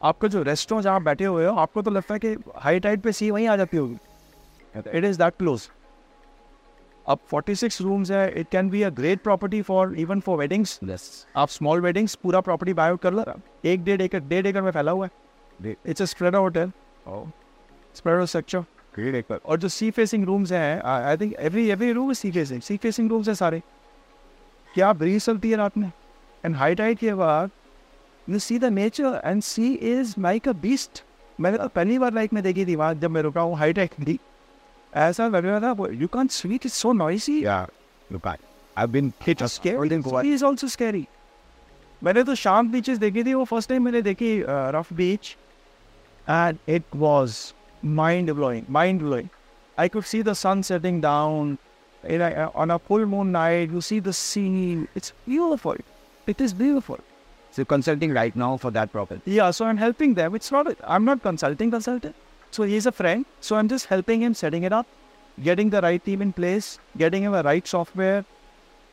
आपका 0.00 0.28
जो 0.28 0.42
restaurant 0.42 0.84
जहाँ 0.84 1.02
बैठे 1.02 1.24
हुए 1.24 1.44
हो 1.46 1.54
आपको 1.56 1.82
तो 1.82 1.90
लगता 1.90 2.14
है 2.14 2.20
कि 2.20 2.34
हाई 2.62 2.80
टाइड 2.80 3.00
पे 3.02 3.12
सी 3.12 3.30
वहीं 3.30 3.46
आ 3.48 3.56
जाती 3.56 3.76
होगी 3.76 3.96
इट 4.98 5.04
इज़ 5.04 5.18
दैट 5.18 5.36
क्लोज 5.38 5.68
अब 7.08 7.18
46 7.32 7.80
रूम्स 7.82 8.10
है 8.10 8.28
it 8.40 8.48
can 8.52 8.68
be 8.70 8.82
a 8.82 8.88
great 8.98 9.22
property 9.22 9.60
for 9.68 9.94
even 9.98 10.20
for 10.26 10.38
weddings 10.38 10.78
Yes. 10.84 11.02
आप 11.36 11.48
स्मॉल 11.48 11.80
वेडिंग्स 11.80 12.14
पूरा 12.22 12.40
प्रॉपर्टी 12.48 12.72
बाय 12.80 12.90
आउट 12.90 13.00
कर 13.02 13.14
लो 13.14 13.24
एक 13.72 13.84
डेढ़ 13.84 14.02
एकड़ 14.02 14.20
डेढ़ 14.22 14.46
एकड़ 14.46 14.62
में 14.62 14.70
फैला 14.70 14.92
हुआ 14.92 15.06
है 15.06 15.10
it's 15.65 16.01
a 16.01 16.05
spread 16.05 16.35
hotel 16.35 16.71
Oh, 17.09 17.25
spread 17.95 18.23
structure 18.25 18.63
great. 18.95 19.15
Ekbar. 19.15 19.39
और 19.45 19.59
जो 19.59 19.67
सी 19.67 19.89
फेसिंग 19.91 20.25
रूम्स 20.25 20.51
हैं 20.51 20.81
I 20.81 21.17
think 21.17 21.33
every 21.39 21.67
every 21.69 21.91
room 21.91 22.11
sea 22.13 22.31
facing 22.31 22.61
sea 22.61 22.77
facing 22.77 23.09
rooms 23.11 23.27
हैं 23.27 23.35
सारे 23.35 23.61
क्या 24.69 24.91
ब्रीज 24.93 25.25
चलती 25.25 25.49
है 25.51 25.57
रात 25.57 25.77
में 25.77 25.91
एंड 26.43 26.55
हाई 26.55 26.75
टाइड 26.75 26.97
के 26.97 27.13
बाद 27.13 27.49
you 28.27 28.39
see 28.39 28.59
the 28.59 28.65
nature 28.73 29.21
and 29.25 29.41
sea 29.43 29.73
is 29.73 30.13
like 30.19 30.47
a 30.49 30.53
beast 30.61 31.03
मैंने 31.39 31.57
तो 31.57 31.67
पहली 31.75 31.97
बार 31.99 32.13
लाइफ 32.13 32.33
में 32.33 32.43
देखी 32.43 32.65
थी 32.65 32.75
वहाँ 32.75 32.93
जब 32.95 33.11
मैं 33.11 33.21
रुका 33.21 33.41
हूँ 33.41 33.57
हाई 33.57 33.73
टाइड 33.73 34.05
थी 34.07 34.19
ऐसा 34.93 35.27
लग 35.27 35.45
रहा 35.45 35.59
था 35.75 35.87
you 35.93 36.07
can 36.07 36.27
sweet 36.37 36.65
is 36.65 36.73
so 36.73 36.93
noisy 36.93 37.43
I've 38.77 38.91
been 38.91 39.07
hit 39.19 39.41
It's 39.41 39.53
scary. 39.53 39.89
in 39.91 40.01
Goa. 40.01 40.23
Is 40.25 40.43
also 40.43 40.67
scary. 40.67 41.05
मैंने 42.01 42.23
तो 42.23 42.35
शांत 42.35 42.69
बीचेस 42.71 42.97
देखी 42.97 43.23
थी 43.23 43.33
वो 43.33 43.43
फ़र्स्ट 43.45 43.69
टाइम 43.69 43.83
मैंने 43.85 44.01
देखी 44.01 44.31
rough 44.75 44.93
beach 44.93 45.35
and 46.27 46.59
it 46.67 46.83
was 46.93 47.53
mind 47.81 48.33
blowing, 48.35 48.65
mind 48.67 48.99
blowing. 48.99 49.29
I 49.77 49.87
could 49.87 50.05
see 50.05 50.21
the 50.21 50.35
sun 50.35 50.63
setting 50.63 51.01
down. 51.01 51.57
In 52.03 52.19
a, 52.19 52.29
uh, 52.29 52.51
on 52.55 52.71
a 52.71 52.79
full 52.79 53.05
moon 53.05 53.31
night, 53.31 53.69
you 53.69 53.79
see 53.79 53.99
the 53.99 54.13
sea. 54.13 54.87
It's 54.95 55.13
beautiful. 55.27 55.75
It 56.25 56.41
is 56.41 56.53
beautiful. 56.53 56.99
So 57.51 57.63
consulting 57.63 58.11
right 58.11 58.35
now 58.35 58.57
for 58.57 58.71
that 58.71 58.91
purpose? 58.91 59.21
Yeah, 59.25 59.51
so 59.51 59.65
I'm 59.65 59.77
helping 59.77 60.15
them. 60.15 60.33
It's 60.33 60.51
not. 60.51 60.75
I'm 60.83 61.05
not 61.05 61.21
consulting 61.21 61.69
consultant. 61.69 62.15
So 62.49 62.63
he's 62.63 62.85
a 62.85 62.91
friend. 62.91 63.25
So 63.39 63.55
I'm 63.55 63.67
just 63.67 63.85
helping 63.85 64.21
him 64.21 64.33
setting 64.33 64.63
it 64.63 64.73
up, 64.73 64.87
getting 65.43 65.69
the 65.69 65.81
right 65.81 66.03
team 66.03 66.21
in 66.21 66.33
place, 66.33 66.79
getting 66.97 67.23
him 67.23 67.33
a 67.33 67.43
right 67.43 67.67
software, 67.67 68.25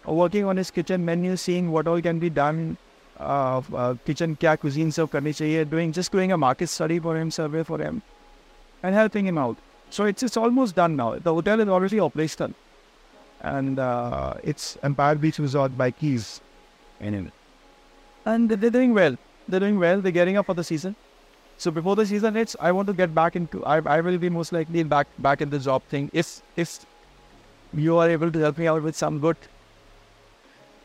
working 0.05 0.45
on 0.45 0.57
his 0.57 0.71
kitchen 0.71 1.05
menu, 1.05 1.37
seeing 1.37 1.71
what 1.71 1.87
all 1.87 2.03
can 2.03 2.19
be 2.19 2.31
done, 2.31 2.77
uh, 3.19 3.61
uh, 3.75 3.95
kitchen 4.05 4.37
kya 4.37 4.59
cuisine 4.65 4.93
serve 4.93 5.11
karni 5.11 5.33
chahiye 5.41 5.69
doing 5.75 5.93
just 5.93 6.13
doing 6.13 6.33
a 6.33 6.39
market 6.47 6.69
study 6.69 6.99
for 7.07 7.17
him 7.21 7.31
survey 7.31 7.63
for 7.63 7.79
him 7.79 8.03
and 8.83 8.95
helping 8.95 9.27
him 9.27 9.39
out 9.39 9.57
so 9.91 10.05
it's 10.05 10.23
it's 10.23 10.37
almost 10.37 10.75
done 10.81 10.97
now 10.97 11.11
the 11.29 11.35
hotel 11.39 11.61
is 11.61 11.69
already 11.69 12.01
operational 12.01 12.55
and 13.41 13.79
uh, 13.79 14.35
it's 14.43 14.77
empire 14.83 15.15
beach 15.15 15.39
resort 15.39 15.77
by 15.77 15.91
keys 15.91 16.41
Anyway. 17.01 17.31
and 18.27 18.49
they're 18.51 18.71
doing 18.71 18.93
well. 18.95 19.17
They're 19.49 19.61
doing 19.61 19.79
well. 19.79 20.01
They're 20.01 20.13
getting 20.13 20.37
up 20.37 20.47
for 20.47 20.55
the 20.55 20.65
season. 20.65 20.97
So 21.57 21.71
before 21.71 21.95
the 21.97 22.05
season 22.07 22.35
hits, 22.35 22.57
I 22.61 22.73
want 22.73 22.89
to 22.89 22.93
get 22.93 23.15
back 23.15 23.37
into. 23.37 23.65
I, 23.65 23.77
I 23.97 24.01
will 24.01 24.19
be 24.19 24.29
most 24.29 24.53
likely 24.53 24.83
back 24.83 25.07
back 25.19 25.41
in 25.41 25.51
the 25.51 25.59
job 25.61 25.83
thing. 25.95 26.11
If 26.13 26.43
if 26.57 26.85
you 27.73 27.97
are 27.99 28.09
able 28.11 28.33
to 28.33 28.39
help 28.41 28.59
me 28.59 28.67
out 28.67 28.83
with 28.83 28.97
some 28.97 29.21
good, 29.21 29.37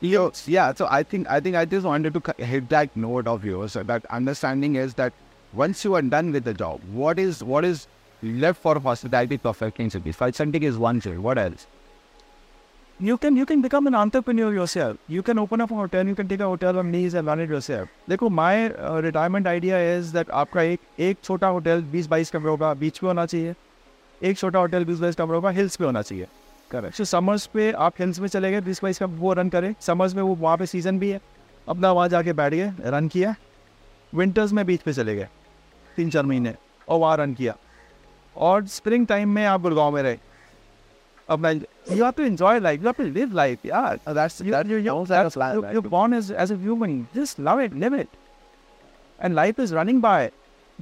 Yo, 0.02 0.32
yeah, 0.46 0.72
so 0.72 0.86
I 0.88 1.02
think 1.02 1.28
I 1.28 1.40
think 1.40 1.56
I 1.56 1.64
just 1.64 1.84
wanted 1.84 2.14
to 2.14 2.22
c- 2.26 2.44
hit 2.44 2.68
that 2.68 2.96
note 2.96 3.26
of 3.26 3.44
yours. 3.44 3.72
So 3.72 3.82
that 3.82 4.04
understanding 4.06 4.76
is 4.76 4.94
that 4.94 5.12
once 5.52 5.84
you 5.84 5.94
are 5.94 6.02
done 6.02 6.30
with 6.32 6.44
the 6.44 6.54
job, 6.54 6.80
what 6.92 7.18
is 7.18 7.42
what 7.42 7.64
is 7.64 7.88
left 8.22 8.62
for 8.62 8.78
hospitality 8.78 9.38
perfecting 9.38 9.90
cities? 9.90 10.16
Consulting 10.16 10.62
is 10.62 10.78
one 10.78 11.00
thing. 11.00 11.20
What 11.22 11.38
else? 11.38 11.66
you 13.00 13.16
can 13.16 13.36
you 13.36 13.46
can 13.46 13.60
become 13.62 13.86
an 13.86 13.94
entrepreneur 13.94 14.52
yourself. 14.52 14.96
You 15.06 15.22
can 15.22 15.38
open 15.38 15.60
up 15.60 15.70
a 15.70 15.74
hotel. 15.74 16.06
You 16.06 16.14
can 16.16 16.26
take 16.26 16.40
a 16.40 16.46
hotel 16.46 16.78
on 16.78 16.90
lease 16.90 17.14
and 17.14 17.28
run 17.28 17.40
it 17.40 17.48
yourself. 17.48 17.88
देखो 18.08 18.30
my 18.30 18.70
uh, 18.70 19.00
retirement 19.02 19.46
idea 19.46 19.78
is 19.98 20.10
that 20.12 20.30
आपका 20.40 20.62
एक 20.62 20.80
एक 21.08 21.18
छोटा 21.24 21.48
hotel 21.56 21.84
20-22 21.92 22.30
कमरों 22.30 22.56
का 22.58 22.72
बीच 22.80 22.98
पे 22.98 23.06
होना 23.06 23.26
चाहिए 23.26 23.54
एक 24.30 24.38
छोटा 24.38 24.58
होटल 24.58 24.84
20-22 24.84 25.16
कमरों 25.16 25.42
का 25.42 25.50
हिल्स 25.58 25.76
पे 25.76 25.84
होना 25.84 26.02
चाहिए 26.02 26.26
चक्कर 26.73 26.85
है। 26.85 27.05
समर्स 27.05 27.45
पे 27.45 27.71
आप 27.71 27.93
हिल्स 27.99 28.19
में 28.19 28.27
चले 28.27 28.51
गए 28.51 28.61
बीस 28.61 28.83
बाईस 28.83 28.99
का 28.99 29.05
वो 29.05 29.33
रन 29.33 29.49
करें। 29.49 29.73
समर्स 29.81 30.15
में 30.15 30.23
वो 30.23 30.35
वहाँ 30.35 30.57
पे 30.57 30.65
सीज़न 30.65 30.99
भी 30.99 31.09
है। 31.09 31.19
अपना 31.69 31.91
वहाँ 31.91 32.09
जाके 32.09 32.33
बैठ 32.33 32.53
गए 32.53 32.73
रन 32.81 33.07
किया। 33.07 33.35
विंटर्स 34.15 34.51
में 34.51 34.65
बीच 34.65 34.81
पे 34.81 34.93
चले 34.93 35.15
गए 35.15 35.27
तीन 35.95 36.09
चार 36.09 36.23
महीने 36.23 36.53
और 36.89 36.99
वहाँ 36.99 37.17
रन 37.17 37.33
किया। 37.33 37.55
और 38.37 38.65
स्प्रिंग 38.67 39.07
टाइम 39.07 39.29
में 39.29 39.45
आप 39.45 39.61
गुड़गांव 39.61 39.95
में 39.95 40.03
रहे। 40.03 40.17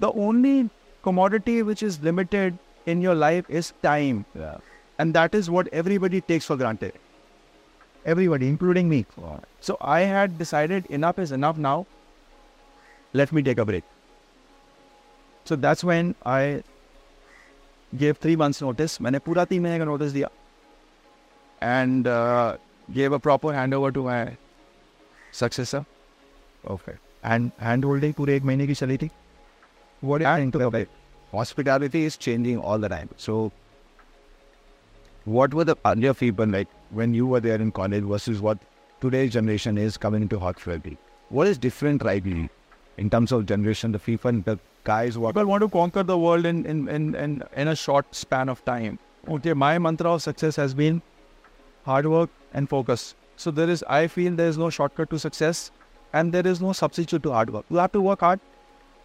Only 0.07 0.63
commodity 1.03 1.61
which 1.61 1.83
is 1.83 2.03
limited 2.03 2.55
in 2.87 3.01
your. 3.03 3.15
Life 3.15 3.51
is 3.51 3.71
time 3.83 4.23
And 5.00 5.14
that 5.14 5.34
is 5.34 5.50
what 5.50 5.68
everybody 5.68 6.20
takes 6.20 6.46
for 6.46 6.56
granted. 6.56 6.92
Everybody, 8.04 8.48
including 8.48 8.88
me. 8.88 9.04
So 9.60 9.76
I 9.80 10.00
had 10.00 10.38
decided 10.38 10.86
enough 10.86 11.18
is 11.18 11.32
enough 11.32 11.58
now. 11.58 11.86
Let 13.12 13.32
me 13.32 13.42
take 13.42 13.58
a 13.58 13.64
break. 13.64 13.84
So 15.44 15.56
that's 15.56 15.84
when 15.84 16.14
I 16.24 16.62
gave 17.96 18.18
three 18.18 18.36
months 18.36 18.62
notice. 18.62 19.00
मैंने 19.00 19.18
पूरा 19.18 19.44
तीन 19.44 19.62
महीने 19.62 19.78
का 19.78 19.84
notice 19.84 20.12
दिया. 20.12 20.28
And 21.62 22.06
uh, 22.06 22.56
gave 22.92 23.12
a 23.12 23.18
proper 23.18 23.52
handover 23.52 23.92
to 23.94 24.02
my 24.02 24.36
successor. 25.32 25.84
Okay. 26.66 26.96
And 27.22 27.52
hand 27.60 27.84
holding 27.84 28.14
पूरे 28.14 28.36
एक 28.36 28.42
महीने 28.44 28.66
की 28.66 28.74
चली 28.74 28.96
थी. 28.98 29.10
What 30.02 30.18
do 30.18 30.24
you 30.24 30.30
And 30.30 30.52
think 30.52 30.54
about 30.54 30.80
it? 30.80 30.88
hospitality 31.32 32.04
is 32.04 32.16
changing 32.16 32.58
all 32.58 32.78
the 32.78 32.88
time. 32.88 33.08
So, 33.16 33.52
what 35.24 35.54
were 35.54 35.64
the 35.64 35.76
earlier 35.84 36.14
people 36.14 36.46
like 36.46 36.68
when 36.90 37.14
you 37.14 37.26
were 37.26 37.40
there 37.40 37.60
in 37.60 37.72
college 37.72 38.04
versus 38.04 38.40
what 38.40 38.58
today's 39.00 39.32
generation 39.32 39.78
is 39.78 39.96
coming 39.96 40.22
into 40.22 40.38
hospitality? 40.38 40.96
What 41.28 41.48
is 41.48 41.58
different 41.58 42.04
right 42.04 42.24
now 42.24 42.48
in 42.96 43.10
terms 43.10 43.32
of 43.32 43.46
generation, 43.46 43.92
the 43.92 43.98
people, 43.98 44.32
the 44.32 44.58
guys 44.84 45.14
who 45.14 45.24
are 45.24 45.32
People 45.32 45.46
want 45.46 45.62
to 45.62 45.68
conquer 45.68 46.02
the 46.02 46.16
world 46.16 46.46
in, 46.46 46.64
in, 46.64 46.88
in, 46.88 47.14
in, 47.14 47.42
in 47.56 47.68
a 47.68 47.76
short 47.76 48.14
span 48.14 48.48
of 48.48 48.64
time. 48.64 48.98
Okay, 49.28 49.52
my 49.52 49.78
mantra 49.78 50.12
of 50.12 50.22
success 50.22 50.56
has 50.56 50.74
been 50.74 51.02
hard 51.84 52.06
work 52.06 52.30
and 52.54 52.68
focus. 52.68 53.14
So 53.36 53.50
there 53.50 53.68
is, 53.68 53.84
I 53.88 54.06
feel 54.06 54.34
there 54.34 54.48
is 54.48 54.56
no 54.56 54.70
shortcut 54.70 55.10
to 55.10 55.18
success 55.18 55.70
and 56.12 56.32
there 56.32 56.46
is 56.46 56.60
no 56.60 56.72
substitute 56.72 57.22
to 57.24 57.32
hard 57.32 57.50
work. 57.50 57.64
You 57.68 57.78
have 57.78 57.92
to 57.92 58.00
work 58.00 58.20
hard. 58.20 58.40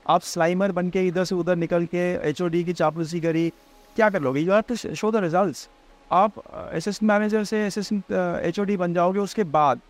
आप 0.10 0.22
स्लाइमर 0.22 0.72
बन 0.72 0.89
के 0.89 1.06
इधर 1.08 1.24
से 1.24 1.36
उधर 1.36 1.56
निकल 1.56 1.86
के 1.86 2.04
H 2.30 2.38
की 2.41 2.74
चापलूसी 2.74 3.20
करी 3.22 3.49
क्या 3.95 4.10
कर 4.10 4.22
लोगे 4.22 4.41
you 4.41 4.52
have 4.52 4.62
to 4.70 4.76
show 4.76 5.12
the 5.12 5.16
results 5.16 5.68
आप 6.11 6.39
असिस्टेंट 6.49 7.09
मैनेजर 7.11 7.45
से 7.45 7.65
असिस्टेंट 7.67 8.13
एच 8.13 8.61
बन 8.79 8.95
जाओगे 8.95 9.21
उसके 9.21 9.45
बाद 9.45 9.81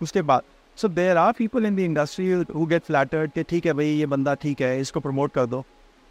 उसके 0.00 0.22
बाद। 0.22 0.42
So 0.78 0.88
there 0.88 1.16
are 1.16 1.32
people 1.38 1.66
in 1.66 1.76
the 1.76 1.78
industry 1.80 2.30
who 2.54 2.66
get 2.66 2.82
flattered 2.82 3.30
कि 3.32 3.42
ठीक 3.42 3.66
है 3.66 3.72
भाई 3.72 3.86
ये 3.86 4.06
बंदा 4.06 4.34
ठीक 4.42 4.60
है 4.62 4.80
इसको 4.80 5.00
प्रमोट 5.00 5.32
कर 5.32 5.46
दो। 5.46 5.64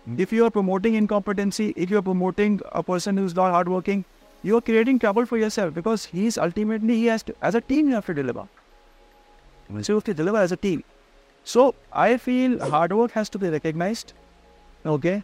If 0.05 0.35
you 0.35 0.43
are 0.43 0.49
promoting 0.49 0.95
incompetency 1.07 1.67
if 1.67 1.91
you 1.91 1.97
are 1.97 2.03
promoting 2.03 2.59
a 2.61 2.81
person 2.81 3.25
is 3.25 3.35
not 3.35 3.51
hard 3.53 3.69
working 3.69 4.03
you 4.43 4.55
are 4.55 4.61
creating 4.65 4.99
trouble 4.99 5.25
for 5.25 5.39
your 5.39 5.49
self 5.49 5.73
because 5.75 6.07
he 6.13 6.25
is 6.27 6.39
ultimately 6.39 6.93
he 6.93 7.05
has 7.07 7.23
as 7.43 7.55
a 7.55 7.59
team 7.67 7.87
you 7.87 7.93
have 7.93 8.03
to 8.07 8.13
deliver 8.13 9.81
so 9.81 9.99
to 9.99 10.13
deliver 10.13 10.43
as 10.43 10.53
a 10.53 10.57
team 10.61 10.81
so 11.47 11.73
I 11.93 12.17
feel 12.17 12.59
hard 12.71 12.93
work 12.93 13.11
has 13.17 13.31
to 13.31 13.39
be 13.39 13.49
recognised 13.49 14.89
okay 14.89 15.19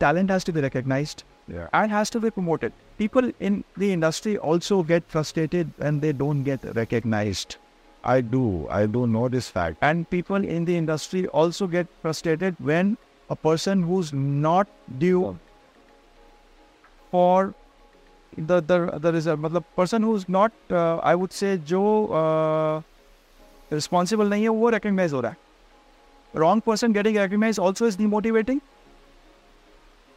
talent 0.00 0.30
has 0.30 0.46
to 0.46 0.52
be 0.52 0.60
recognised 0.60 1.22
yeah. 1.47 1.67
and 1.73 1.91
has 1.91 2.09
to 2.11 2.19
be 2.19 2.29
promoted. 2.29 2.73
People 2.97 3.31
in 3.39 3.63
the 3.77 3.91
industry 3.91 4.37
also 4.37 4.83
get 4.83 5.03
frustrated 5.07 5.71
when 5.77 5.99
they 5.99 6.11
don't 6.11 6.43
get 6.43 6.63
recognized. 6.75 7.57
I 8.03 8.21
do. 8.21 8.67
I 8.69 8.85
do 8.85 9.07
know 9.07 9.29
this 9.29 9.49
fact. 9.49 9.77
And 9.81 10.09
people 10.09 10.35
in 10.35 10.65
the 10.65 10.75
industry 10.77 11.27
also 11.27 11.67
get 11.67 11.87
frustrated 12.01 12.55
when 12.59 12.97
a 13.29 13.35
person 13.35 13.83
who's 13.83 14.11
not 14.13 14.67
due 14.99 15.37
for 17.11 17.53
the 18.37 18.59
the 18.61 18.99
the 19.05 19.11
result 19.13 19.39
मतलब 19.39 19.63
person 19.75 20.03
who's 20.03 20.27
not 20.27 20.51
uh, 20.71 20.97
I 20.97 21.15
would 21.15 21.31
say 21.31 21.57
जो 21.57 21.81
uh, 22.21 22.81
responsible 23.71 24.29
नहीं 24.29 24.43
है 24.43 24.49
वो 24.49 24.71
recognize 24.71 25.13
हो 25.13 25.21
रहा 25.21 25.31
है 25.31 25.37
wrong 26.41 26.61
person 26.61 26.91
getting 26.91 27.15
recognized 27.15 27.59
also 27.59 27.85
is 27.85 27.97
demotivating 27.97 28.61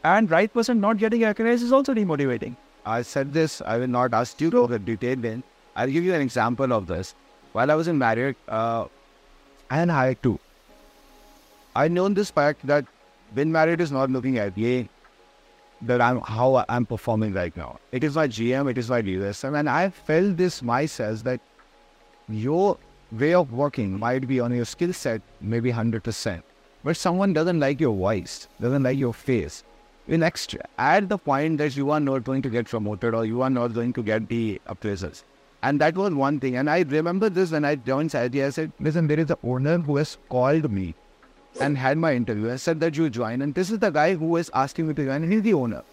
and 0.04 0.30
right 0.30 0.52
person 0.52 0.80
not 0.80 0.98
getting 0.98 1.22
recognized 1.22 1.62
is 1.62 1.72
also 1.72 1.94
demotivating 1.94 2.56
I 2.84 3.02
said 3.02 3.32
this, 3.32 3.62
I 3.64 3.78
will 3.78 3.86
not 3.86 4.12
ask 4.12 4.40
you 4.40 4.50
the 4.50 4.78
detail 4.78 5.16
then. 5.16 5.42
I'll 5.76 5.88
give 5.88 6.04
you 6.04 6.14
an 6.14 6.20
example 6.20 6.72
of 6.72 6.86
this. 6.86 7.14
While 7.52 7.70
I 7.70 7.74
was 7.74 7.88
in 7.88 7.98
Marriott, 7.98 8.36
uh, 8.48 8.86
and 9.70 9.92
I 9.92 10.14
too, 10.14 10.38
I 11.76 11.88
know 11.88 12.08
this 12.08 12.30
fact 12.30 12.66
that 12.66 12.84
when 13.34 13.52
Marriott 13.52 13.80
is 13.80 13.92
not 13.92 14.10
looking 14.10 14.38
at 14.38 14.56
me, 14.56 14.88
that 15.82 16.00
I'm 16.00 16.20
how 16.20 16.64
I'm 16.68 16.86
performing 16.86 17.32
right 17.32 17.56
now. 17.56 17.78
It 17.90 18.04
is 18.04 18.14
my 18.14 18.28
GM, 18.28 18.70
it 18.70 18.78
is 18.78 18.88
my 18.88 19.00
leadership, 19.00 19.54
and 19.54 19.68
I 19.68 19.90
felt 19.90 20.36
this 20.36 20.62
myself 20.62 21.24
that 21.24 21.40
your 22.28 22.78
way 23.10 23.34
of 23.34 23.52
working 23.52 23.98
might 23.98 24.28
be 24.28 24.40
on 24.40 24.54
your 24.54 24.64
skill 24.64 24.92
set, 24.92 25.22
maybe 25.40 25.70
hundred 25.70 26.04
percent, 26.04 26.44
but 26.84 26.96
someone 26.96 27.32
doesn't 27.32 27.60
like 27.60 27.80
your 27.80 27.96
voice, 27.96 28.48
doesn't 28.60 28.82
like 28.82 28.98
your 28.98 29.12
face. 29.12 29.64
In 30.08 30.20
next, 30.20 30.56
at 30.78 31.08
the 31.08 31.16
point 31.16 31.58
that 31.58 31.76
you 31.76 31.90
are 31.90 32.00
not 32.00 32.24
going 32.24 32.42
to 32.42 32.50
get 32.50 32.66
promoted 32.66 33.14
or 33.14 33.24
you 33.24 33.42
are 33.42 33.50
not 33.50 33.68
going 33.72 33.92
to 33.92 34.02
get 34.02 34.28
the 34.28 34.60
appraisals. 34.66 35.22
And 35.62 35.80
that 35.80 35.94
was 35.94 36.12
one 36.12 36.40
thing. 36.40 36.56
And 36.56 36.68
I 36.68 36.80
remember 36.80 37.28
this 37.28 37.52
when 37.52 37.64
I 37.64 37.76
joined 37.76 38.10
Saudi. 38.10 38.42
I 38.42 38.50
said, 38.50 38.72
listen, 38.80 39.06
there 39.06 39.20
is 39.20 39.30
an 39.30 39.36
owner 39.44 39.78
who 39.78 39.96
has 39.96 40.18
called 40.28 40.70
me 40.70 40.94
and 41.60 41.78
had 41.78 41.98
my 41.98 42.14
interview. 42.14 42.50
I 42.50 42.56
said 42.56 42.80
that 42.80 42.96
you 42.96 43.08
join. 43.10 43.42
And 43.42 43.54
this 43.54 43.70
is 43.70 43.78
the 43.78 43.90
guy 43.90 44.14
who 44.14 44.36
is 44.36 44.50
asking 44.54 44.88
me 44.88 44.94
to 44.94 45.04
join. 45.04 45.22
And 45.22 45.32
he's 45.32 45.42
the 45.42 45.54
owner. 45.54 45.84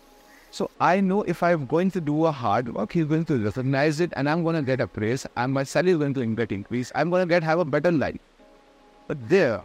So 0.51 0.71
I 0.79 0.99
know 0.99 1.21
if 1.21 1.43
I'm 1.43 1.67
going 1.67 1.91
to 1.91 2.01
do 2.01 2.25
a 2.25 2.31
hard 2.31 2.73
work, 2.73 2.93
he's 2.93 3.05
going 3.05 3.25
to 3.25 3.37
recognize 3.37 3.99
it 3.99 4.11
and 4.15 4.27
I'm 4.27 4.43
going 4.43 4.55
to 4.55 4.63
get 4.63 4.81
a 4.81 4.87
praise 4.87 5.27
and 5.37 5.53
my 5.53 5.63
salary 5.63 5.91
is 5.91 5.97
going 5.99 6.15
to 6.15 6.25
get 6.35 6.51
increase. 6.51 6.91
I'm 6.95 7.11
going 7.11 7.27
to 7.27 7.31
get 7.31 7.43
have 7.43 7.59
a 7.59 7.65
better 7.65 7.91
life. 7.91 8.17
But 9.07 9.29
there, 9.29 9.61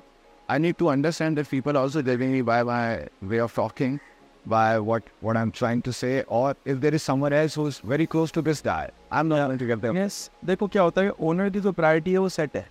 I 0.51 0.59
need 0.59 0.77
to 0.79 0.91
understand 0.91 1.39
that 1.39 1.49
people 1.49 1.75
are 1.79 1.81
also 1.81 2.03
judging 2.03 2.33
me 2.33 2.43
by 2.43 2.63
my 2.63 3.09
way 3.23 3.39
of 3.41 3.55
talking, 3.55 3.99
by 4.47 4.79
what, 4.79 5.03
what 5.23 5.37
I'm 5.37 5.51
trying 5.51 5.81
to 5.83 5.93
say, 5.93 6.23
or 6.29 6.55
if 6.67 6.81
there 6.81 6.95
is 6.95 7.03
someone 7.03 7.33
else 7.33 7.55
who's 7.55 7.79
very 7.93 8.07
close 8.07 8.31
to 8.31 8.43
this 8.43 8.61
guy, 8.61 8.91
I'm 9.11 9.29
not 9.29 9.47
going 9.47 9.59
to 9.59 9.67
get 9.67 9.81
them. 9.83 9.97
Yes 9.97 10.31
देखो 10.45 10.67
क्या 10.69 10.83
होता 10.83 11.03
है 11.03 11.11
owner 11.21 11.51
की 11.51 11.61
जो 11.61 11.73
priority 11.73 12.13
है 12.13 12.19
वो 12.19 12.29
set 12.29 12.57
है। 12.57 12.67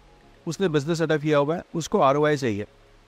उसने 0.47 0.67
बिज़नेस 0.69 0.97
सेटअप 0.97 1.21
किया 1.21 1.37
हुआ 1.37 1.55
है 1.55 1.63
उसको 1.75 1.99
आर 1.99 2.35
चाहिए। 2.35 2.65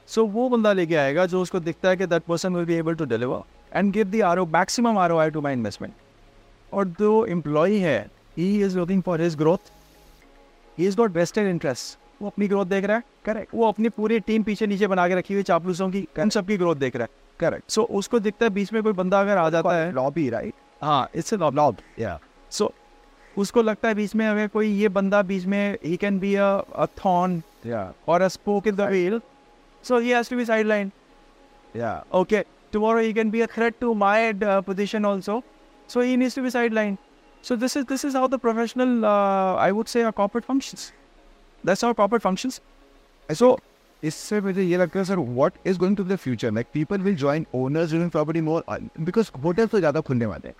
सो 0.07 0.22
so, 0.22 0.30
वो 0.30 0.49
बंदा 0.49 0.72
लेके 0.74 0.95
आएगा 0.95 1.26
जो 1.26 1.41
उसको 1.41 1.59
दिखता 1.59 1.89
है 1.89 1.97
कि 1.97 2.05
that 2.05 2.24
person 2.24 2.55
will 2.55 2.66
be 2.66 2.74
able 2.74 2.95
to 2.95 3.05
deliver 3.05 3.78
and 3.78 3.91
give 3.93 4.09
the 4.11 4.22
R 4.22 4.39
O 4.39 4.45
maximum 4.45 4.97
R 4.97 5.11
O 5.11 5.18
I 5.18 5.30
to 5.30 5.41
my 5.41 5.53
investment 5.53 5.93
और 6.74 6.88
जो 6.99 7.26
एम्प्लॉई 7.26 7.78
है 7.80 7.99
he 8.38 8.63
is 8.63 8.78
looking 8.78 9.01
for 9.01 9.22
his 9.22 9.36
growth 9.36 9.72
he 10.78 10.88
is 10.88 10.97
got 10.97 11.11
vested 11.11 11.47
interest 11.47 11.97
वो 12.22 12.28
अपनी 12.30 12.47
growth 12.47 12.66
देख 12.66 12.86
रहा 12.86 12.97
है 12.97 13.03
correct 13.26 13.55
वो 13.55 13.68
अपनी 13.68 13.89
पूरी 13.89 14.20
टीम 14.20 14.43
पीछे 14.43 14.68
नीचे 14.68 14.88
बना 14.88 15.07
के 15.07 15.16
रखी 15.16 15.34
हुई 15.34 15.43
चापलूसों 15.43 15.89
की 15.91 16.07
उन 16.20 16.30
सबकी 16.30 16.57
ग्रोथ 16.57 16.76
देख 16.76 16.95
रहा 16.95 17.03
है। 17.03 17.24
करेक्ट 17.40 17.72
सो 17.72 17.84
उसको 18.00 18.20
दिखता 18.20 18.46
है 18.46 18.50
बीच 18.50 18.74
में 18.74 18.82
कोई 18.84 18.94
बंदा 18.94 19.20
अगर 19.22 19.38
आ 19.38 19.50
जाता 19.50 19.76
है। 19.76 19.92
लॉबी 19.92 20.30
राइट 20.30 20.54
हाँ 20.82 21.10
इट्स 21.16 21.34
सो 22.52 22.72
उसको 23.38 23.62
लगता 23.62 23.88
है 23.88 23.96
बीच 23.96 24.16
में 24.16 24.26
अगर 24.28 24.48
कोई 24.48 24.68
ये 24.68 24.90
बंदा 24.90 25.22
बीच 25.22 25.46
में 25.46 25.78
ही 25.86 25.96
कैन 25.98 26.20
बी 26.20 26.36
अ 26.36 26.86
थॉर्न 27.06 27.42
और 28.08 28.22
a 28.22 28.28
spoke 28.28 28.68
in 28.68 28.76
the 28.76 28.82
wheel 28.82 29.20
so 29.84 30.00
he 30.00 30.12
has 30.12 30.30
to 30.30 30.38
be 30.38 30.46
sideline 30.46 30.92
या 31.76 32.04
okay 32.14 32.42
tomorrow 32.74 33.00
he 33.00 33.14
can 33.14 33.32
be 33.32 33.42
a 33.42 33.46
threat 33.56 33.76
to 33.82 33.94
my 33.94 34.32
position 34.44 35.06
also 35.06 35.42
so 35.90 36.02
he 36.02 36.18
needs 36.18 36.36
to 36.36 36.42
be 36.42 36.50
sideline 36.50 36.98
so 37.44 37.56
this 37.56 37.78
is 37.78 37.86
this 37.86 38.06
is 38.06 38.18
how 38.18 38.28
the 38.28 38.40
professional 38.40 39.06
I 39.06 39.72
would 39.72 39.86
say 39.86 40.04
a 40.04 40.12
corporate 40.12 40.46
functions 40.46 40.92
that's 41.64 41.84
our 41.84 41.94
corporate 41.94 42.22
functions 42.22 42.62
so 43.30 43.58
इससे 44.08 44.41
मुझे 44.41 44.64
ये 44.64 44.78
लगता 44.78 44.99
है 44.99 45.06
sir 45.06 45.18
what 45.18 45.53
is 45.66 45.80
going 45.80 45.97
to 45.97 46.03
the 46.03 46.16
future 46.16 46.51
like 46.51 46.68
people 46.74 47.01
will 47.01 47.16
join 47.26 47.45
owners 47.56 47.89
driven 47.89 48.10
property 48.10 48.41
more 48.41 48.64
because 48.99 49.32
hotel 49.43 49.66
तो 49.66 49.80
ज़्यादा 49.80 50.01
खुलने 50.01 50.26
वाले 50.26 50.47
हैं 50.47 50.56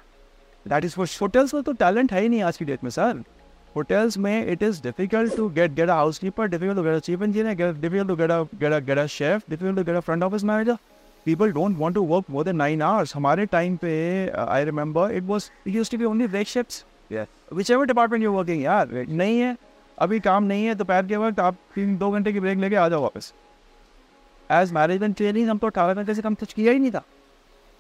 That 0.65 0.85
is 0.85 0.93
for 0.97 1.05
hotels 1.07 1.53
में 1.53 1.61
तो 1.63 1.73
talent 1.73 2.11
है 2.11 2.21
ही 2.21 2.29
नहीं 2.29 2.41
आज 2.43 2.57
की 2.57 2.65
डेट 2.65 2.83
में 2.83 2.89
सर 2.91 3.23
hotels 3.75 4.17
में 4.17 4.47
it 4.53 4.63
is 4.67 4.79
difficult 4.85 5.35
to 5.39 5.43
get 5.57 5.75
get 5.79 5.89
a 5.89 5.97
housekeeper, 5.97 6.47
difficult 6.47 6.77
to 6.77 6.83
get 6.83 6.95
a 6.95 7.01
chief 7.07 7.25
engineer, 7.27 7.53
get, 7.59 7.81
difficult 7.81 8.07
to 8.07 8.15
get 8.21 8.31
a 8.35 8.37
get 8.63 8.75
a 8.77 8.79
get 8.81 9.01
a 9.03 9.07
chef, 9.15 9.45
difficult 9.49 9.77
to 9.77 9.83
get 9.83 9.99
a 9.99 10.01
front 10.01 10.27
office 10.29 10.45
manager. 10.51 10.77
People 11.25 11.51
don't 11.51 11.77
want 11.83 11.97
to 11.99 12.03
work 12.13 12.31
more 12.35 12.45
than 12.49 12.59
nine 12.63 12.81
hours. 12.87 13.13
हमारे 13.13 13.47
time 13.51 13.77
पे 13.83 13.93
uh, 14.31 14.45
I 14.47 14.59
remember 14.71 15.05
it 15.19 15.29
was 15.33 15.49
it 15.65 15.77
used 15.77 15.95
to 15.95 16.01
be 16.03 16.09
only 16.13 16.31
break 16.35 16.51
shifts. 16.55 16.83
Yes. 17.11 17.27
Whichever 17.59 17.87
department 17.93 18.27
you're 18.27 18.35
working 18.37 18.63
यार 18.63 19.05
नहीं 19.09 19.39
है 19.39 19.55
अभी 19.97 20.19
काम 20.19 20.43
नहीं 20.43 20.65
है 20.65 20.75
दोपहर 20.75 21.05
के 21.05 21.17
वक्त 21.17 21.39
आप 21.39 21.55
तीन, 21.75 21.97
दो 21.97 22.11
घंटे 22.11 22.33
की 22.33 22.39
ब्रेक 22.39 22.57
लेके 22.59 22.75
आ 22.75 22.87
जाओ 22.89 23.01
वापस। 23.01 23.33
एज 24.49 24.71
मैनेजमेंट 24.73 25.15
ट्रेनिंग 25.17 25.49
हम 25.49 25.57
तो 25.57 25.67
अठारह 25.67 25.93
घंटे 25.93 26.13
से 26.15 26.21
कम 26.21 26.33
कुछ 26.35 26.53
किया 26.53 26.71
ही 26.71 26.79
नहीं 26.79 26.91
था। 26.91 27.03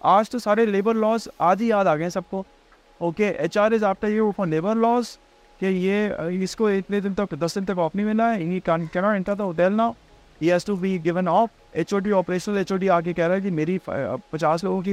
आज 0.01 0.29
तो 0.29 0.39
सारे 0.39 0.65
लेबर 0.65 0.95
लॉस 0.95 1.27
आज 1.41 1.61
ही 1.61 1.71
याद 1.71 1.87
आ 1.87 1.95
गए 1.95 2.09
सबको। 2.09 2.45
Okay 3.01 3.25
H 3.43 3.57
R 3.57 3.73
is 3.73 3.85
after 3.85 4.09
you 4.09 4.31
for 4.37 4.47
labour 4.47 4.75
laws 4.77 5.17
कि 5.59 5.67
ये, 5.67 6.41
इसको 6.43 6.69
इतने 6.69 7.01
दिन 7.01 7.13
तक, 7.13 7.33
दस 7.35 7.57
दिन 7.57 7.65
तक 7.65 7.77
ऑफ़ 7.79 7.95
नहीं 7.95 8.05
मिला 8.05 8.27
है 8.29 8.41
he 8.41 8.59
can 8.61 8.87
can 8.93 9.03
not 9.03 9.15
enter 9.15 9.35
the 9.35 9.41
hotel 9.41 9.73
now 9.73 9.93
he 10.41 10.47
has 10.47 10.65
to 10.65 10.75
be 10.77 10.97
given 10.99 11.27
off 11.27 11.77
H 11.79 11.93
O 11.93 11.99
D 11.99 12.11
operational 12.13 12.57
H 12.57 12.71
O 12.71 12.77
D 12.77 12.87
आके 12.89 13.13
कह 13.13 13.25
रहा 13.25 13.35
है 13.35 13.41
कि 13.41 13.51
मेरी 13.51 13.79
पचास 13.87 14.63
लोगों 14.63 14.81
की 14.81 14.91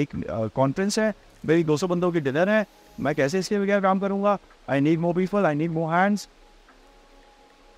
एक 0.00 0.50
कॉन्फ्रेंस 0.54 0.98
है, 0.98 1.12
मेरी 1.44 1.64
दो 1.64 1.76
सौ 1.76 1.86
बंदों 1.88 2.10
की 2.12 2.20
डिनर 2.20 2.48
है, 2.48 2.66
मैं 3.00 3.14
कैसे 3.14 3.38
इसके 3.38 3.58
बगैर 3.58 3.80
काम 3.80 4.00
करूँगा? 4.00 4.38
I 4.70 4.80
need 4.80 4.98
more 5.00 5.14
people 5.14 5.46
I 5.46 5.54
need 5.54 5.70
more 5.72 5.92
hands 5.92 6.28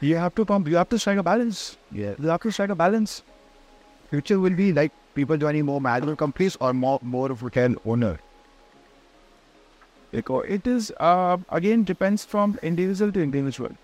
You 0.01 0.17
have 0.17 0.35
to 0.37 0.45
pump. 0.47 0.69
You 0.69 0.77
have 0.77 0.89
to 0.89 0.99
strike 0.99 1.19
a 1.19 1.23
balance. 1.23 1.77
Yeah. 1.93 2.15
You 2.19 2.29
have 2.29 2.41
to 2.43 2.51
strike 2.51 2.71
a 2.71 2.75
balance. 2.75 3.23
Future 4.09 4.41
will 4.41 4.55
be 4.55 4.73
like 4.73 4.93
people 5.15 5.37
joining 5.37 5.67
more 5.67 5.81
manual 5.81 6.17
companies 6.17 6.57
or 6.61 6.73
more 6.73 6.99
more 7.03 7.31
of 7.31 7.43
retail 7.43 7.75
owner. 7.85 8.19
Because 10.11 10.45
oh, 10.45 10.55
it 10.55 10.67
is 10.67 10.93
uh, 10.99 11.37
again 11.51 11.85
depends 11.85 12.25
from 12.25 12.59
individual 12.63 13.13
to 13.13 13.23
individual. 13.23 13.77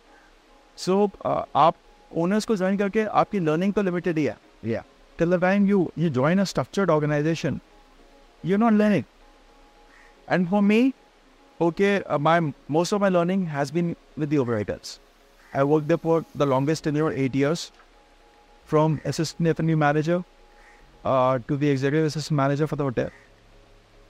So 0.75 1.13
uh, 1.25 1.45
आप 1.55 1.75
owners 2.15 2.47
को 2.47 2.57
join 2.57 2.79
करके 2.79 3.07
आपकी 3.23 3.41
learning 3.45 3.75
तो 3.75 3.85
limited 3.85 4.19
ही 4.19 4.25
है. 4.25 4.37
Yeah. 4.65 4.83
Till 5.19 5.31
the 5.31 5.39
time 5.39 5.67
you 5.67 5.93
you 5.95 6.11
join 6.11 6.39
a 6.39 6.47
structured 6.47 6.91
organization, 6.91 7.61
you're 8.43 8.65
not 8.67 8.73
learning. 8.73 9.05
And 10.29 10.49
for 10.49 10.63
me, 10.63 10.95
okay, 11.61 12.03
uh, 12.03 12.19
my 12.19 12.41
most 12.69 12.93
of 12.93 13.01
my 13.03 13.09
learning 13.09 13.47
has 13.47 13.71
been 13.71 13.97
with 14.17 14.31
the 14.31 14.39
Oberois. 14.39 14.99
I 15.57 15.65
worked 15.65 15.89
there 15.89 15.97
for 15.97 16.25
the 16.35 16.45
longest 16.45 16.85
tenure, 16.85 17.11
eight 17.11 17.35
years, 17.35 17.73
from 18.67 19.01
assistant 19.05 19.49
F&B 19.49 19.75
manager 19.75 20.23
uh, 21.03 21.39
to 21.49 21.57
the 21.57 21.71
executive 21.71 22.07
assistant 22.07 22.37
manager 22.37 22.67
for 22.67 22.77
the 22.77 22.85
hotel. 22.85 23.11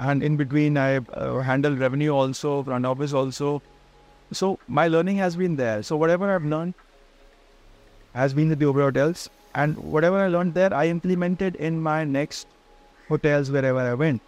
And 0.01 0.25
in 0.25 0.37
between, 0.37 0.77
I 0.77 0.97
uh, 0.97 1.39
handled 1.39 1.79
revenue 1.79 2.11
also, 2.11 2.65
front 2.65 2.85
office 2.85 3.13
also. 3.13 3.63
So 4.33 4.59
my 4.67 4.89
learning 4.89 5.19
has 5.19 5.37
been 5.37 5.55
there. 5.55 5.85
So 5.85 5.97
whatever 5.97 6.35
I've 6.35 6.45
learned 6.45 6.75
has 8.15 8.35
been 8.35 8.49
with 8.49 8.59
the 8.59 8.67
Oberoi 8.67 8.91
hotels. 8.91 9.31
And 9.55 9.79
whatever 9.79 10.19
I 10.19 10.27
learned 10.27 10.55
there, 10.55 10.75
I 10.75 10.89
implemented 10.89 11.55
in 11.57 11.81
my 11.81 12.03
next 12.05 12.49
hotels 13.09 13.53
wherever 13.53 13.79
I 13.79 13.95
went. 13.95 14.21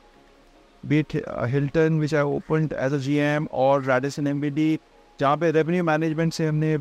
Be 0.86 1.00
it 1.00 1.24
uh, 1.26 1.46
Hilton, 1.46 1.98
which 1.98 2.14
I 2.14 2.20
opened 2.20 2.72
as 2.72 2.92
a 2.92 2.98
GM, 2.98 3.48
or 3.50 3.80
Radisson 3.80 4.26
MBD, 4.26 4.78
जहाँ 5.20 5.36
पे 5.36 5.50
revenue 5.50 5.84
management 5.84 6.32
से 6.32 6.46
हमने 6.46 6.76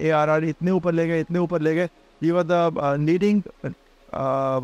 ए 0.00 0.10
R 0.10 0.28
R 0.28 0.44
इतने 0.44 0.70
ऊपर 0.70 0.92
ले 0.92 1.06
गए 1.08 1.20
इतने 1.20 1.38
ऊपर 1.38 1.60
ले 1.60 1.74
गए। 1.74 1.88
We 2.22 2.30
were 2.30 2.42
the 2.42 2.96
leading 3.00 3.42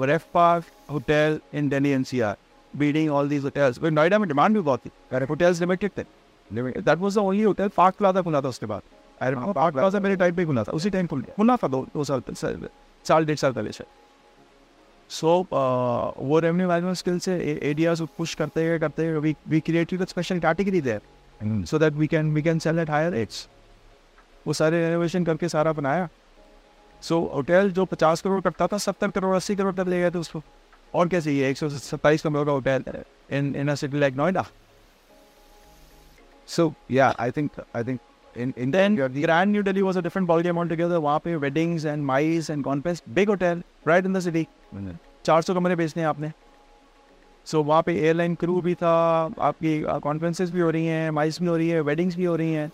ref 0.08 0.24
park 0.34 0.64
hotel 0.90 1.40
in 1.54 1.68
Delhi 1.68 1.90
N 1.90 2.02
C 2.04 2.20
R 2.20 2.36
beating 2.74 3.10
all 3.10 3.28
these 3.28 3.44
hotels 3.44 3.82
Noida 3.82 4.18
में 4.18 4.28
डिमांड 4.28 4.56
भी 4.56 4.60
बहुत 4.62 4.80
थी 4.86 4.90
होटल्स 5.28 5.60
लिमिटेड 5.60 5.90
थे। 5.98 6.02
That 6.50 6.98
was 6.98 7.14
the 7.14 7.18
only 7.18 7.42
hotel 7.42 7.68
Park 7.76 7.94
Plaza 7.96 8.22
खुला 8.22 8.40
था 8.40 8.48
उसके 8.48 8.66
बाद। 8.66 8.82
पार्क 9.20 9.74
प्लाजा 9.74 10.00
मेरे 10.00 10.16
टाइम 10.16 10.34
पे 10.36 10.44
खुला 10.46 10.64
था 10.64 10.72
उसी 10.72 10.90
टाइम 10.90 11.06
खुल। 11.06 11.20
गया 11.22 11.34
खुला 11.36 11.56
था 11.56 11.68
दो 11.68 11.86
दो 11.94 12.04
साल 12.04 12.22
साल 13.04 13.24
डेढ़ 13.26 13.36
साल 13.36 13.52
पहले 13.52 13.72
से। 13.72 13.84
सो 15.10 15.38
वो 15.50 16.38
रेवेन्यू 16.38 16.68
मैनेजमेंट 16.68 16.96
स्किल 16.96 17.18
से 17.18 17.34
एरियाज़ 17.62 18.02
पुश 18.18 18.34
करते 18.34 18.64
गए 18.68 18.78
करते 18.78 19.04
गए। 19.04 19.18
We 19.18 19.34
we 19.48 19.60
created 19.60 20.04
special 20.04 20.38
category 20.40 20.80
there 20.80 21.00
so 21.42 21.78
that 21.78 21.92
we 21.92 22.06
can 22.06 22.32
we 22.34 22.42
can 22.42 22.58
sell 22.58 22.78
at 22.78 22.90
higher 22.90 23.12
rates 23.12 23.46
वो 24.46 24.52
सारे 24.52 24.80
रेनोवेशन 24.88 25.24
करके 25.24 25.48
सारा 25.48 25.72
बनाया 25.72 26.08
सो 27.02 27.14
so, 27.14 27.34
होटल 27.34 27.70
जो 27.70 27.84
पचास 27.84 28.20
करोड़ 28.22 28.40
करता 28.40 28.66
था 28.66 28.78
सत्तर 28.78 29.10
करोड़ 29.10 29.34
अस्सी 29.36 29.56
करोड़ 29.56 29.74
तक 29.74 29.88
ले 29.88 30.00
गए 30.00 30.10
थे 30.10 30.18
उसको 30.18 30.42
और 30.94 31.08
क्या 31.08 31.20
चाहिए 31.20 31.48
एक 31.50 31.56
सौ 31.58 31.68
सत्ताईस 31.68 32.22
करोड़ 32.22 32.44
का 32.46 32.52
hotel 32.52 32.84
in 33.36 33.54
in 33.56 33.68
a 33.68 33.74
city 33.74 33.98
like 33.98 34.16
Noida 34.16 34.44
So 36.48 36.74
yeah, 36.88 37.12
I 37.18 37.30
think 37.30 37.52
I 37.74 37.82
think 37.82 38.00
in 38.34 38.52
in 38.56 38.70
Then 38.70 38.96
the- 38.96 39.08
Grand 39.20 39.52
New 39.52 39.62
Delhi 39.62 39.82
was 39.82 39.96
a 39.96 40.02
different 40.02 40.28
ballgame 40.28 40.58
altogether. 40.58 40.98
वहाँ 40.98 41.18
पे 41.24 41.36
weddings 41.40 41.84
and 41.84 42.06
mice 42.06 42.50
and 42.50 42.64
conference, 42.64 43.02
big 43.18 43.28
hotel 43.28 43.62
right 43.86 44.08
in 44.10 44.18
the 44.18 44.20
city. 44.20 44.44
चार 45.24 45.42
सौ 45.42 45.54
कमरे 45.54 45.76
बेचने 45.76 46.02
हैं 46.02 46.08
आपने 46.08 46.32
so 47.46 47.58
so, 47.58 47.64
वहाँ 47.66 47.82
पे 47.82 47.94
एयरलाइन 48.00 48.34
क्रू 48.40 48.60
भी 48.60 48.74
था 48.82 48.90
आपकी 49.48 49.80
कॉन्फ्रेंसेस 50.02 50.50
भी 50.50 50.60
हो 50.60 50.70
रही 50.70 50.86
हैं 50.86 51.10
माइस 51.10 51.40
भी 51.40 51.46
हो 51.46 51.56
रही 51.56 51.68
है 51.68 51.80
वेडिंग्स 51.80 52.16
भी 52.16 52.24
हो 52.24 52.36
रही 52.36 52.52
हैं 52.52 52.70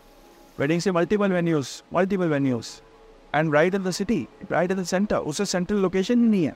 वेडिंग 0.61 0.81
से 0.81 0.93
multiple 0.93 1.33
venues 1.33 1.69
multiple 1.95 2.29
venues 2.29 2.69
and 3.35 3.55
right 3.55 3.75
in 3.75 3.85
the 3.85 3.91
city 4.01 4.27
right 4.51 4.71
in 4.71 4.83
the 4.83 4.85
centre 4.85 5.17
उससे 5.17 5.45
सेंट्रल 5.45 5.79
लोकेशन 5.79 6.23
ही 6.23 6.29
नहीं 6.31 6.45
है 6.45 6.55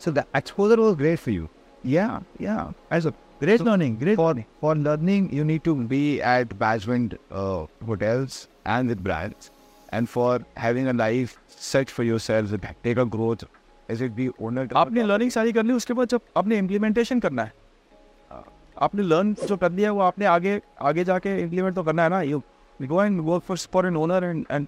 so 0.00 0.10
the 0.10 0.24
exposure 0.34 0.76
was 0.80 0.94
great 0.96 1.20
for 1.20 1.30
you. 1.30 1.48
या 1.86 2.06
या 2.40 2.72
as 2.92 3.06
a 3.06 3.10
great 3.40 3.62
learning 3.62 3.96
great 3.98 4.18
For 4.18 4.32
for 4.62 4.74
learning, 4.76 5.28
you 5.36 5.44
need 5.50 5.62
to 5.68 5.74
be 5.92 6.00
at 6.30 6.50
management 6.62 7.14
uh, 7.42 7.66
hotels 7.90 8.36
and 8.74 8.92
with 8.92 9.04
brands, 9.06 9.50
and 9.98 10.10
for 10.14 10.32
having 10.64 10.90
a 10.92 10.94
life 10.98 11.36
set 11.68 11.94
for 11.98 12.06
yourself, 12.08 12.52
with 12.56 12.66
take 12.88 13.00
a 13.04 13.06
growth, 13.16 13.44
as 13.90 14.02
it 14.02 14.12
be 14.12 14.28
owner 14.42 14.68
आपने 14.76 15.02
learning 15.02 15.30
सारी 15.30 15.52
करनी 15.52 15.72
उसके 15.72 15.94
बाद 15.94 16.08
जब 16.08 16.20
आपने 16.36 16.58
implementation 16.58 17.20
करना 17.20 17.44
है 17.44 17.52
आपने 18.76 19.02
लर्न 19.02 19.34
जो 19.48 19.56
कर 19.56 19.72
लिया 19.72 19.92
वो 19.92 20.00
आपने 20.00 20.24
आगे 20.26 20.60
आगे 20.80 21.04
जाके 21.04 21.38
इम्प्लीमेंट 21.40 21.74
तो 21.74 21.82
करना 21.82 22.02
है 22.02 22.08
ना? 22.08 22.20
You 22.22 22.42
go 22.80 23.02
and 23.04 23.20
work 23.20 23.42
for 23.42 23.56
for 23.72 23.86
an 23.86 23.96
owner 23.96 24.24
and 24.24 24.44
and 24.50 24.66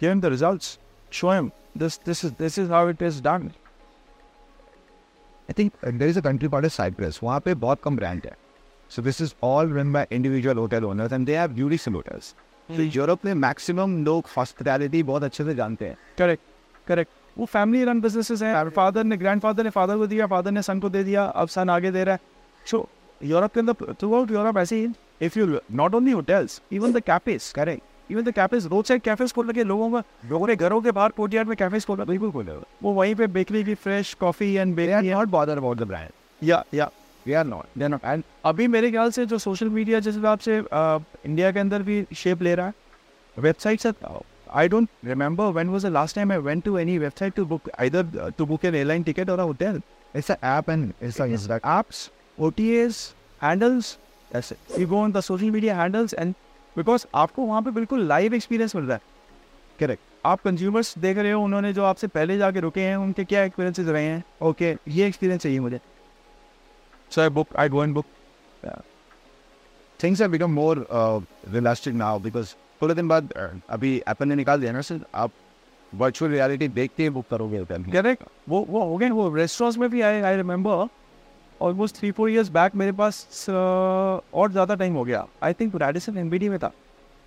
give 0.00 0.10
him 0.10 0.20
the 0.20 0.26
results 0.26 0.78
show 1.12 1.28
him 1.28 1.50
this 1.78 1.98
this 2.06 2.24
is 2.24 2.32
this 2.38 2.58
is 2.58 2.70
how 2.72 2.88
it 2.90 3.02
is 3.02 3.22
done 3.22 3.50
I 5.48 5.52
think 5.58 5.84
there 5.84 6.08
is 6.08 6.18
a 6.18 6.22
country 6.22 6.48
called 6.48 6.68
Cyprus 6.68 7.20
वहाँ 7.22 7.40
पे 7.40 7.54
बहुत 7.66 7.82
कम 7.82 7.96
brand 7.96 8.26
है। 8.26 8.36
So 8.90 9.02
this 9.02 9.20
is 9.20 9.34
all 9.42 9.72
run 9.72 9.92
by 9.92 10.06
individual 10.12 10.58
hotel 10.58 10.84
owners 10.84 11.12
and 11.12 11.26
they 11.26 11.36
have 11.36 11.54
dutiful 11.54 11.94
hotels 11.94 12.34
तो 12.68 12.82
Europe 12.82 13.24
में 13.24 13.34
maximum 13.34 14.04
लोग 14.04 14.26
hospitality 14.36 15.02
बहुत 15.02 15.22
अच्छे 15.22 15.44
से 15.44 15.54
जानते 15.54 15.86
हैं। 15.86 15.96
करेक्ट 16.18 16.42
करेक्ट 16.86 17.10
वो 17.38 17.44
फैमिली 17.46 17.84
रन 17.84 18.00
बिजनेसेस 18.00 18.42
हैं। 18.42 18.68
फादर 18.70 19.04
ने 19.04 19.16
ग्रैंड 19.16 19.40
फादर 19.40 19.64
ने 19.64 19.70
फादर 19.70 19.96
को 19.98 20.06
दिया 20.06 20.26
फादर 20.26 20.50
ने 20.50 20.62
सन 20.62 20.80
को 20.80 20.88
दे 20.88 21.04
दिया 21.04 21.24
अब 21.24 21.48
सन 21.48 21.70
आगे 21.70 21.90
दे 21.90 22.04
रहा 22.04 22.14
है। 22.14 22.20
सो 22.66 22.88
यूरोप 23.20 23.52
के 23.54 23.60
अंदर 23.60 23.94
थ्रू 23.94 24.14
आउट 24.14 24.30
यूरोप 24.30 24.58
ऐसे 24.58 24.76
ही 24.76 24.88
if 25.22 25.38
you 25.38 25.46
not 25.72 25.94
only 25.94 26.12
hotels 26.12 26.60
even 26.72 26.92
the 26.92 27.00
cafes 27.02 27.52
correct 27.56 28.12
even 28.12 28.22
the 28.22 28.32
cafes 28.34 28.66
roadside 28.84 29.02
cafes 29.02 29.32
खोल 29.32 29.46
लगे 29.48 29.64
लोगों 29.64 29.90
का 29.90 30.02
लोगों 30.30 30.46
ने 30.48 30.56
घरों 30.56 30.80
के 30.82 30.90
बाहर 30.90 31.10
कोर्टयार्ड 31.16 31.48
में 31.48 31.56
कैफेज 31.56 31.84
खोला। 31.86 32.04
बिल्कुल 32.04 32.30
खोले 32.30 32.52
वो 32.82 32.92
वहीं 32.92 33.14
पे 33.14 33.26
बेकरी 33.28 33.64
की 33.64 33.74
fresh 33.74 34.12
coffee 34.20 34.52
and 34.54 34.74
bakery 34.76 35.10
not 35.10 35.32
bothered 35.32 35.62
about 35.62 35.82
the 35.82 35.88
brand. 35.92 36.12
या 36.42 36.64
या 36.74 36.90
we 37.26 37.34
are 37.34 37.46
not. 37.50 37.78
Then 37.78 37.98
and 38.04 38.22
अभी 38.44 38.66
मेरे 38.68 38.90
ख्याल 38.90 39.10
से 39.10 39.26
जो 39.26 39.38
सोशल 39.38 39.68
मीडिया 39.70 40.00
जिस 40.00 40.16
हिसाब 40.16 40.38
से 40.38 40.58
इंडिया 40.58 41.50
के 41.52 41.58
अंदर 41.58 41.82
भी 41.82 42.04
शेप 42.16 42.42
ले 42.42 42.54
रहा 42.54 42.66
है 42.66 42.74
website 43.36 43.80
I 44.54 44.68
don't 44.68 44.88
remember 45.04 45.44
when 45.44 45.68
was 45.68 45.86
the 45.86 45.88
last 45.92 46.16
time 46.16 46.32
I 46.32 46.38
went 46.38 46.64
to 46.64 46.78
any 46.78 46.98
website 46.98 47.34
to 47.34 47.44
book 47.46 47.70
either 47.80 48.32
to 48.38 48.46
book 48.46 48.64
an 48.64 48.74
airline 48.74 49.02
ticket 49.02 49.30
और 49.30 49.40
hotel 49.40 49.82
it's 50.18 50.28
an 50.32 50.44
app 50.48 50.68
and 50.72 50.90
it's 51.06 51.16
a 51.22 51.24
Instagram. 51.28 51.64
Apps 51.70 52.00
OTAs 52.48 52.98
handles 53.40 53.88
that's 54.32 54.52
it. 54.54 54.76
You 54.80 54.86
go 54.92 54.98
on 55.04 55.14
the 55.16 55.22
social 55.28 55.50
media 55.54 55.74
handles 55.78 56.12
and 56.22 56.36
because 56.76 57.06
आपको 57.14 57.46
वहाँ 57.46 57.62
पे 57.62 57.70
बिल्कुल 57.78 58.04
live 58.08 58.34
experience 58.34 58.74
मिल 58.76 58.84
रहा 58.84 58.96
है। 58.96 59.00
Correct 59.80 60.02
आप 60.26 60.42
consumers 60.42 60.98
देख 60.98 61.18
रहे 61.18 61.32
हो 61.32 61.42
उन्होंने 61.44 61.72
जो 61.72 61.84
आपसे 61.84 62.06
पहले 62.06 62.36
जाके 62.38 62.60
रुके 62.60 62.80
हैं 62.80 62.96
उनके 62.96 63.24
क्या 63.24 63.42
एक्सपीरियंसेस 63.44 63.88
रहे 63.88 64.04
हैं? 64.04 64.22
ओके 64.42 64.74
ये 64.88 65.06
एक्सपीरियंस 65.06 65.42
चाहिए 65.42 65.60
मुझे। 65.60 65.80
So 67.10 67.20
I 67.20 67.28
book 67.40 67.56
I 67.56 67.68
go 67.68 67.84
and 67.84 67.94
book 67.94 68.04
things 70.02 70.20
have 70.22 70.32
become 70.32 70.54
more 70.60 70.76
uh, 71.00 71.20
realistic 71.54 71.94
now 71.98 72.12
because 72.28 72.54
थोड़े 72.84 72.94
दिन 72.94 73.08
बाद 73.08 73.32
अभी 73.70 73.96
एप्पल 74.08 74.28
ने 74.28 74.34
निकाल 74.34 74.60
दिया 74.60 74.72
ना 74.72 74.80
सर 74.90 75.00
आप 75.14 75.30
वर्चुअल 75.92 76.30
रियलिटी 76.32 76.68
देखते 76.76 77.02
ही 77.02 77.10
बुक 77.10 77.26
करोगे 77.30 77.58
होटल 77.58 77.82
करेक्ट 77.92 78.22
वो 78.48 78.64
वो 78.68 78.84
हो 78.84 78.96
गए 78.96 79.10
वो 79.10 79.28
रेस्टोरेंट्स 79.34 79.78
में 79.78 79.88
भी 79.90 80.00
I 80.02 80.20
I 80.20 80.36
remember 80.36 80.86
almost 81.60 81.96
three 81.96 82.10
four 82.12 82.30
years 82.30 82.48
back 82.52 82.74
मेरे 82.76 82.92
पास 82.92 83.26
uh, 83.40 83.54
और 84.34 84.50
ज़्यादा 84.52 84.74
टाइम 84.74 84.94
हो 84.94 85.04
गया। 85.04 85.26
आई 85.42 85.52
थिंक 85.60 85.74
रेडिसन 85.82 86.18
एमबीडी 86.18 86.48
में 86.48 86.58
था। 86.58 86.70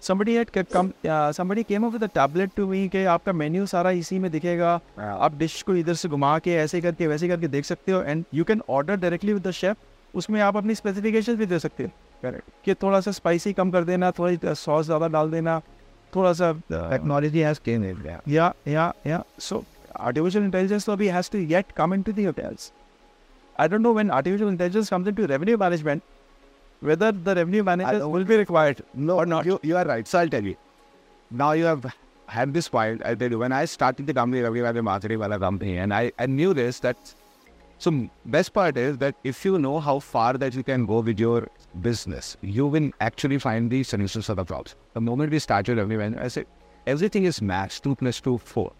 Somebody 0.02 0.34
had 0.38 0.50
come 0.74 0.90
uh, 1.06 1.32
somebody 1.38 1.64
came 1.70 1.86
up 1.86 1.94
with 1.94 2.04
a 2.08 2.10
tablet 2.18 2.52
to 2.58 2.66
me 2.72 2.88
कि 2.90 3.04
आपका 3.14 3.34
मेन्यू 3.34 3.66
सारा 3.66 3.92
इसी 4.02 4.20
में 4.20 4.30
दिखेगा। 4.32 4.74
आप 5.00 5.38
डिश 5.38 5.62
को 5.62 5.76
इधर 5.76 5.94
से 5.94 6.10
घुमा 6.10 6.38
के 6.40 6.56
ऐसे 6.56 6.82
करके 6.82 7.08
वैसे 7.08 7.28
करके 7.28 7.48
देख 7.48 7.66
सकते 7.66 7.92
हो 7.92 8.02
and 8.02 8.24
you 8.34 8.44
can 8.44 8.62
order 8.70 8.96
directly 8.96 9.34
with 9.34 9.48
the 9.48 9.52
chef 9.52 10.16
उसमें 10.16 10.40
आप 10.42 10.58
अपनी 10.58 10.76
स्पेसिफिकेशन 10.76 11.36
भी 11.36 11.46
दे 11.46 11.60
सकते 11.60 11.84
हो। 11.84 11.90
करेक्ट 12.22 12.50
कि 12.66 12.74
थोड़ा 12.84 13.00
सा 13.02 13.12
स्पाइसी 13.12 13.54
कम 13.54 13.72
कर 13.72 13.84
देना 13.84 14.12
थोड़ी 14.20 14.40
सॉस 14.44 14.86
ज़्यादा 14.86 15.08
डाल 15.16 15.32
देना 15.32 15.60
थोड़ा 16.16 16.34
सा 16.34 16.52
uh, 16.54 16.62
technology 16.72 17.40
has 17.40 17.60
came 17.66 17.86
in 17.86 18.20
yeah, 18.28 18.52
yeah, 18.76 18.92
yeah. 19.12 19.24
So 19.48 19.64
artificial 20.00 20.44
intelligence 20.44 20.88
lobby 20.88 21.08
has 21.18 21.30
to 21.30 21.40
yet 21.54 21.76
come 21.76 21.94
into 21.94 22.14
the 22.20 22.26
hotels. 22.26 22.72
I 23.60 23.68
don't 23.68 23.82
know 23.82 23.92
when 23.92 24.12
artificial 24.12 24.48
intelligence 24.48 24.90
comes 24.90 25.08
into 25.08 25.28
revenue 25.28 25.58
management, 25.58 26.04
whether 26.80 27.12
the 27.12 27.36
revenue 27.36 27.64
managers 27.64 28.04
will 28.16 28.24
be 28.24 28.38
required 28.38 28.84
No, 28.94 29.18
or 29.18 29.26
not. 29.26 29.46
You, 29.46 29.60
you 29.64 29.78
are 29.78 29.86
right. 29.86 30.08
So 30.08 30.20
I'll 30.20 30.30
tell 30.30 30.44
you. 30.44 30.56
Now 31.32 31.52
you 31.54 31.66
have 31.66 31.88
had 32.28 32.54
this 32.54 32.70
point. 32.70 33.02
I'll 33.06 33.16
tell 33.16 33.32
you. 33.32 33.40
When 33.40 33.52
I 33.52 33.66
started 33.66 34.06
the 34.08 34.14
company, 34.14 34.42
Ravi 34.42 34.62
Valley 34.62 34.82
Marketing 34.82 35.20
Wala 35.20 35.40
company, 35.40 35.78
and 35.78 35.94
I, 35.94 36.12
I 36.20 36.28
knew 36.28 36.54
this 36.54 36.80
that. 36.82 37.16
So 37.79 38.09
best 38.27 38.53
part 38.53 38.77
is 38.77 38.99
that 38.99 39.17
if 39.25 39.45
you 39.45 39.59
know 39.59 39.81
how 39.81 39.99
far 39.99 40.35
that 40.35 40.55
you 40.55 40.63
can 40.63 40.87
go 40.87 41.01
with 41.01 41.19
your 41.19 41.49
business, 41.81 42.37
you 42.41 42.67
will 42.67 42.91
actually 43.01 43.39
find 43.39 43.71
the 43.71 43.83
solutions 43.83 44.27
for 44.27 44.37
the 44.37 44.45
problems. 44.45 44.77
The 44.95 45.01
moment 45.01 45.33
we 45.33 45.41
started 45.41 45.79
Ravi 45.79 45.97
Valley, 45.97 46.17
I 46.17 46.29
said 46.29 46.47
everything 46.87 47.25
is 47.25 47.43
max 47.43 47.81
two 47.81 47.97
plus 47.97 48.21
two 48.21 48.39
four, 48.39 48.73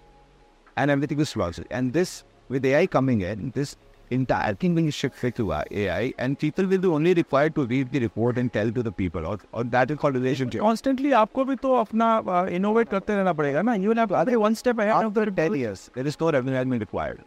and 0.77 0.91
everything 0.91 1.19
is 1.19 1.35
logic. 1.37 1.67
And 1.71 1.93
this 1.93 2.23
with 2.49 2.65
AI 2.65 2.87
coming 2.87 3.23
in, 3.23 3.51
this 3.57 3.77
entire 4.11 4.55
thing 4.55 4.75
will 4.77 4.91
shift 4.91 5.37
to 5.37 5.53
uh, 5.53 5.65
AI, 5.71 6.13
and 6.19 6.39
people 6.39 6.67
will 6.67 6.79
be 6.79 6.87
only 6.87 7.15
required 7.15 7.55
to 7.57 7.67
read 7.67 7.91
the 7.91 7.99
report 7.99 8.39
and 8.39 8.53
tell 8.53 8.71
to 8.71 8.83
the 8.85 8.93
people, 8.93 9.27
or, 9.27 9.39
or 9.53 9.65
that 9.65 9.91
is 9.91 9.99
called 9.99 10.15
relationship. 10.15 10.61
Constantly 10.61 11.13
आपको 11.25 11.45
भी 11.45 11.57
तो 11.57 11.75
अपना 11.83 12.47
innovate 12.61 12.89
करते 12.89 13.17
रहना 13.17 13.33
पड़ेगा 13.33 13.63
ना 13.63 13.75
you 13.75 13.93
have 13.99 14.15
अरे 14.23 14.37
one 14.47 14.55
step 14.63 14.81
ahead 14.87 15.11
of 15.11 15.15
the 15.15 15.31
Ten 15.43 15.55
years, 15.55 15.91
there 15.95 16.07
is 16.07 16.21
no 16.21 16.31
revenue 16.31 16.53
management 16.53 16.81
required. 16.81 17.25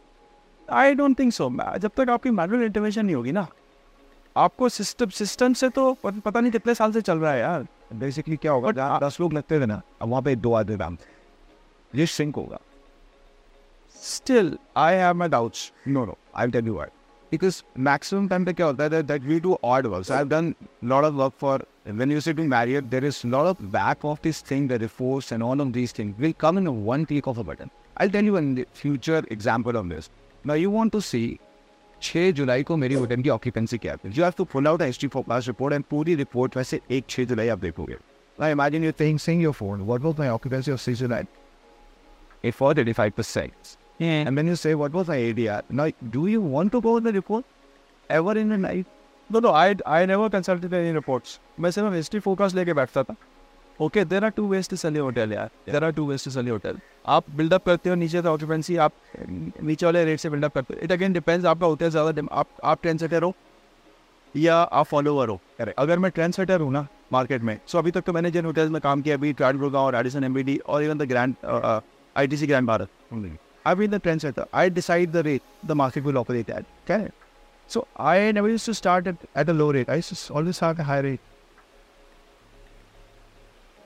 I 0.70 0.94
don't 0.94 1.18
think 1.18 1.32
so 1.32 1.48
जब 1.78 1.90
तक 1.96 2.10
आपकी 2.10 2.30
मैनुअल 2.30 2.62
इंटरवेंशन 2.64 3.04
नहीं 3.06 3.16
होगी 3.16 3.32
ना 3.32 3.46
आपको 4.36 4.68
सिस्टम 4.68 5.08
सिस्टम 5.10 5.52
से 5.60 5.68
तो 5.68 5.92
पता 6.04 6.40
नहीं 6.40 6.52
कितने 6.52 6.74
साल 6.74 6.92
से 6.92 7.00
चल 7.00 7.18
रहा 7.18 7.32
है 7.32 7.40
यार। 7.40 7.66
बेसिकली 8.00 8.36
क्या 8.36 8.52
होगा? 8.52 8.98
दस 9.02 9.16
लोग 9.20 9.32
लगते 9.32 9.60
थे 9.60 9.66
ना 9.66 9.80
अब 10.02 10.08
वहाँ 10.08 10.22
पे 10.22 10.34
दो 10.36 10.52
आधे 10.54 10.76
दाम 10.76 10.96
ये 11.92 12.06
सिंक 12.06 12.36
होगा। 12.36 12.58
Still 13.96 14.56
I 14.76 14.94
have 14.96 15.14
my 15.14 15.28
doubts 15.28 15.70
no 15.88 16.04
no 16.04 16.16
I 16.36 16.50
tell 16.50 16.66
you 16.66 16.74
word 16.74 16.90
because 17.32 17.62
maximum 17.78 18.28
time 18.28 18.44
पे 18.44 18.52
क्या 18.52 18.66
होता 18.66 18.84
है 18.84 19.02
that 19.02 19.22
we 19.22 19.40
do 19.40 19.58
odd 19.64 19.86
work 19.86 20.10
I 20.12 20.24
done 20.28 20.54
lot 20.84 21.04
of 21.04 21.14
work 21.14 21.32
for 21.40 21.66
when 21.88 22.12
you 22.12 22.20
see 22.20 22.32
do 22.32 22.44
Marriott 22.48 22.82
there 22.94 23.04
is 23.04 23.20
lot 23.26 23.46
of 23.46 23.62
back 23.72 24.04
of 24.04 24.22
this 24.24 24.42
thing 24.50 24.68
the 24.70 24.80
reforce 24.82 25.32
and 25.32 25.42
all 25.42 25.60
of 25.60 25.68
this 25.72 25.98
thing 25.98 26.14
will 26.18 26.34
come 26.40 26.58
in 26.58 26.68
one 26.86 27.04
click 27.04 27.28
of 27.28 27.38
a 27.38 27.42
button 27.42 27.70
I 28.00 28.08
tell 28.10 28.26
you 28.26 28.38
in 28.38 28.64
future 28.74 29.26
example 29.32 29.76
of 29.76 29.86
this 29.86 30.10
Now 30.46 30.54
you 30.54 30.70
want 30.70 30.92
to 30.92 31.00
see 31.06 31.38
6 32.02 32.32
जुलाई 32.36 32.62
को 32.62 32.76
मेरी 32.76 32.94
hotel 32.94 33.22
की 33.22 33.28
occupancy 33.28 33.78
क्या 33.78 33.96
है 34.04 34.12
you 34.16 34.24
have 34.24 34.32
to 34.36 34.44
pull 34.52 34.66
out 34.66 34.82
H 34.82 35.00
T 35.00 35.08
focus 35.16 35.46
report 35.46 35.74
and 35.74 35.84
पूरी 35.90 36.14
report 36.14 36.56
वैसे 36.56 36.80
एक 36.90 37.06
6 37.18 37.26
जुलाई 37.28 37.48
आप 37.48 37.58
देखोगे 37.58 37.96
Now 38.40 38.46
imagine 38.46 38.82
you're 38.82 38.94
saying, 38.96 39.18
saying 39.18 39.42
your 39.42 39.52
phone, 39.52 39.84
what 39.86 40.00
was 40.00 40.16
my 40.16 40.28
occupancy 40.30 40.72
of 40.72 40.80
6 40.80 40.98
July? 40.98 41.26
It 42.42 42.58
was 42.58 42.74
85%. 42.74 43.76
And 44.00 44.34
when 44.34 44.46
you 44.46 44.56
say, 44.56 44.74
what 44.74 44.92
was 44.92 45.08
the 45.08 45.12
idea? 45.12 45.62
Now, 45.68 45.90
do 46.10 46.26
you 46.26 46.40
want 46.40 46.72
to 46.72 46.80
go 46.80 46.96
on 46.96 47.02
the 47.02 47.12
report 47.12 47.44
ever 48.08 48.38
in 48.38 48.48
your 48.48 48.56
life? 48.56 48.86
No, 49.30 49.40
no, 49.40 49.50
I 49.52 49.74
I 49.84 50.06
never 50.06 50.30
consulted 50.30 50.72
any 50.72 50.94
reports. 50.94 51.38
मैं 51.60 51.70
सिर्फ़ 51.70 51.94
history 51.94 52.20
focus 52.20 52.54
लेके 52.54 52.72
बैठता 52.74 53.02
था 53.02 53.14
okay 53.80 54.04
there 54.04 54.24
are 54.24 54.30
two 54.36 54.46
ways 54.48 54.68
to 54.68 54.76
sell 54.76 54.96
hotel 54.98 55.32
यार 55.32 55.50
there 55.70 55.84
are 55.84 55.92
two 55.92 56.06
ways 56.06 56.24
to 56.24 56.30
sell 56.30 56.48
hotel 56.48 56.78
आप 57.16 57.30
buildup 57.36 57.64
करते 57.66 57.90
हो 57.90 57.94
नीचे 57.96 58.22
से 58.22 58.28
ऑक्यूपेंसी 58.28 58.76
आप 58.86 58.92
नीचे 59.28 59.86
वाले 59.86 60.04
रेट 60.04 60.20
से 60.20 60.30
बिल्डअप 60.30 60.54
करते 60.54 60.74
हो 60.74 60.80
इट 60.84 60.92
अगेन 60.92 61.12
डिपेंड्स 61.12 61.46
आपका 61.46 61.66
होटल 61.66 61.90
ज़्यादा 61.90 62.26
आप 62.40 62.48
आप 62.72 62.82
ट्रेंड 62.82 63.00
सेटर 63.00 63.22
हो 63.22 63.34
या 64.34 64.56
आप 64.56 64.86
फॉलोवर 64.86 65.28
हो 65.28 65.40
अगर 65.78 65.98
मैं 65.98 66.10
ट्रेंड 66.10 66.34
सेटर 66.34 66.60
हूँ 66.60 66.72
ना 66.72 66.86
मार्केट 67.12 67.42
में 67.42 67.58
सो 67.66 67.78
अभी 67.78 67.90
तक 67.90 68.04
तो 68.06 68.12
मैंने 68.12 68.30
जिन 68.30 68.44
होटल्स 68.44 68.70
में 68.70 68.80
काम 68.80 69.02
किया 69.02 69.16
अभी 69.16 69.32
ट्रांड 69.32 69.60
गुड़गांव 69.60 69.90
रेडिसन 69.96 70.24
एम 70.24 70.36
और 70.66 70.82
even 70.82 70.98
the 70.98 71.08
Grand 71.12 71.34
I 71.44 72.26
T 72.26 72.36
C 72.36 72.46
Grand 72.46 72.66
Bharat 72.66 72.88
trendsetter. 73.64 74.44
I 74.52 74.68
decide 74.68 75.12
the 75.12 75.22
rate 75.22 75.42
the 75.62 75.74
market 75.74 76.02
will 76.02 76.18
operate 76.18 76.48
at. 76.50 76.64
Okay. 76.84 77.10
So 77.68 77.86
I 77.96 78.32
never 78.32 78.48
used 78.48 78.64
to 78.66 78.74
start 78.74 79.06
at, 79.06 79.16
at 79.34 79.48
a 79.48 79.52
low 79.52 79.72
rate. 79.72 79.88
I 79.88 79.96
used 79.96 80.08
to 80.08 80.14
s- 80.14 80.30
always 80.30 80.58
have 80.58 80.78
a 80.78 80.82
high 80.84 81.00
rate. 81.00 81.20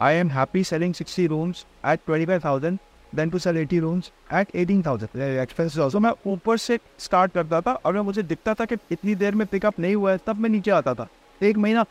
I 0.00 0.12
am 0.14 0.30
happy 0.30 0.62
selling 0.62 0.92
60 0.94 1.28
rooms 1.28 1.64
at 1.82 2.04
25,000 2.06 2.78
than 3.12 3.30
to 3.30 3.38
sell 3.38 3.56
80 3.56 3.80
rooms 3.80 4.10
at 4.30 4.50
18,000. 4.52 5.08
The 5.12 5.40
expenses 5.40 5.78
also. 5.78 6.00
मैं 6.00 6.12
ऊपर 6.26 6.56
से 6.58 6.78
start 6.98 7.32
करता 7.32 7.60
था 7.60 7.72
अगर 7.86 8.02
मुझे 8.02 8.22
दिखता 8.22 8.54
था 8.54 8.64
कि 8.64 8.76
इतनी 8.90 9.14
देर 9.14 9.34
में 9.34 9.46
पिकअप 9.46 9.78
नहीं 9.80 9.94
हुआ 9.94 10.12
है 10.12 10.18
तब 10.26 10.38
मैं 10.40 10.50
नीचे 10.50 10.70
आता 10.70 10.94
था 10.94 11.08
एक 11.40 11.56
महीना 11.56 11.84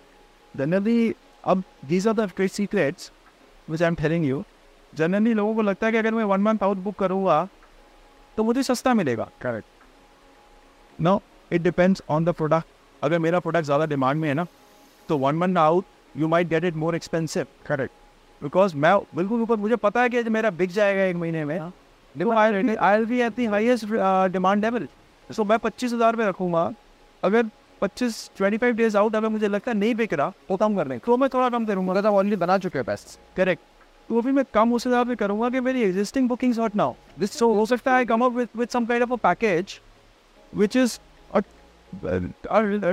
जनरली 0.56 1.14
अब 1.46 1.64
these 1.86 2.08
are 2.08 2.14
the 2.14 2.30
trade 2.36 2.50
secrets 2.52 3.12
which 3.70 3.82
I 3.82 3.88
am 3.88 3.96
telling 3.96 4.26
you 4.26 4.44
generally 4.94 5.34
लोगों 5.34 5.56
को 5.56 5.62
लगता 5.62 5.86
है 5.86 5.92
कि 5.92 5.98
अगर 5.98 6.14
मैं 6.14 6.24
वन 6.24 6.42
मंथ 6.42 6.64
आउट 6.64 6.78
बुक 6.78 6.96
करूँगा 7.00 7.48
तो 8.38 8.44
मुझे 8.44 8.64
सस्ता 8.64 8.94
मिलेगा 8.94 9.30
correct 9.42 11.02
no 11.02 11.22
it 11.52 11.62
depends 11.62 12.04
on 12.10 12.26
the 12.26 12.30
product 12.34 12.68
अगर 13.02 13.20
मेरा 13.20 13.40
प्रोडक्ट 13.40 13.66
ज़्यादा 13.66 13.86
डिमांड 13.86 14.22
में 14.22 14.28
है 14.28 14.34
ना 14.34 14.46
तो 15.10 15.18
one 15.18 15.36
month 15.36 15.58
out 15.58 15.86
you 16.16 16.28
might 16.28 16.48
get 16.48 16.64
it 16.64 16.76
more 16.76 16.96
expensive 16.96 17.46
correct 17.68 17.94
because 18.42 18.76
मैं 18.78 18.96
बिल्कुल 19.16 19.42
ऊपर 19.42 19.56
मुझे 19.58 19.76
पता 19.78 20.02
है 20.02 20.10
कि 20.10 20.24
मेरा 20.30 20.50
बिक 20.52 20.72
जाएगा 20.72 21.04
एक 21.04 21.16
महीने 21.16 21.44
में। 21.46 21.60
देखो 22.16 22.32
I 22.32 23.06
be 23.06 23.20
at 23.20 23.36
the 23.36 23.46
highest 23.48 23.86
demand 24.32 24.66
level 24.66 24.88
so 25.30 25.44
मैं 25.44 25.60
पच्चीस 25.60 25.94
हज़ार 25.94 26.16
में 26.16 26.26
रखूँगा। 26.26 26.72
अगर 27.24 27.50
पच्चीस 27.82 28.30
ट्वेंटी 28.38 28.58
फाइव 28.58 28.76
डेज़ 28.76 28.98
आउट 28.98 29.16
अगर 29.16 29.30
मुझे 29.30 29.48
लगता 29.48 29.72
है 29.72 29.78
नहीं 29.78 29.96
बिक 29.96 30.14
रहा 30.14 30.34
तो 30.50 30.58
कम 30.58 30.76
करने 30.76 30.98
तो 31.06 31.18
मैं 31.18 31.30
थोड़ा 31.30 31.50
कम 31.50 31.66
करूँगा। 31.66 31.94
मतलब 31.94 32.14
ऑलरेडी 32.14 32.36
बना 32.36 32.58
चुके 32.58 32.80
हैं 32.80 32.86
बेस्ट 32.88 33.20
करेक्ट 33.38 33.62
तो 34.10 34.20
अभी 34.20 34.32
मैं 34.32 34.44
कम 34.54 34.74
उस 34.74 34.86
हिसाब 34.88 35.08
से 35.08 35.16
करूँगा 35.16 35.50
कि 35.50 35.60
मेरी 35.62 35.82
existing 35.84 36.28
bookings 36.30 36.60
hot 36.60 36.76
now 36.76 36.94
this 37.20 37.38
so 37.40 37.54
हो 37.54 37.66
सकता 37.66 37.96
है 37.96 38.06
come 38.06 38.26
up 38.26 38.32
with 38.34 38.50
with 38.58 38.70
some 38.70 38.86
kind 38.86 39.04
of 39.04 39.14
a 39.14 39.16
package 39.24 39.80
which 40.54 40.76
is 40.76 40.98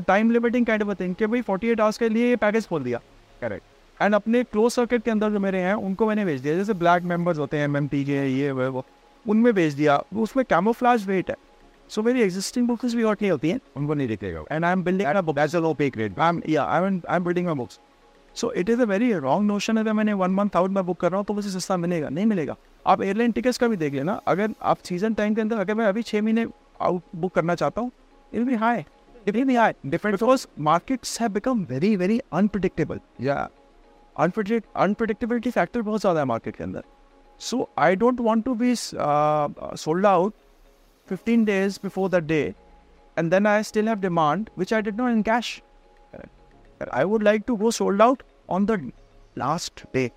time 0.00 0.30
limiting 0.30 0.66
kind 0.66 0.82
of 0.82 1.00
thing 1.00 1.14
कि 1.14 1.26
भाई 1.26 1.42
48 1.42 1.80
आवर्स 1.80 1.98
के 1.98 2.08
लिए 2.08 2.28
ये 2.28 2.36
पैकेज 2.36 2.66
खोल 2.68 2.82
दिया। 2.84 3.00
करेक्ट 3.42 4.02
एंड 4.02 4.14
अपने 4.14 4.42
क्लोज 4.44 4.72
सर्किट 4.72 5.02
के 5.04 5.10
अंदर 5.10 5.30
जो 5.30 5.40
मेरे 5.40 5.58
हैं 5.60 5.74
उनको 5.74 6.06
मैंने 6.06 6.24
भेज 6.24 6.40
दिया। 6.40 6.54
जैसे 6.56 6.74
ब्लैक 6.74 7.02
मेंबर्स 7.04 7.38
होते 7.38 7.56
हैं 7.56 7.64
एम 7.64 7.86
के 7.86 8.02
ये 8.02 8.50
वो 8.52 8.70
वो 8.70 8.84
उनमें 9.26 9.52
भेज 9.54 9.74
दिया। 9.74 10.02
उसमें 10.16 10.44
कैमोफ्लाज 10.50 11.06
वेट 11.06 11.30
है। 11.30 11.36
सो 11.90 12.02
मेरी 12.02 12.22
एग्जिस्टिंग 12.22 12.66
बुक्स 12.68 12.94
भी 12.94 13.02
हॉट 13.02 13.22
नहीं 13.22 13.30
होती 13.30 13.50
हैं। 13.50 13.60
उनको 13.76 13.94
नहीं 13.94 14.08
दिखेगा 14.08 14.42
and 14.56 14.66
I'm 14.66 14.82
building 14.84 15.06
a 15.10 15.22
book. 15.22 15.36
That's 15.36 15.54
a 15.54 15.62
low 15.64 15.74
pay 15.80 15.88
grade. 15.90 16.18
I'm 16.18 16.42
yeah, 16.48 16.66
I'm 16.66 17.00
I'm 17.08 17.24
building 17.24 17.48
my 17.48 17.54
books. 17.60 17.78
So 18.36 18.50
it 18.60 18.68
is 18.68 18.80
a 18.80 18.86
very 18.86 19.12
wrong 19.22 19.46
notion 19.46 19.78
अगर 19.78 19.92
मैंने 19.92 20.12
वन 20.14 20.30
मंथ 20.30 20.56
आउट 20.56 20.70
में 20.70 20.84
बुक 20.86 21.00
कर 21.00 21.10
रहा 21.10 21.18
हूँ 21.18 21.24
तो 21.26 21.34
मुझे 21.34 21.50
सस्ता 21.50 21.76
मिलेगा। 21.76 22.08
नहीं 22.08 22.26
मिलेगा। 22.26 22.56
आप 22.86 23.02
एयरलाइन 23.02 23.32
टिकट्स 23.32 23.58
का 23.58 23.68
भी 23.68 23.76
देख 23.76 23.94
लेना। 23.94 24.12
अगर 24.28 24.54
आप 24.62 24.78
सीज़न 24.84 25.14
टाइम 25.14 25.34
के 25.34 25.40
अंदर 25.40 25.58
अगर 25.60 25.74
मैं 25.74 25.86
अभी 25.86 26.02
छः 26.02 26.22
महीने 26.22 26.46
आउट 26.80 27.02
बुक 27.16 27.34
करना 27.34 27.54
चाहता 27.54 27.80
हूँ 27.80 27.90
it 28.33 28.45
be 28.47 28.55
high 28.63 28.83
it 29.27 29.35
be 29.45 29.55
high 29.55 29.73
different 29.85 30.19
because 30.19 30.47
markets 30.69 31.19
have 31.21 31.31
become 31.33 31.63
very 31.69 31.95
very 31.97 32.19
unpredictable 32.33 32.99
Yeah. 33.27 33.45
अनप्रडिक्ट 34.23 34.67
unpredictability 34.77 35.51
factor 35.51 35.81
बहुत 35.81 36.01
ज़्यादा 36.01 36.19
है 36.19 36.25
मार्केट 36.25 36.55
के 36.55 36.63
अंदर 36.63 36.83
सो 37.39 37.69
I 37.85 37.95
don't 37.95 38.19
want 38.27 38.43
to 38.45 38.53
be 38.55 38.73
sold 38.75 40.05
out 40.05 40.33
15 41.07 41.41
days 41.45 41.75
before 41.77 42.09
the 42.09 42.19
day 42.19 42.55
and 43.17 43.31
then 43.31 43.45
I 43.45 43.61
still 43.61 43.85
have 43.85 43.99
demand 44.01 44.49
which 44.55 44.71
I 44.73 44.81
did 44.81 44.95
not 44.97 45.11
in 45.11 45.19
cash. 45.23 45.61
I 46.91 47.05
would 47.05 47.23
like 47.23 47.45
to 47.47 47.57
go 47.57 47.69
sold 47.69 48.01
out 48.01 48.23
on 48.49 48.65
the 48.65 48.77
last 49.35 49.83
day. 49.93 50.11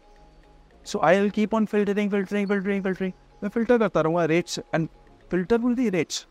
So 0.87 1.01
I'll 1.01 1.31
keep 1.31 1.55
on 1.55 1.67
filtering, 1.67 2.11
filtering, 2.11 2.49
filtering, 2.49 2.83
filtering. 2.83 3.13
मैं 3.43 3.51
filter 3.57 3.79
करता 3.79 4.01
रहूँगा 4.01 4.27
rates 4.29 4.59
and 4.75 4.89
filter 5.33 5.59
will 5.59 5.77
be 5.83 5.91
rates. 5.91 6.25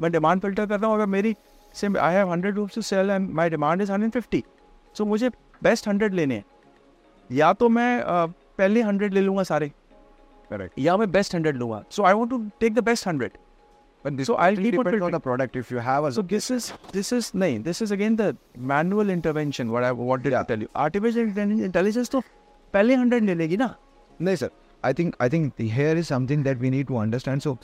मैं 0.00 0.10
demand 0.10 0.44
filter 0.44 0.68
करता 0.68 0.86
हूँ 0.86 0.94
अगर 0.94 1.06
मेरी 1.06 1.34
से 1.74 1.88
I 1.88 2.12
have 2.16 2.28
100 2.28 2.54
rooms 2.58 2.74
to 2.78 2.82
sell 2.90 3.10
and 3.16 3.32
my 3.40 3.48
demand 3.54 3.86
is 3.86 3.90
150. 3.90 4.42
So 4.98 5.06
मुझे 5.06 5.30
best 5.64 5.88
100 5.88 6.12
लेने 6.12 6.34
हैं 6.34 6.44
या 7.32 7.52
तो 7.52 7.68
मैं 7.68 7.90
uh, 8.02 8.30
पहले 8.58 8.82
100 8.82 9.12
ले 9.12 9.20
लूँगा 9.20 9.42
सारे 9.42 9.70
Correct. 10.52 10.78
या 10.78 10.96
मैं 10.96 11.10
बेस्ट 11.12 11.36
100 11.36 11.52
लूँगा 11.52 11.82
so 11.90 12.04
I 12.04 12.14
want 12.14 12.30
to 12.30 12.38
take 12.60 12.74
the 12.74 12.84
best 12.84 13.08
100 13.08 13.30
But 14.04 14.16
this 14.16 14.28
So 14.28 14.34
I'll 14.42 14.56
keep 14.56 14.78
on 14.80 14.88
on 15.02 15.14
the 15.14 15.18
product. 15.22 15.56
If 15.56 15.70
you 15.74 15.80
have 15.84 16.04
a 16.04 16.10
So 16.16 16.22
this 16.32 16.48
is 16.56 16.66
this 16.96 17.08
is 17.14 17.30
nahi. 17.42 17.54
This 17.62 17.80
is 17.86 17.92
again 17.94 18.16
the 18.20 18.26
manual 18.72 19.08
intervention. 19.14 19.72
What 19.76 19.86
I 19.86 19.90
wanted 20.10 20.32
Yeah. 20.32 20.42
to 20.42 20.48
tell 20.50 20.60
you. 20.64 20.68
Artificial 20.82 21.24
intelli- 21.30 21.64
intelligence 21.68 22.10
तो 22.12 22.20
पहले 22.74 22.94
hundred 22.94 23.24
ले 23.24 23.34
लेगी 23.34 23.56
ना 23.62 23.68
No, 24.20 24.34
sir. 24.42 24.50
I 24.84 24.92
think 25.00 25.16
I 25.26 25.28
think 25.34 25.64
here 25.78 25.96
is 26.02 26.12
something 26.12 26.44
that 26.48 26.62
we 26.66 26.70
need 26.76 26.88
to 26.92 27.00
understand. 27.06 27.46
So, 27.46 27.56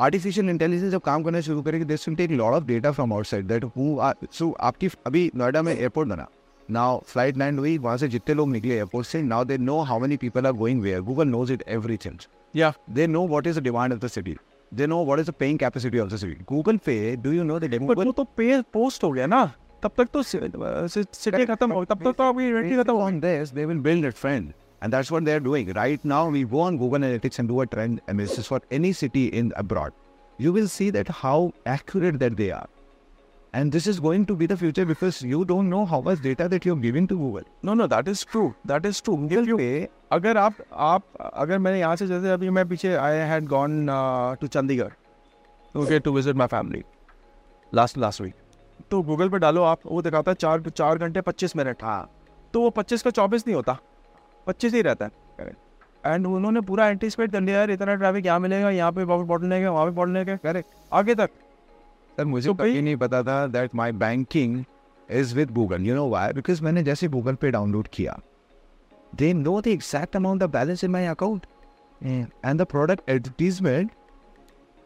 artificial 0.00 0.50
intelligence 0.50 0.90
जब 0.92 1.00
काम 1.04 1.22
करना 1.22 1.40
शुरू 1.40 1.62
करेगी 1.62 1.84
this 1.84 2.08
take 2.08 2.30
load 2.32 2.56
of 2.56 2.64
data 2.64 2.90
from 2.92 3.12
outside 3.12 3.46
that 3.46 3.64
who 3.66 3.96
so 4.32 4.50
आपकी 4.60 4.88
अभी 5.06 5.30
नोएडा 5.36 5.62
में 5.62 5.74
एयरपोर्ट 5.74 6.08
बना। 6.08 6.26
नाउ 6.68 7.00
फ़्लाइट 7.06 7.36
लैंड 7.36 7.58
हुई 7.58 7.76
वहाँ 7.78 7.96
से 7.96 8.08
जितने 8.08 8.34
लोग 8.34 8.48
निकले 8.50 8.74
एयरपोर्ट 8.74 9.06
से 9.06 9.22
now 9.22 9.44
they 9.44 9.58
know 9.58 9.78
how 9.82 10.00
many 10.00 10.16
people 10.16 10.46
are 10.46 10.52
going 10.52 10.80
where 10.82 11.00
Google 11.00 11.28
knows 11.28 11.52
it 11.52 11.64
everything 11.96 12.18
या 12.54 12.72
they 12.90 13.06
know 13.06 13.26
what 13.28 13.46
is 13.46 13.60
the 13.60 13.62
demand 13.62 13.92
of 13.92 14.00
the 14.00 14.08
city 14.08 14.36
they 14.72 14.86
know 14.86 15.04
what 15.04 15.20
is 15.20 15.30
the 15.30 15.34
paying 15.38 15.58
capacity 15.58 15.98
of 15.98 16.10
the 16.10 16.16
city 16.16 16.44
Google 16.48 16.76
pay 16.86 16.94
do 17.16 17.32
you 17.32 17.42
know 17.42 17.58
the 17.58 17.74
वो 17.82 18.12
तो 18.12 18.24
पे 18.36 18.60
post 18.72 19.04
हो 19.04 19.10
गया 19.12 19.26
ना। 19.26 19.44
तब 19.82 19.92
तक 19.96 20.08
तो 20.12 20.22
सिटी 20.22 21.46
खत्म 21.46 21.72
हो 21.72 21.84
तब 21.84 22.02
तक 22.04 22.16
तो 22.18 22.24
आपकी 22.24 22.48
इवेंट 22.48 22.80
खत्म 22.80 22.92
हो 22.92 23.10
this 23.20 23.52
they 23.54 23.64
will 23.64 23.78
build 23.80 24.06
it 24.06 24.14
friend 24.14 24.52
And 24.81 24.93
that's 24.93 25.09
what 25.09 25.25
they're 25.25 25.39
doing. 25.39 25.73
Right 25.73 26.03
now, 26.03 26.29
we 26.29 26.43
go 26.43 26.59
on 26.61 26.77
Google 26.77 26.99
Analytics 26.99 27.39
and 27.39 27.47
do 27.47 27.61
a 27.61 27.65
trend 27.65 28.01
analysis 28.07 28.47
for 28.47 28.61
any 28.71 28.93
city 28.93 29.27
in 29.27 29.51
abroad. 29.55 29.93
You 30.39 30.51
will 30.53 30.67
see 30.67 30.89
that 30.91 31.07
how 31.07 31.53
accurate 31.65 32.19
that 32.19 32.35
they 32.37 32.51
are. 32.51 32.67
And 33.53 33.71
this 33.71 33.87
is 33.87 33.99
going 34.01 34.25
to 34.25 34.35
be 34.35 34.45
the 34.45 34.57
future 34.57 34.85
because 34.85 35.21
you 35.21 35.45
don't 35.45 35.69
know 35.69 35.85
how 35.85 36.01
much 36.01 36.21
data 36.21 36.49
that 36.49 36.65
you're 36.65 36.75
giving 36.75 37.07
to 37.07 37.17
Google. 37.17 37.45
No 37.65 37.73
know 37.73 37.87
that 37.87 38.07
is 38.07 38.25
true 38.31 38.41
that 38.67 38.85
is 38.85 39.01
true 39.03 39.15
Google 39.17 39.47
Pay, 39.59 39.87
अगर 40.11 40.37
आप 40.37 40.55
आप 40.73 41.03
अगर 41.33 41.57
मैंने 41.57 41.79
यहाँ 41.79 41.95
से 41.95 42.07
जैसे 42.07 42.31
अभी 42.31 42.49
मैं 42.57 42.67
पीछे 42.69 42.93
I 42.95 43.17
had 43.29 43.45
gone 43.47 43.85
to 44.41 44.47
Chandigarh 44.47 45.79
okay 45.81 45.99
to 45.99 46.11
visit 46.13 46.35
my 46.35 46.47
family 46.47 46.83
last 47.75 47.97
last 47.97 48.21
week 48.21 48.33
तो 48.91 49.01
गूगल 49.03 49.29
पे 49.29 49.39
डालो 49.39 49.63
आप 49.63 49.85
वो 49.85 50.01
दिखाता 50.01 50.31
है 50.31 50.35
चार 50.35 50.69
चार 50.69 50.97
घंटे 50.97 51.21
पच्चीस 51.29 51.55
मिनट 51.55 51.83
हाँ 51.83 52.09
तो 52.53 52.61
वो 52.61 52.69
पच्चीस 52.79 53.03
का 53.03 53.09
चौबीस 53.11 53.47
नहीं 53.47 53.55
होता 53.55 53.77
पच्चीस 54.50 54.74
ही 54.74 54.82
रहता 54.82 55.04
है। 55.04 55.52
एंड 56.06 56.26
उन्होंने 56.26 56.60
पूरा 56.66 56.88
एंटिसिपेट 56.88 57.32
कर 57.32 57.40
लिया 57.40 57.58
यार 57.58 57.70
इतना 57.70 57.94
ट्रैफ़िक 57.94 58.26
यहाँ 58.26 58.40
मिलेगा 58.40 58.70
यहाँ 58.70 58.92
पे 58.92 59.04
बॉटल 59.06 59.52
है 59.52 59.68
वहाँ 59.68 59.84
पे 59.86 59.90
बॉटल 59.92 60.16
है 60.16 60.36
करेक्ट 60.36 60.68
आगे 60.92 61.14
तक। 61.14 61.30
सर 62.18 62.24
मुझे 62.24 62.48
So, 62.48 62.56
कभी 62.58 62.80
नहीं 62.82 62.96
पता 62.96 63.22
था 63.22 63.46
that 63.48 63.74
my 63.74 63.92
banking 63.94 64.64
is 65.08 65.34
with 65.36 65.50
Google 65.50 65.82
you 65.82 65.94
know 65.94 66.08
why 66.08 66.32
because 66.32 66.62
मैंने 66.64 66.82
जैसे 66.82 67.08
गूगल 67.08 67.34
पे 67.34 67.50
डाउनलोड 67.50 67.88
किया 67.92 68.18
they 69.14 69.32
know 69.34 69.60
the 69.60 69.66
exact 69.68 70.16
amount 70.16 70.42
of 70.42 70.50
balance 70.50 70.84
in 70.84 70.90
my 70.90 71.06
account 71.06 71.46
and 72.00 72.60
the 72.60 72.64
product 72.66 73.10
advertisement 73.10 73.90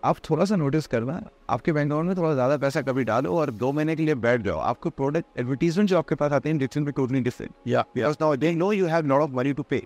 आप 0.05 0.17
थोड़ा 0.31 0.45
सा 0.45 0.57
नोटिस 0.57 0.87
करना 0.87 1.23
आपके 1.51 1.73
बैंक 1.73 1.91
अकाउंट 1.93 2.07
में 2.07 2.17
थोड़ा 2.17 2.33
ज़्यादा 2.35 2.57
पैसा 2.57 2.83
कभी 2.83 3.05
डालो 3.05 3.37
और 3.37 3.51
दो 3.51 3.73
महीने 3.73 3.97
के 3.97 4.03
लिए 4.03 4.15
बैठ 4.15 4.41
जाओ। 4.41 4.59
आपको 4.59 4.91
प्रोडक्ट 4.91 5.39
एडवर्टीजमेंट 5.41 5.89
जो 5.89 5.99
आपके 5.99 6.15
पास 6.15 6.33
आते 6.33 6.49
हैं 6.49 6.59
डिफरेंट 6.59 6.95
टोटली 6.97 7.21
डिफरेंट 7.21 7.53
या 7.67 7.85
because 7.95 8.17
now 8.21 8.37
they 8.37 8.53
know 8.53 8.73
you 8.73 8.87
have 8.87 9.07
lot 9.07 9.21
of 9.21 9.31
money 9.31 9.53
to 9.53 9.63
pay 9.63 9.83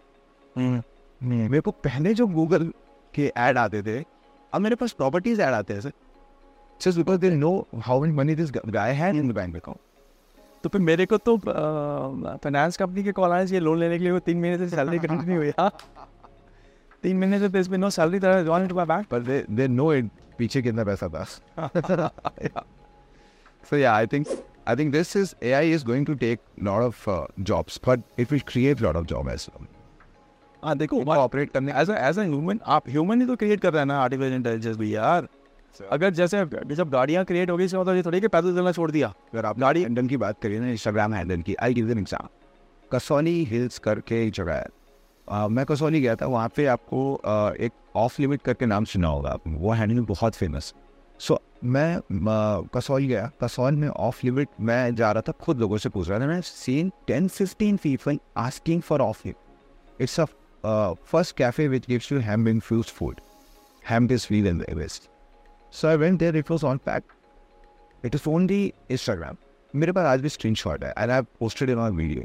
मेरे 0.58 1.60
को 1.60 1.70
पहले 1.70 2.14
जो 2.14 2.26
गूगल 2.26 2.72
के 3.14 3.32
ऐड 3.36 3.58
आते 3.58 3.82
थे 3.82 4.04
अब 4.52 4.60
मेरे 4.60 4.74
पास 4.74 4.92
प्रॉपर्टीज़ 4.92 5.42
ऐड 5.42 5.54
आते 5.54 5.74
हैं 5.74 5.80
sir 5.80 5.92
because 6.80 7.20
they 7.22 7.30
know 7.38 7.54
how 7.86 7.94
much 8.02 8.12
money 8.18 8.34
this 8.40 8.50
gu- 8.56 8.68
guy 8.74 8.90
had 8.98 9.16
in 9.20 9.30
the 9.30 9.36
bank 9.38 9.56
account. 9.60 9.80
तो 10.62 10.68
फिर 10.68 10.80
मेरे 10.80 11.06
को 11.06 11.16
तो 11.16 11.36
फाइनेंस 11.38 12.76
कंपनी 12.76 13.04
के 13.04 13.12
कॉल 13.12 13.30
आए 13.30 13.46
ये 13.46 13.60
लोन 13.60 13.78
लेने 13.78 13.98
के 13.98 14.04
लिए 14.04 14.12
वो 14.12 14.18
तीन 14.18 14.40
महीने 14.40 14.58
से 14.58 14.68
सैलरी 14.68 14.98
कंटिन्यू 14.98 15.36
हुई 15.36 15.50
हाँ 15.60 15.70
तीन 17.02 17.16
महीने 17.18 17.38
से 17.38 17.48
been 17.48 17.68
no 17.68 17.90
salary 17.90 18.20
that 18.20 18.32
has 18.34 18.48
gone 18.48 18.66
into 18.66 18.78
my 18.78 18.88
bank 18.90 19.10
But 19.14 19.28
they, 19.28 19.56
they 19.56 19.68
know 19.78 20.02
it 20.02 20.08
पीछे 20.38 20.62
कितना 20.62 20.84
पैसा 20.84 21.08
था. 21.08 21.26
So 23.64 23.76
yeah, 23.76 24.06
I 24.06 24.06
think 24.14 24.28
I 24.68 24.74
think 24.76 24.94
this 24.94 25.16
is 25.16 25.34
AI 25.42 25.78
is 25.78 25.86
going 25.90 26.06
to 26.10 26.14
take 26.22 26.38
a 26.62 26.68
lot 26.68 26.82
of 26.88 26.94
uh, 27.08 27.44
jobs, 27.50 27.78
but 27.88 27.98
it 28.20 28.32
will 28.32 28.44
create 28.52 28.82
a 28.82 28.86
lot 28.86 28.96
of 28.96 29.06
job 29.12 29.28
as 29.34 29.48
well. 29.50 29.66
हाँ 30.64 30.78
देखो 30.78 31.04
operate 31.04 31.50
करने 31.50 31.72
as 31.72 31.90
as 31.90 32.18
human 32.18 32.60
आप 32.66 32.88
human 32.88 33.20
ही 33.20 33.26
तो 33.26 33.36
create 33.36 33.60
कर 33.60 33.72
रहे 33.72 33.80
हैं 33.80 33.86
ना 33.86 33.98
आर्टिफिशियल 34.00 34.34
इंटेलिजेंस 34.34 34.76
भी 34.76 34.94
यार। 34.94 35.28
अगर 35.92 36.10
जैसे 36.10 36.44
जब 36.74 36.90
गाड़ियाँ 36.90 37.24
क्रिएट 37.24 37.50
हो 37.50 37.56
गई 37.56 37.64
इसका 37.64 37.80
मतलब 37.80 37.94
ये 37.94 38.02
थोड़ी 38.02 38.20
कि 38.20 38.28
पैदल 38.28 38.56
चलना 38.56 38.72
छोड़ 38.72 38.90
दिया। 38.90 39.08
अगर 39.08 39.46
आप 39.46 39.58
गाड़ी- 39.58 39.84
हैंडल 39.84 40.06
की 40.06 40.16
बात 40.16 40.40
करिए 40.42 40.60
ना 40.60 40.70
इंस्टाग्राम 40.70 41.14
हैंडल 41.14 41.42
की 41.42 41.54
I 41.54 41.74
give 41.74 41.90
an 41.90 41.98
exam 41.98 42.28
Kasauli 42.92 43.44
hills 43.44 43.78
करके 43.78 44.30
जगह 44.30 44.54
है। 44.54 44.66
अ, 45.30 45.46
मैं 45.48 45.64
कसौली 45.66 46.00
गया 46.00 46.14
था 46.16 46.26
वहाँ 46.26 46.48
पे 46.56 46.66
आपको 46.76 47.14
अ, 47.14 47.52
एक 47.60 47.72
ऑफ़ 47.96 48.20
लिमिट 48.22 48.42
करके 48.42 48.66
नाम 48.66 48.84
सुना 48.94 49.08
होगा 49.08 49.30
आपने 49.30 49.56
वो 49.58 49.72
हैंडल 49.80 50.00
बहुत 50.08 50.34
फ़ेमस 50.34 50.72
सो 51.20 51.40
मैं 51.76 51.94
अ, 51.96 52.68
कसौल 52.74 53.02
गया 53.06 53.30
कसौल 53.42 53.76
में 53.76 53.88
ऑफ़ 53.88 54.20
लिमिट 54.24 54.48
मैं 54.70 54.94
जा 54.94 55.10
रहा 55.12 55.22
था 55.28 55.32
खुद 55.44 55.60
लोगों 55.60 55.78
से 55.78 55.88
पूछ 55.88 56.08
रहा 56.08 56.18
था 56.20 56.26
मैं 56.26 56.40
seen 56.50 56.92
ten 57.06 57.28
fifteen 57.28 57.76
people 57.82 58.18
asking 58.46 58.82
for 58.82 59.00
off 59.02 59.22
limit 59.26 60.00
it's 60.02 60.20
a 60.20 60.24
first 61.10 61.36
cafe 61.36 61.68
which 61.68 61.86
gives 61.88 62.12
you 62.12 62.18
hemp 62.20 62.48
infused 62.54 62.90
food 62.98 63.20
is 64.14 64.24
free 64.26 64.38
in 64.48 64.58
the 64.60 64.74
West. 64.78 65.04
So 65.72 65.88
I 65.88 65.96
went 66.00 66.18
there, 66.22 66.36
it 66.36 66.50
was 66.52 66.64
on 66.70 66.78
pack. 66.88 67.04
It 68.04 68.16
was 68.16 68.26
only 68.32 68.58
Instagram. 68.96 69.36
मेरे 69.74 69.92
पास 69.92 70.06
आज 70.06 70.20
भी 70.20 70.28
screen 70.28 70.54
shot 70.54 70.84
है 70.84 70.92
and 70.98 71.10
I 71.10 71.22
posted 71.40 71.70
in 71.70 71.78
on 71.78 71.96
video 71.96 72.24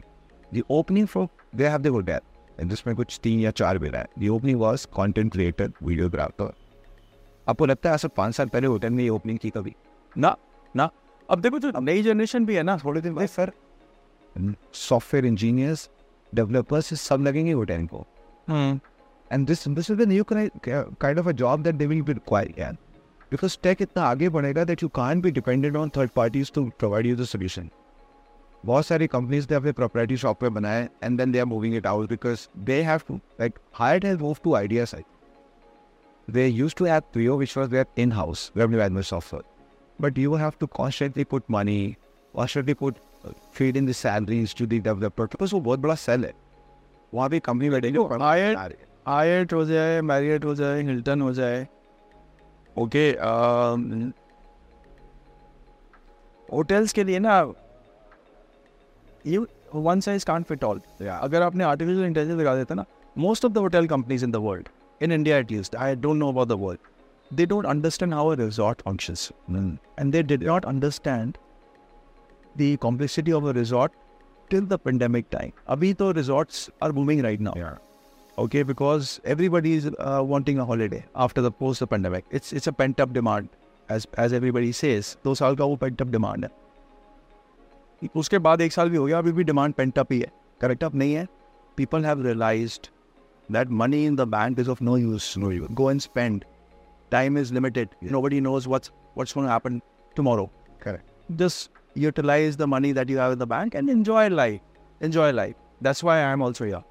the 0.54 0.64
opening 0.72 1.08
from 1.08 1.28
they 1.56 1.68
have 1.68 1.82
the 1.82 1.88
hotel 1.88 2.12
and 2.12 2.22
जिसमें 2.60 2.96
कुछ 2.96 3.20
तीन 3.24 3.40
या 3.40 3.52
चार 3.52 3.78
बेरा 3.78 4.00
है 4.00 4.08
ये 4.20 4.30
opening 4.30 4.60
was 4.60 4.86
content 4.94 5.32
creator 5.32 5.72
videographer 5.84 6.54
आपको 7.48 7.66
लगता 7.66 7.90
है 7.90 7.96
ऐसा 7.96 8.08
पाँच 8.18 8.36
साल 8.36 8.48
पहले 8.48 8.68
होटल 8.68 8.90
में 8.90 9.04
ये 9.04 9.10
ओपनिंग 9.10 9.40
की 9.40 9.50
कभी? 9.50 9.74
ना 10.16 10.36
ना। 10.76 10.90
अब 11.30 11.42
देखो 11.42 11.60
जो 11.60 11.72
नई 11.80 12.04
जनरेशन 12.04 12.46
भी 12.46 12.56
है 12.56 12.64
ना 12.64 12.78
थोड़े 12.84 13.02
दिन 13.02 13.26
सर 13.28 13.52
सॉफ्टवेयर 14.74 15.26
इंजीनियर्स 15.26 15.90
डेवलपर्स 16.34 16.94
सब 17.02 17.22
लगेंगे 17.22 17.52
होटल 17.52 17.86
को। 17.94 18.06
And 19.32 19.48
this 19.48 19.68
this 19.68 19.92
is 19.92 19.98
the 19.98 20.08
new 20.08 20.24
kind 20.30 21.20
of 21.20 21.28
a 21.28 21.32
job 21.44 21.64
that 21.64 21.76
they 21.76 21.86
will 21.86 22.02
be 22.02 22.14
require 22.14 22.54
यार 22.60 22.74
बिकॉज़ 23.32 23.58
टेक 23.64 23.82
इतना 23.82 24.04
आगे 24.04 24.30
बढ़ेगा 24.30 24.64
that 24.64 24.84
you 24.84 24.90
can 24.96 25.22
be 25.22 25.32
dependent 25.32 25.76
on 25.76 25.90
third 25.98 26.10
parties 26.16 26.52
to 26.56 26.66
provide 26.80 27.06
you 27.06 27.16
the 27.16 27.26
solution 27.26 27.70
बहुत 28.66 28.86
सारी 28.86 29.08
companies 29.08 29.48
ने 29.52 29.56
अपने 29.56 29.72
property 29.72 30.18
shop 30.18 30.40
पे 30.40 30.50
बनाए 30.50 30.90
and 31.04 31.18
then 31.18 31.32
they 31.32 31.40
are 31.40 31.46
moving 31.46 31.76
it 31.76 31.88
out 31.88 32.10
because 32.10 32.48
they 32.58 32.82
have 32.82 33.02
to 33.08 33.16
like 33.16 33.60
Hyatt 33.74 34.06
has 34.06 34.20
move 34.20 34.38
to 34.44 34.56
idea 34.56 34.86
side 34.86 36.34
they 36.34 36.48
use 36.48 36.76
to 36.78 36.86
have 36.86 37.02
प्रियो 37.14 37.38
which 37.38 37.58
was 37.58 37.70
there 37.70 37.86
in 37.98 38.12
house 38.12 38.52
web 38.56 38.72
development 38.72 39.06
software 39.06 39.44
but 40.02 40.18
you 40.18 40.36
have 40.36 40.54
to 40.60 40.68
constantly 40.68 41.24
put 41.24 41.44
money 41.52 41.96
constantly 42.36 42.74
put 42.74 42.96
feed 43.54 43.78
in 43.78 43.86
the 43.86 43.92
salaries 43.92 44.56
to 44.56 44.66
the 44.66 44.80
developer 44.80 45.26
because 45.26 45.56
वो 45.56 45.62
बहुत 45.62 45.80
बड़ा 45.80 45.96
cell 45.96 46.26
है 46.26 46.34
वहाँ 47.14 47.30
भी 47.30 47.40
company 47.40 47.70
बैठेगी 47.70 47.98
आयट 49.08 49.54
हो। 49.54 49.66
जाए 49.66 50.02
मैरियट 50.02 50.46
हो 50.46 50.56
जाए 50.56 50.82
हिल्टन 50.82 51.22
हो 51.22 51.34
जाए। 51.34 51.68
ओके 52.78 53.10
होटल्स 56.54 56.94
के 56.94 57.04
लिए 57.04 57.20
ना 57.20 57.54
ये 59.28 59.38
one 59.76 60.00
size 60.00 60.26
can't 60.26 60.46
fit 60.46 60.64
all 60.64 60.80
अगर 61.10 61.42
आपने 61.42 61.64
आर्टिफिशियल 61.64 62.06
इंटेलिजेंस 62.06 62.40
लगा 62.40 62.56
देता 62.56 62.76
ना 62.76 62.86
most 63.18 63.46
of 63.46 63.54
the 63.54 63.58
hotel 63.58 63.88
companies 63.88 64.26
in 64.26 64.32
the 64.32 64.36
world 64.46 64.70
in 65.02 65.12
India 65.12 65.38
at least 65.38 65.76
I 65.76 65.96
don't 65.96 66.18
know 66.18 66.30
about 66.32 66.48
the 66.48 66.60
world 66.62 67.36
they 67.38 67.46
don't 67.46 67.66
understand 67.66 68.14
how 68.14 68.34
resort 68.34 68.82
functions 68.82 69.32
and 70.00 70.12
they 70.12 70.24
did 70.24 70.44
not 70.44 70.66
understand 70.66 71.38
the 72.56 72.76
complexity 72.82 73.32
of 73.32 73.46
a 73.46 73.52
resort 73.52 73.92
till 74.50 74.66
the 74.66 74.80
pandemic 74.86 75.26
time 75.32 75.52
अभी 75.68 75.94
तो 75.94 76.12
resorts 76.12 76.70
are 76.84 76.92
moving 76.92 77.22
right 77.22 77.42
now 77.42 77.76
okay 78.38 78.64
because 78.64 79.20
everybody 79.26 79.76
is 79.78 79.88
wanting 80.28 80.60
a 80.60 80.64
holiday 80.64 81.04
after 81.26 81.42
the 81.42 81.52
post 81.60 81.84
the 81.84 81.88
pandemic 81.88 82.24
it's 82.34 82.54
it's 82.54 82.68
a 82.70 82.72
pent 82.72 83.02
up 83.02 83.12
demand 83.14 83.48
as 83.90 84.34
everybody 84.34 84.74
says 84.74 85.16
दो 85.24 85.36
साल 85.36 85.56
का 85.56 85.66
वो 85.66 85.76
paint 85.76 86.02
up 86.02 86.08
demand 86.08 86.46
है। 86.46 86.50
उसके 88.16 88.38
बाद 88.40 88.62
एक 88.62 88.74
साल 88.74 88.90
भी 88.90 88.98
हो 88.98 89.06
गया 89.06 89.18
अभी 89.18 89.32
भी 89.32 89.44
डिमांड 89.44 89.74
पेंटअप 89.74 90.12
ही 90.12 90.20
है। 90.20 90.32
करेक्ट 90.62 90.84
अप 90.84 90.96
नहीं 90.96 91.14
है। 91.14 91.28
People 91.78 92.06
have 92.06 92.26
realise 92.26 92.80
that 93.52 93.70
money 93.72 94.06
in 94.06 94.16
the 94.16 94.22
bank 94.30 94.60
is 94.60 94.70
of 94.70 94.84
no 94.84 94.98
use 94.98 95.34
no 95.40 95.52
use 95.52 95.72
go 95.74 95.90
and 95.92 96.02
spend 96.02 96.44
time 97.12 97.38
is 97.38 97.54
limited 97.54 97.90
nobody 98.22 98.40
knows 98.42 98.70
what's 98.70 99.38
happen 99.38 99.82
tomorrow 100.16 100.46
correct 100.84 101.32
just 101.40 101.98
utilise 101.98 102.58
the 102.58 102.62
money 102.68 102.94
that 102.94 103.10
you 103.10 103.20
have 103.20 103.32
in 103.32 103.40
the 103.40 103.48
bank 103.50 103.76
and 103.76 103.90
enjoy 103.90 104.30
life 104.30 105.04
enjoy 105.04 105.32
life 105.32 105.56
that's 105.84 106.04
why 106.04 106.22
I 106.22 106.34
am 106.34 106.44
also 106.44 106.66
yeah 106.66 106.82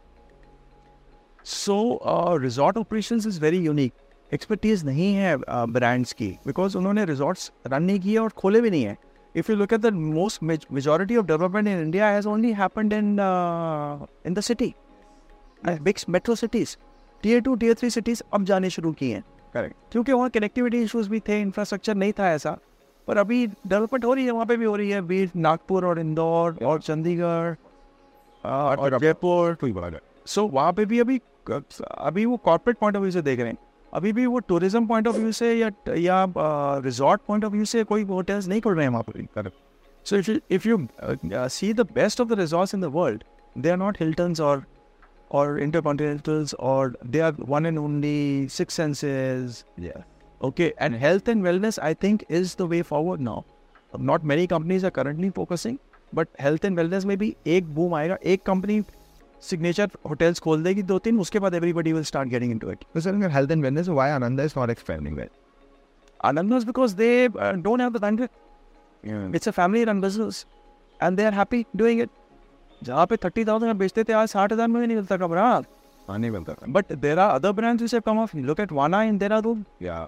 so 1.44 2.38
resort 2.42 2.76
operation 2.78 3.16
is 3.16 3.40
very 3.40 3.58
unique 3.58 3.92
expertise 4.34 4.84
नहीं 4.84 5.14
है 5.14 5.36
brands 5.68 6.12
की. 6.12 6.28
Because 6.46 6.76
उन्होंने 6.78 7.04
resorts 7.04 7.50
run 7.66 7.82
नहीं 7.82 8.00
किए 8.00 8.16
और 8.18 8.28
खोले 8.36 8.60
भी 8.60 8.70
नहीं 8.70 8.84
है. 8.84 8.96
If 9.34 9.48
you 9.48 9.54
look 9.58 9.72
at 9.72 9.82
the 9.82 9.90
most 9.90 10.42
majority 10.76 11.16
of 11.18 11.26
development 11.26 11.68
in 11.68 11.78
India 11.82 12.08
has 12.14 12.26
only 12.32 12.50
happened 12.56 12.92
in 12.96 13.06
uh, 13.26 14.06
in 14.26 14.34
the 14.38 14.42
city, 14.48 14.66
uh, 15.64 15.76
big 15.86 16.02
metro 16.16 16.34
cities, 16.40 16.74
tier 17.22 17.40
two, 17.46 17.54
tier 17.62 17.78
three 17.82 17.90
cities 17.94 18.22
अब 18.34 18.44
जाने 18.44 18.70
शुरू 18.70 18.92
किए 18.92 19.14
हैं. 19.14 19.24
Correct. 19.56 19.74
क्योंकि 19.92 20.12
वहाँ 20.12 20.30
कनेक्टिविटी 20.30 20.82
इश्यूज़ 20.82 21.08
भी 21.10 21.20
थे 21.20 21.40
infrastructure 21.40 21.94
नहीं 21.94 22.12
था 22.12 22.30
ऐसा। 22.32 22.58
पर 23.08 23.16
अभी 23.18 23.46
डेवलपमेंट 23.46 24.04
हो 24.04 24.14
रही 24.14 24.24
है 24.24 24.30
वहाँ 24.30 24.46
पे 24.46 24.56
भी 24.56 24.64
हो 24.64 24.76
रही 24.76 24.90
है 24.90 25.00
बीट 25.02 25.36
नागपुर 25.36 25.86
और 25.86 26.00
इंदौर 26.00 26.58
और 26.64 26.80
चंडीगढ़ 26.80 27.54
आ, 28.44 28.74
और 28.74 28.98
जयपुर। 28.98 29.58
है 29.64 30.00
सो 30.26 30.46
वहाँ 30.48 30.72
पे 30.72 30.84
भी 30.84 31.00
अभी 31.00 31.20
अभी 31.50 32.24
वो 32.26 32.36
कॉर्पोरेट 32.36 32.78
पॉइंट 32.78 32.96
ऑफ़ 32.96 33.02
व्यू 33.02 33.10
से 33.10 33.22
देख 33.22 33.40
रहे 33.40 33.48
हैं। 33.48 33.58
अभी 33.92 34.12
भी 34.12 34.26
वो 34.26 34.38
टूरिज़्म 34.38 34.86
पॉइंट 34.86 35.08
ऑफ़ 35.08 35.16
व्यू 35.16 35.32
से 35.32 35.52
या 35.54 35.70
या 35.96 36.24
रिजॉर्ट 36.84 37.20
पॉइंट 37.28 37.44
ऑफ़ 37.44 37.52
व्यू 37.52 37.64
से 37.64 37.84
कोई 37.84 38.02
होटल्स 38.04 38.48
नहीं 38.48 38.60
खुल 38.60 38.74
रहे 38.74 38.84
हैं 38.84 38.92
वहाँ 38.92 39.04
पर 39.08 39.50
so 40.06 40.16
if 40.16 40.30
if 40.50 40.68
you 40.68 40.86
see 41.48 41.72
the 41.72 41.86
best 41.94 42.20
of 42.20 42.28
the 42.28 42.38
resort 42.40 42.74
in 42.74 42.80
the 42.80 42.92
world 42.94 43.24
they 43.58 43.70
are 43.70 43.76
not 43.76 44.00
Hilton 44.00 44.34
और 44.40 44.64
और 45.30 45.60
इंटरकॉन्टिनेंटल्स 45.60 46.54
और 46.54 46.96
they 47.06 47.20
are 47.20 47.36
one 47.48 47.66
and 47.66 47.78
only 47.78 48.48
Six 48.50 48.74
Senses 48.74 49.62
okay 50.40 50.74
and 50.80 50.96
health 50.96 51.28
and 51.28 51.42
wellness 51.42 51.78
I 51.78 51.94
think 51.94 52.24
is 52.30 52.56
the 52.58 52.62
way 52.62 52.82
forward 52.82 53.20
now 53.20 53.42
not 53.92 54.24
many 54.24 54.46
companies 54.46 54.84
are 54.84 54.90
currently 54.90 55.30
focusing 55.30 55.76
but 56.14 56.28
health 56.40 56.64
and 56.64 56.76
wellness 56.78 57.04
में 57.04 57.16
भी 57.18 57.34
एक 57.46 57.74
boom 57.74 57.94
आएगा 57.94 58.16
एक 58.24 58.42
company 58.46 58.80
signature 59.42 59.88
hotels 60.06 60.40
खोल 60.40 60.62
देगी 60.62 60.82
दो 60.90 60.98
तीन 61.06 61.18
उसके 61.20 61.38
बाद 61.38 61.54
everybody 61.54 61.92
will 61.92 62.08
start 62.10 62.32
getting 62.34 62.56
into 62.56 62.72
it. 62.74 62.84
But 62.94 63.02
sir, 63.02 63.14
in 63.14 63.22
health 63.36 63.50
and 63.50 63.64
wellness, 63.64 63.92
why 64.00 64.10
Ananda 64.12 64.48
is 64.50 64.56
not 64.56 64.70
expanding 64.70 65.16
well? 65.16 65.32
Ananda 66.20 66.56
is 66.56 66.64
because 66.64 66.94
they 66.94 67.26
uh, 67.26 67.52
don't 67.52 67.80
have 67.80 67.92
the 67.92 68.00
bandwidth. 68.00 68.30
Yeah. 69.04 69.28
It's 69.32 69.48
a 69.48 69.52
family-run 69.52 70.00
business, 70.00 70.46
and 71.00 71.18
they 71.18 71.26
are 71.26 71.36
happy 71.42 71.66
doing 71.74 72.02
it. 72.06 72.18
जहाँ 72.82 73.06
पे 73.06 73.16
thirty 73.24 73.44
thousand 73.44 73.74
बेचते 73.78 74.04
थे 74.04 74.12
आज 74.12 74.28
साठ 74.28 74.52
हज़ार 74.52 74.68
में 74.68 74.80
नहीं 74.80 74.96
मिलता 74.96 75.16
कपड़ा 75.16 75.62
नहीं 76.08 76.30
मिलता 76.30 76.54
but 76.68 76.92
there 76.92 77.18
are 77.18 77.34
other 77.34 77.52
brands 77.52 77.82
which 77.82 77.92
have 77.94 78.02
come 78.06 78.18
of 78.18 78.36
look 78.36 78.60
at 78.60 78.72
Vana 78.72 79.02
in 79.10 79.18
Dehradun 79.18 79.64
yeah 79.82 79.98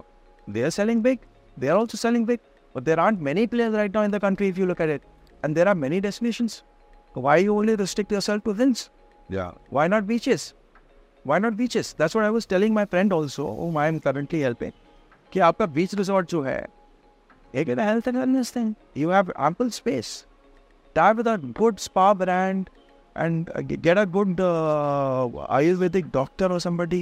they 0.48 0.62
are 0.62 0.70
selling 0.76 1.02
big 1.02 1.18
they 1.56 1.68
are 1.68 1.76
also 1.76 1.98
selling 1.98 2.26
big 2.26 2.38
but 2.74 2.82
there 2.82 2.98
are 3.00 3.12
many 3.28 3.46
players 3.46 3.74
right 3.74 3.94
now 3.96 4.04
in 4.04 4.10
the 4.10 4.20
country 4.22 4.48
if 4.48 4.58
you 4.60 4.66
look 4.66 4.80
at 4.80 4.90
it 4.90 5.02
and 5.44 5.54
there 5.54 5.68
are 5.68 5.74
many 5.84 6.00
destinations 6.08 6.62
why 7.16 7.44
you 7.44 7.54
only 7.58 7.74
restrict 7.84 8.12
yourself 8.12 8.44
to 8.44 8.52
hills 8.62 8.90
Yeah. 9.28 9.52
Why 9.70 9.88
not 9.88 10.06
beaches? 10.06 10.54
Why 11.24 11.38
not 11.38 11.56
beaches? 11.56 11.94
That's 11.94 12.14
what 12.14 12.24
I 12.24 12.30
was 12.30 12.46
telling 12.46 12.74
my 12.74 12.84
friend 12.84 13.12
also, 13.12 13.54
whom 13.54 13.76
I 13.76 13.86
am 13.88 14.00
currently 14.00 14.40
helping. 14.40 14.72
कि 15.32 15.40
आपका 15.40 15.66
beach 15.66 15.94
resort 15.94 16.28
जो 16.30 16.42
है 16.42 16.58
एक 17.54 17.68
है 17.68 17.86
health 17.86 18.08
and 18.08 18.16
wellness 18.16 18.54
thing 18.56 18.74
you 18.96 19.10
have 19.10 19.32
ample 19.46 19.70
space 19.70 20.10
type 20.96 21.16
with 21.16 21.28
a 21.28 21.36
good 21.60 21.78
spa 21.78 22.12
brand 22.14 22.68
and 23.16 23.50
get 23.70 23.98
a 23.98 24.04
good 24.16 24.40
Ayurvedic 24.40 26.10
doctor 26.14 26.52
और 26.52 26.60
somebody 26.60 27.00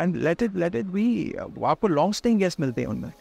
and 0.00 0.16
let 0.16 0.42
it 0.42 0.56
let 0.56 0.74
it 0.74 0.86
be 0.96 1.06
आपको 1.66 1.88
long 1.88 2.14
staying 2.14 2.38
guest 2.38 2.60
मिलते 2.60 2.80
हैं 2.80 2.88
उनमें 2.88 3.12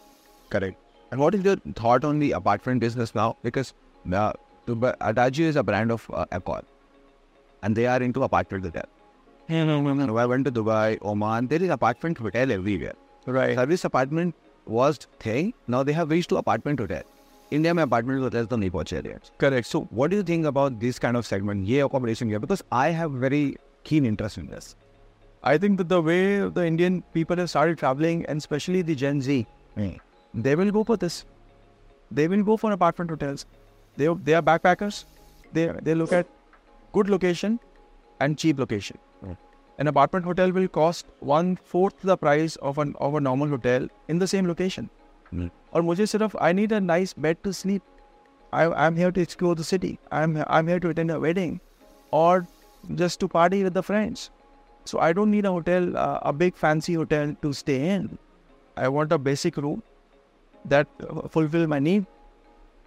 correct 0.52 0.78
and 1.14 1.20
what 1.20 1.36
is 1.36 1.48
your 1.48 1.62
thought 1.84 2.06
on 2.06 2.20
the 2.20 2.32
apartment 2.36 2.82
business 2.82 3.14
now 3.16 3.34
because 3.46 3.74
अटाजी 5.02 5.48
is 5.50 5.60
a 5.60 5.62
brand 5.62 5.92
of 5.92 6.12
alcohol 6.22 6.79
And 7.63 7.75
they 7.75 7.87
are 7.87 8.03
into 8.03 8.23
apartment 8.23 8.65
hotel. 8.65 8.85
So 9.49 10.17
I 10.19 10.27
went 10.27 10.45
to 10.47 10.53
Dubai, 10.53 10.99
Oman. 11.03 11.49
There 11.49 11.63
is 11.63 11.71
apartment 11.71 12.19
hotel 12.19 12.53
everywhere. 12.53 12.95
right 13.27 13.57
Service 13.57 13.85
apartment 13.85 14.35
was 14.67 14.99
thing. 15.19 15.53
Now 15.67 15.83
they 15.83 15.93
have 15.93 16.11
reached 16.11 16.29
to 16.31 16.37
apartment 16.37 16.81
hotel. 16.81 17.03
India 17.51 17.75
में 17.75 17.83
apartment 17.83 18.23
hotels 18.23 18.49
तो 18.49 18.57
नहीं 18.57 18.71
पहुंचे 18.71 19.01
रहे 19.01 19.13
हैं. 19.13 19.21
correct 19.39 19.67
So 19.67 19.81
what 20.01 20.11
do 20.11 20.17
you 20.17 20.23
think 20.23 20.47
about 20.47 20.79
this 20.81 20.99
kind 20.99 21.17
of 21.17 21.27
segment? 21.27 21.67
ये 21.69 21.83
accommodation 21.89 22.29
here 22.29 22.39
because 22.39 22.63
I 22.73 22.89
have 22.91 23.13
very 23.13 23.57
keen 23.85 24.05
interest 24.05 24.39
in 24.39 24.47
this. 24.47 24.77
I 25.43 25.59
think 25.59 25.79
that 25.79 25.89
the 25.89 26.01
way 26.03 26.49
the 26.49 26.67
Indian 26.67 27.03
people 27.13 27.37
have 27.37 27.51
started 27.51 27.79
traveling 27.79 28.25
and 28.27 28.39
especially 28.39 28.83
the 28.83 28.95
Gen 28.95 29.21
Z 29.23 29.47
they 30.35 30.55
will 30.55 30.71
go 30.71 30.85
for 30.85 30.97
this. 30.97 31.25
They 32.11 32.29
will 32.29 32.43
go 32.43 32.57
for 32.57 32.73
apartment 32.73 33.11
hotels. 33.11 33.47
They 33.97 34.09
they 34.29 34.35
are 34.35 34.43
backpackers. 34.43 35.05
They 35.53 35.67
they 35.83 35.95
look 35.95 36.13
at 36.13 36.27
good 36.93 37.09
location 37.09 37.59
and 38.21 38.39
cheap 38.39 38.59
location. 38.59 38.99
An 39.79 39.89
apartment 39.89 40.25
hotel 40.25 40.53
will 40.53 40.69
cost 40.69 41.07
one 41.19 41.57
fourth 41.57 41.95
the 42.01 42.17
price 42.17 42.55
of 42.57 42.79
an 42.79 42.95
of 43.01 43.17
a 43.17 43.21
normal 43.21 43.49
hotel 43.49 43.89
in 44.09 44.21
the 44.21 44.29
same 44.33 44.47
location. 44.47 44.89
Hmm. 45.31 45.49
और 45.75 45.83
मुझे 45.83 46.07
सिर्फ 46.07 46.37
I 46.41 46.53
need 46.53 46.73
a 46.73 46.81
nice 46.81 47.13
bed 47.13 47.43
to 47.47 47.53
sleep. 47.53 47.83
I 48.53 48.67
I'm 48.87 48.97
here 48.97 49.11
to 49.11 49.21
explore 49.21 49.55
the 49.57 49.65
city. 49.65 49.99
I'm 50.13 50.37
I'm 50.47 50.69
here 50.69 50.79
to 50.85 50.89
attend 50.91 51.11
a 51.11 51.19
wedding, 51.19 51.61
or 52.11 52.47
just 53.03 53.21
to 53.21 53.29
party 53.29 53.65
with 53.65 53.75
the 53.75 53.83
friends. 53.83 54.31
So 54.85 55.01
I 55.01 55.13
don't 55.13 55.31
need 55.31 55.47
a 55.47 55.51
hotel, 55.51 55.97
uh, 55.97 56.19
a 56.23 56.33
big 56.33 56.55
fancy 56.55 56.95
hotel 56.95 57.35
to 57.43 57.53
stay 57.53 57.89
in. 57.89 58.19
I 58.77 58.89
want 58.89 59.13
a 59.13 59.19
basic 59.19 59.57
room 59.57 59.83
that 60.67 60.87
uh, 61.01 61.29
fulfill 61.29 61.67
my 61.67 61.79
need 61.79 62.07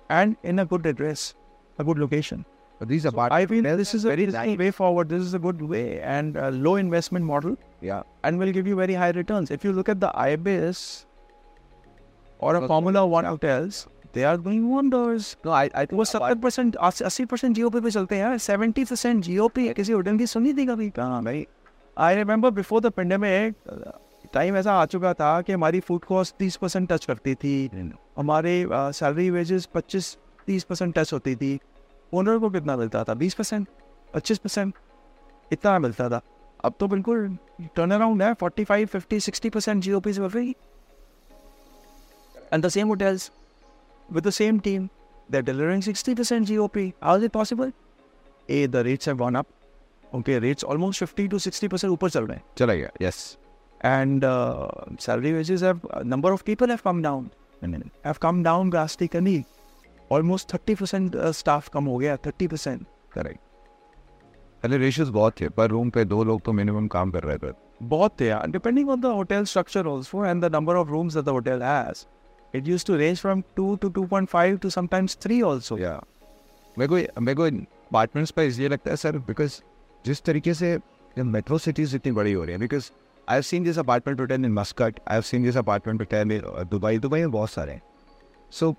and 0.09 0.37
in 0.43 0.59
a 0.59 0.65
good 0.65 0.85
address, 0.85 1.33
a 1.79 1.83
good 1.83 1.97
location. 1.97 2.45
But 2.45 2.50
These 2.84 3.06
are 3.06 3.12
So 3.12 3.26
I 3.30 3.46
feel 3.46 3.62
this 3.78 3.94
is 3.94 4.04
a 4.04 4.08
very 4.08 4.26
nice. 4.26 4.58
way 4.58 4.70
forward. 4.70 5.08
This 5.08 5.22
is 5.22 5.34
a 5.34 5.38
good 5.38 5.62
way 5.62 6.00
and 6.00 6.36
a 6.36 6.50
low 6.66 6.76
investment 6.76 7.24
model 7.24 7.56
Yeah. 7.80 8.02
and 8.24 8.38
will 8.38 8.52
give 8.58 8.66
you 8.66 8.76
very 8.76 8.94
high 8.94 9.10
returns. 9.10 9.50
If 9.50 9.64
you 9.64 9.72
look 9.72 9.88
at 9.88 10.00
the 10.00 10.10
IBIS 10.26 10.82
or 12.40 12.54
a 12.54 12.60
Because- 12.60 12.68
Formula 12.68 13.06
One 13.06 13.24
hotels, 13.24 13.86
they 14.12 14.24
are 14.24 14.36
doing 14.36 14.62
wonders. 14.70 15.28
No, 15.44 15.52
I 15.58 15.64
I 15.82 15.86
वो 15.92 16.04
सत्तर 16.04 16.34
percent 16.46 16.76
अस्सी 16.90 17.24
percent 17.32 17.54
GOP 17.56 17.80
पे 17.80 17.90
चलते 17.90 18.14
हैं 18.16 18.22
यार 18.22 18.38
seventy 18.46 18.84
percent 18.84 19.22
GOP 19.24 19.68
किसी 19.80 19.92
hotel 19.92 20.18
की 20.18 20.26
सुनी 20.36 20.52
थी 20.58 20.66
कभी 20.66 20.88
कहाँ 20.98 21.22
भाई 21.24 21.46
I 21.96 22.14
remember 22.16 22.50
before 22.58 22.80
the 22.80 22.90
pandemic 22.96 23.54
time 24.34 24.56
ऐसा 24.56 24.72
आ 24.80 24.84
चुका 24.92 25.12
था 25.14 25.30
कि 25.46 25.52
हमारी 25.52 25.80
फ़ूड 25.88 26.04
कॉस्ट 26.08 26.34
तीस 26.38 26.56
परसेंट 26.56 26.88
टच 26.92 27.04
करती 27.04 27.34
थी 27.44 27.54
हमारे 28.18 28.54
सैलरी 28.72 29.28
वेजेस 29.30 29.66
पच्चीस 29.74 30.16
तीस 30.46 30.64
परसेंट 30.70 30.94
टच 30.98 31.12
होती 31.12 31.34
थी 31.42 31.58
ओनर 32.12 32.38
को 32.38 32.50
कितना 32.50 32.76
मिलता 32.76 33.04
था 33.04 33.14
बीस 33.14 33.34
परसेंट 33.34 33.68
पच्चीस 34.14 34.38
परसेंट 34.38 34.74
इतना 35.52 35.78
मिलता 35.78 36.08
था 36.08 36.20
अब 36.64 36.74
तो 36.80 36.88
बिल्कुल 36.88 37.38
टर्न 37.60 37.90
अराउंड 37.90 38.22
है 38.22 38.34
forty 38.34 38.64
five 38.64 38.86
fifty 38.86 39.20
sixty 39.20 39.50
percent 39.50 39.82
G 39.82 39.92
O 39.92 40.00
P 40.00 40.12
से 40.12 40.54
And 42.54 42.64
the 42.64 42.76
same 42.76 42.90
hotels 42.90 43.30
with 44.14 44.26
the 44.26 44.34
same 44.40 44.60
team, 44.60 44.88
they're 45.32 45.46
delivering 45.50 45.94
60% 45.94 46.46
GOP. 46.46 46.92
How 47.04 47.16
is 47.16 47.28
it 47.28 47.32
possible? 47.32 47.72
A, 48.50 48.66
the 48.66 48.84
rates 48.84 49.08
have 49.10 49.16
gone 49.16 49.40
up. 49.40 49.46
Okay, 50.14 50.38
rates 50.42 50.64
almost 50.74 51.04
50 51.06 51.28
to 51.28 51.50
60% 51.50 51.84
ऊपर 51.84 52.10
चल 52.10 52.24
रहे 52.24 52.36
हैं. 52.36 52.44
चला 52.58 52.74
गया. 52.74 52.90
Yes. 53.02 53.14
And 53.84 54.24
uh, 54.24 55.00
salary 55.06 55.32
wages 55.38 55.62
have, 55.62 55.80
uh, 55.84 56.12
number 56.14 56.34
of 56.34 56.44
people 56.44 56.76
have 56.76 56.82
come 56.82 57.02
down. 57.06 57.24
Have 58.06 58.20
come 58.24 58.42
down 58.42 58.70
drastically. 58.70 59.42
Almost 60.12 60.52
30% 60.52 61.14
uh, 61.16 61.32
staff 61.32 61.68
कम 61.68 61.84
हो 61.84 61.96
गया, 61.98 62.16
30%. 62.18 62.84
Correct. 63.14 63.38
पहले 64.62 64.76
ratios 64.78 65.08
बहुत 65.08 65.40
थे 65.40 65.48
पर 65.48 65.70
रूम 65.70 65.90
पे 65.90 66.04
दो 66.04 66.24
लोग 66.24 66.42
तो 66.42 66.52
मिनिमम 66.52 66.86
काम 66.86 67.10
कर 67.10 67.22
रहे 67.22 67.38
थे। 67.38 67.52
बहुत 67.82 68.20
थे 68.20 68.26
यार 68.26 68.50
depending 68.50 68.90
on 68.90 69.00
the 69.00 69.06
hotel 69.06 69.44
structure 69.44 69.86
also 69.86 70.24
and 70.24 70.44
the 70.44 70.54
number 70.54 70.76
of 70.76 70.88
rooms 70.88 71.16
the 71.16 71.28
hotel 71.28 71.62
has 71.62 72.04
it 72.56 72.68
use 72.68 72.86
to 72.86 72.96
range 72.96 73.20
from 73.20 73.42
two 73.56 73.76
to 73.76 73.88
two 73.88 74.04
point 74.06 74.28
five 74.28 74.56
to 74.56 74.70
sometimes 74.70 75.16
three 75.22 75.42
also 75.42 75.78
yeah 75.78 76.02
मेरे 76.78 76.88
को 76.88 77.20
मेरे 77.20 77.36
को 77.36 77.44
अपार्टमेंट्स 77.44 78.30
पर 78.30 78.42
इसलिए 78.42 78.68
लगता 78.68 78.90
है 78.90 78.96
सर 78.96 79.18
बिकॉज़ 79.18 79.60
जिस 80.06 80.22
तरीके 80.22 80.54
से 80.54 80.78
मेट्रो 81.18 81.58
सिटीज़ 81.58 81.96
इतनी 81.96 82.12
बड़ी 82.12 82.32
हो 82.32 82.44
रही 82.44 82.52
है 82.52 82.58
because 82.58 82.90
I 83.28 83.36
have 83.36 83.42
seen 83.42 83.64
this 83.64 83.78
apartment 83.78 84.20
hotel 84.20 84.34
in 84.34 84.52
Muscat 84.52 85.00
I 85.08 85.14
have 85.14 85.22
seen 85.22 85.42
this 85.42 85.56
apartment 85.56 86.00
hotel 86.00 86.32
in 86.32 86.68
Dubai 86.70 86.98
Dubai 86.98 87.20
में 87.20 87.30
बहुत 87.30 87.50
सारे 87.50 87.72
हैं। 87.72 87.82
सो 88.50 88.74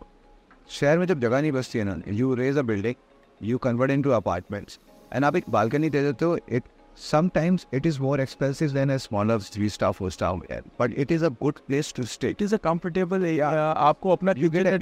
शहर 0.70 0.98
में 1.00 1.06
जब 1.06 1.20
जगह 1.20 1.42
नहीं 1.42 1.52
बचती 1.52 1.80
है 1.80 1.86
ना 1.86 1.96
you 2.08 2.34
raise 2.36 2.58
a 2.58 2.62
building 2.62 2.96
you 3.42 3.58
convert 3.58 3.92
in 3.92 4.02
to 4.02 4.10
apartments 4.12 4.80
and 5.14 5.26
आप 5.26 5.36
एक 5.36 5.50
बालकनी 5.50 5.90
दे 5.90 6.02
देते 6.04 6.26
हो 6.26 6.38
it 6.50 6.64
sometimes 6.96 7.66
it 7.78 7.86
is 7.86 8.00
more 8.00 8.18
expensive 8.20 8.74
than 8.74 8.92
a 8.96 8.98
smaller 9.00 9.38
three 9.40 9.70
star 9.76 9.92
four 10.00 10.10
star 10.16 10.32
hotel 10.36 10.68
but 10.82 10.98
it 11.04 11.12
is 11.16 11.24
a 11.28 11.32
good 11.42 11.62
place 11.68 11.92
to 12.00 12.06
stay. 12.14 12.30
It 12.30 12.42
is 12.42 12.56
a 12.56 12.58
comfortable 12.64 13.26
area 13.26 13.50
आपको 13.90 14.12
अपना 14.12 14.34
you 14.34 14.50
get 14.56 14.68
a 14.68 14.78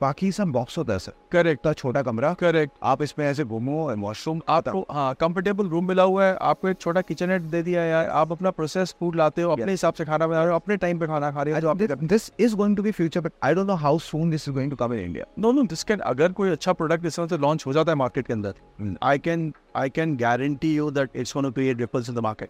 बाकी 0.00 0.30
सब 0.32 0.52
box 0.52 0.78
होता 0.78 0.92
है 0.92 0.98
sir 0.98 1.12
correct 1.32 1.72
छोटा 1.72 2.02
कमरा। 2.02 2.32
Correct 2.40 2.72
आप 2.92 3.02
इसमें 3.02 3.26
ऐसे 3.26 3.44
घूमो 3.44 3.94
वॉशरूम 4.00 4.40
आपको 4.48 4.86
हाँ 4.90 5.14
कंफर्टेबल 5.20 5.68
रूम 5.68 5.88
मिला 5.88 6.02
हुआ 6.02 6.24
है। 6.24 6.36
आपको 6.40 6.68
एक 6.68 6.80
छोटा 6.80 7.00
किचन 7.00 7.28
नेट 7.28 7.42
दे 7.54 7.62
दिया 7.62 7.82
है। 7.82 8.06
आप 8.08 8.32
अपना 8.32 8.50
प्रोसेस 8.50 8.94
फ़ूड 9.00 9.16
लाते 9.16 9.42
हो 9.42 9.50
अपने 9.52 9.70
हिसाब 9.70 9.94
से 9.94 10.04
खाना 10.04 10.26
बना 10.26 10.42
रहे 10.42 10.50
हो 10.50 10.56
अपने 10.56 10.76
टाइम 10.76 10.98
पे 10.98 11.06
खाना 11.06 11.30
खा 11.30 11.42
रहे 11.42 11.54
हो 11.54 11.60
जो 11.60 11.68
आप 11.70 11.78
this, 11.78 11.96
this 12.12 12.30
is 12.46 12.54
going 12.60 12.76
to 12.76 12.82
be 12.82 12.92
future 12.92 13.22
but 13.22 13.32
I 13.42 13.52
don't 13.54 13.70
know 13.72 13.78
how 13.86 13.96
soon 13.98 14.30
this 14.30 14.48
is 14.48 14.54
going 14.58 14.70
to 14.70 14.76
come 14.82 14.92
in 14.92 15.04
India. 15.04 15.26
No 15.38 15.52
no 15.52 15.62
this 15.74 15.84
can 15.84 15.98
अगर 16.12 16.32
कोई 16.32 16.50
अच्छा 16.50 16.72
प्रोडक्ट 16.72 17.06
इस 17.06 17.16
तरह 17.16 17.26
से 17.26 17.38
लॉन्च 17.38 17.66
हो 17.66 17.72
जाता 17.72 17.92
है 17.92 17.96
मार्केट 17.96 18.26
के 18.26 18.32
अंदर 18.32 18.96
I 19.02 19.18
can 19.18 19.52
I 19.75 19.89
can 19.89 20.15
guarantee 20.17 20.75
you 20.75 20.89
that 20.91 21.15
it's 21.15 21.33
going 21.33 21.47
to 21.47 21.51
create 21.53 21.79
ripples 21.79 22.09
in 22.09 22.15
the 22.15 22.19
market 22.23 22.49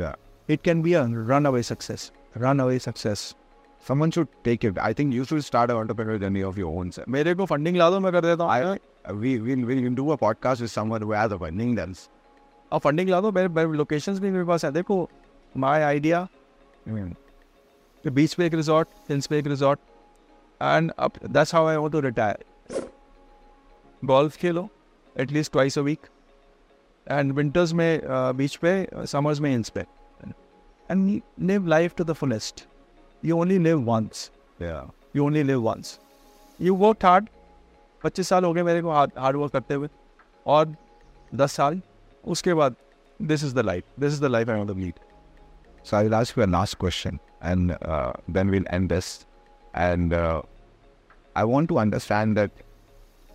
yeah 0.00 0.14
it 0.48 0.62
can 0.64 0.82
be 0.82 0.92
a 0.92 1.04
run 1.28 1.44
away 1.44 1.62
success 1.62 2.10
run 2.36 2.58
away 2.58 2.78
success 2.78 3.32
someone 3.86 4.12
should 4.14 4.28
take 4.44 4.64
it 4.64 4.76
I 4.78 4.92
think 4.92 5.14
you 5.14 5.24
should 5.24 5.44
start 5.44 5.70
an 5.70 5.76
entrepreneurial 5.76 6.20
journey 6.20 6.42
of 6.48 6.58
your 6.58 6.72
own 6.80 6.90
sir 6.96 7.04
मेरे 7.08 7.34
को 7.34 7.46
funding 7.46 7.76
ला 7.76 7.88
दो 7.90 7.98
मैं 8.00 8.12
कर 8.12 8.20
देता 8.24 8.44
हूँ 8.44 8.52
I 8.52 9.14
we 9.22 9.32
will 9.46 9.64
we 9.70 9.78
will 9.78 9.96
do 10.00 10.04
a 10.14 10.18
podcast 10.18 10.64
with 10.64 10.72
someone 10.74 11.06
who 11.06 11.14
has 11.18 11.32
a 11.36 11.38
funding 11.38 11.72
then 11.78 11.96
अब 12.72 12.80
funding 12.80 13.08
ला 13.10 13.20
दो 13.20 13.32
मेरे 13.32 13.48
मेरे 13.48 13.72
लोकेशंस 13.78 14.18
भी 14.18 14.30
मेरे 14.30 14.44
पास 14.44 14.64
है 14.64 14.70
देखो 14.72 15.08
माय 15.54 15.82
आइडिया 15.82 16.26
बीच 18.04 18.34
पे 18.34 18.46
एक 18.46 18.54
रिजॉर्ट 18.54 18.88
हिल्स 19.10 19.26
पे 19.26 19.38
एक 19.38 19.46
रिजॉर्ट 19.46 19.80
एंड 20.60 20.92
अब 20.98 21.18
that's 21.26 21.54
how 21.54 21.66
I 21.66 21.76
want 21.76 21.92
to 21.92 22.00
retire 22.00 22.80
golf 24.02 24.36
Khelo 24.36 24.68
at least 25.16 25.52
twice 25.52 25.78
a 25.78 25.82
week 25.82 26.06
And 27.11 27.31
winters 27.33 27.73
में 27.73 28.01
बीच 28.37 28.55
पे 28.55 28.87
समर्स 29.07 29.39
में 29.39 29.49
हिल्स 29.51 29.69
पे. 29.69 29.81
And 30.91 31.21
live 31.47 31.67
life 31.67 31.95
to 31.97 32.03
the 32.03 32.13
fullest 32.13 32.65
you 33.25 33.37
only 33.39 33.57
live 33.59 33.81
once 33.91 34.29
you 34.61 35.25
only 35.25 35.43
live 35.43 35.61
once 35.69 35.99
you 36.61 36.75
work 36.75 37.05
hard 37.05 37.27
पच्चीस 38.03 38.29
साल 38.29 38.45
हो 38.45 38.53
गए 38.53 38.63
मेरे 38.63 38.81
को 38.81 38.91
हार्ड 38.91 39.37
वर्क 39.37 39.51
करते 39.53 39.73
हुए. 39.73 39.89
और 40.45 40.75
दस 41.35 41.51
साल 41.51 41.81
उसके 42.35 42.53
बाद 42.53 42.75
this 43.19 43.43
is 43.43 43.55
the 43.55 43.59
life 43.59 43.83
this 43.99 44.13
is 44.13 44.21
the 44.21 44.25
life 44.25 44.49
I 44.49 44.55
want 44.55 44.67
to 44.67 44.73
lead 44.73 44.93
So 45.87 45.95
I 45.97 45.99
will 46.03 46.15
ask 46.15 46.37
you 46.37 46.43
a 46.43 46.47
last 46.53 46.75
question, 46.79 47.17
and 47.49 47.73
uh, 47.73 48.11
then 48.27 48.49
we'll 48.53 48.65
end 48.77 48.89
this. 48.93 49.09
And 49.73 50.13
uh, 50.13 50.41
I 51.35 51.43
want 51.51 51.69
to 51.69 51.77
understand 51.83 52.39
that 52.39 52.63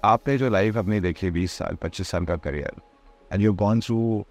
आपने 0.05 0.37
जो 0.39 0.51
life 0.51 0.77
अपनी 0.79 0.99
देखी 1.01 1.31
बीस 1.31 1.53
साल 1.53 1.77
पच्चीस 1.83 2.09
साल 2.09 2.25
का 2.27 2.37
career 2.47 2.81
and 3.33 3.41
you've 3.41 3.57
gone 3.57 3.81
through 3.81 4.27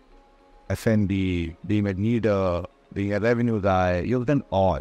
F&B, 0.69 1.55
being 1.65 1.87
a 1.87 1.93
leader, 1.93 2.63
being 2.93 3.13
a 3.13 3.19
revenue 3.19 3.59
guy, 3.59 3.99
you've 3.99 4.27
done 4.27 4.43
all. 4.51 4.79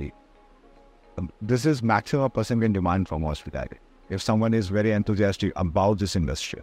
Um, 1.16 1.30
this 1.40 1.64
is 1.64 1.82
maximum 1.82 2.24
a 2.24 2.30
person 2.30 2.60
can 2.60 2.72
demand 2.72 3.08
from 3.08 3.22
hospitality. 3.22 3.78
If 4.10 4.20
someone 4.20 4.52
is 4.52 4.68
very 4.68 4.92
enthusiastic 4.92 5.52
about 5.56 5.98
this 5.98 6.14
industry, 6.16 6.62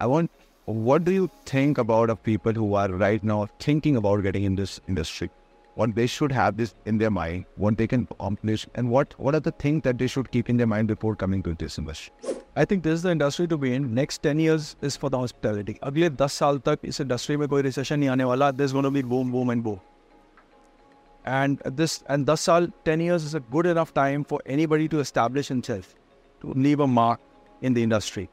I 0.00 0.06
want. 0.06 0.30
What 0.66 1.04
do 1.04 1.12
you 1.12 1.30
think 1.46 1.78
about 1.78 2.10
of 2.10 2.22
people 2.22 2.52
who 2.52 2.74
are 2.74 2.90
right 2.90 3.24
now 3.24 3.48
thinking 3.58 3.96
about 3.96 4.22
getting 4.22 4.44
in 4.44 4.54
this 4.54 4.80
industry? 4.86 5.30
What 5.77 5.95
they 5.95 6.05
should 6.05 6.31
have 6.31 6.57
this 6.57 6.75
in 6.85 6.99
their 6.99 7.09
mind, 7.09 7.45
what 7.55 7.77
they 7.77 7.87
can 7.87 8.07
accomplish, 8.11 8.65
and 8.75 8.91
what 8.95 9.13
what 9.17 9.37
are 9.37 9.39
the 9.39 9.53
things 9.63 9.81
that 9.85 9.97
they 9.97 10.09
should 10.15 10.27
keep 10.31 10.49
in 10.53 10.57
their 10.57 10.67
mind 10.73 10.91
before 10.91 11.13
coming 11.23 11.41
to 11.47 11.53
this 11.61 11.77
industry? 11.83 12.33
I 12.57 12.65
think 12.71 12.83
this 12.83 13.03
the 13.03 13.09
industry 13.09 13.45
to 13.47 13.57
be 13.57 13.73
in 13.75 13.87
next 13.93 14.21
ten 14.23 14.39
years 14.39 14.75
is 14.83 14.97
for 14.99 15.11
the 15.11 15.15
hospitality 15.15 15.75
अगले 15.83 16.09
दस 16.09 16.33
साल 16.39 16.57
तक 16.65 16.79
इस 16.85 17.01
industry 17.01 17.37
में 17.37 17.47
कोई 17.49 17.61
recession 17.61 17.99
नहीं 17.99 18.09
आने 18.09 18.23
वाला 18.23 18.49
this 18.59 18.73
gonna 18.73 18.89
be 18.89 19.03
boom 19.13 19.31
boom 19.31 19.51
and 19.51 19.63
boom 19.63 19.77
and 21.27 21.67
this 21.77 22.01
and 22.09 22.25
दस 22.25 22.41
साल 22.49 22.71
ten 22.85 23.01
years 23.01 23.25
is 23.25 23.35
a 23.35 23.39
good 23.51 23.67
enough 23.67 23.93
time 23.95 24.23
for 24.29 24.43
any 24.57 24.67
buddy 24.75 24.87
to 24.87 24.99
establish 24.99 25.51
in 25.51 25.61
self 25.71 25.95
to 26.41 26.53
leave 26.57 26.83
a 26.83 26.87
mark 26.99 27.63
in 27.65 27.73
the 27.73 27.77
industry 27.87 28.27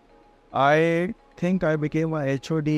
I 0.52 1.12
think 1.40 1.62
I 1.64 1.76
became 1.76 2.14
a 2.16 2.22
HOD 2.46 2.68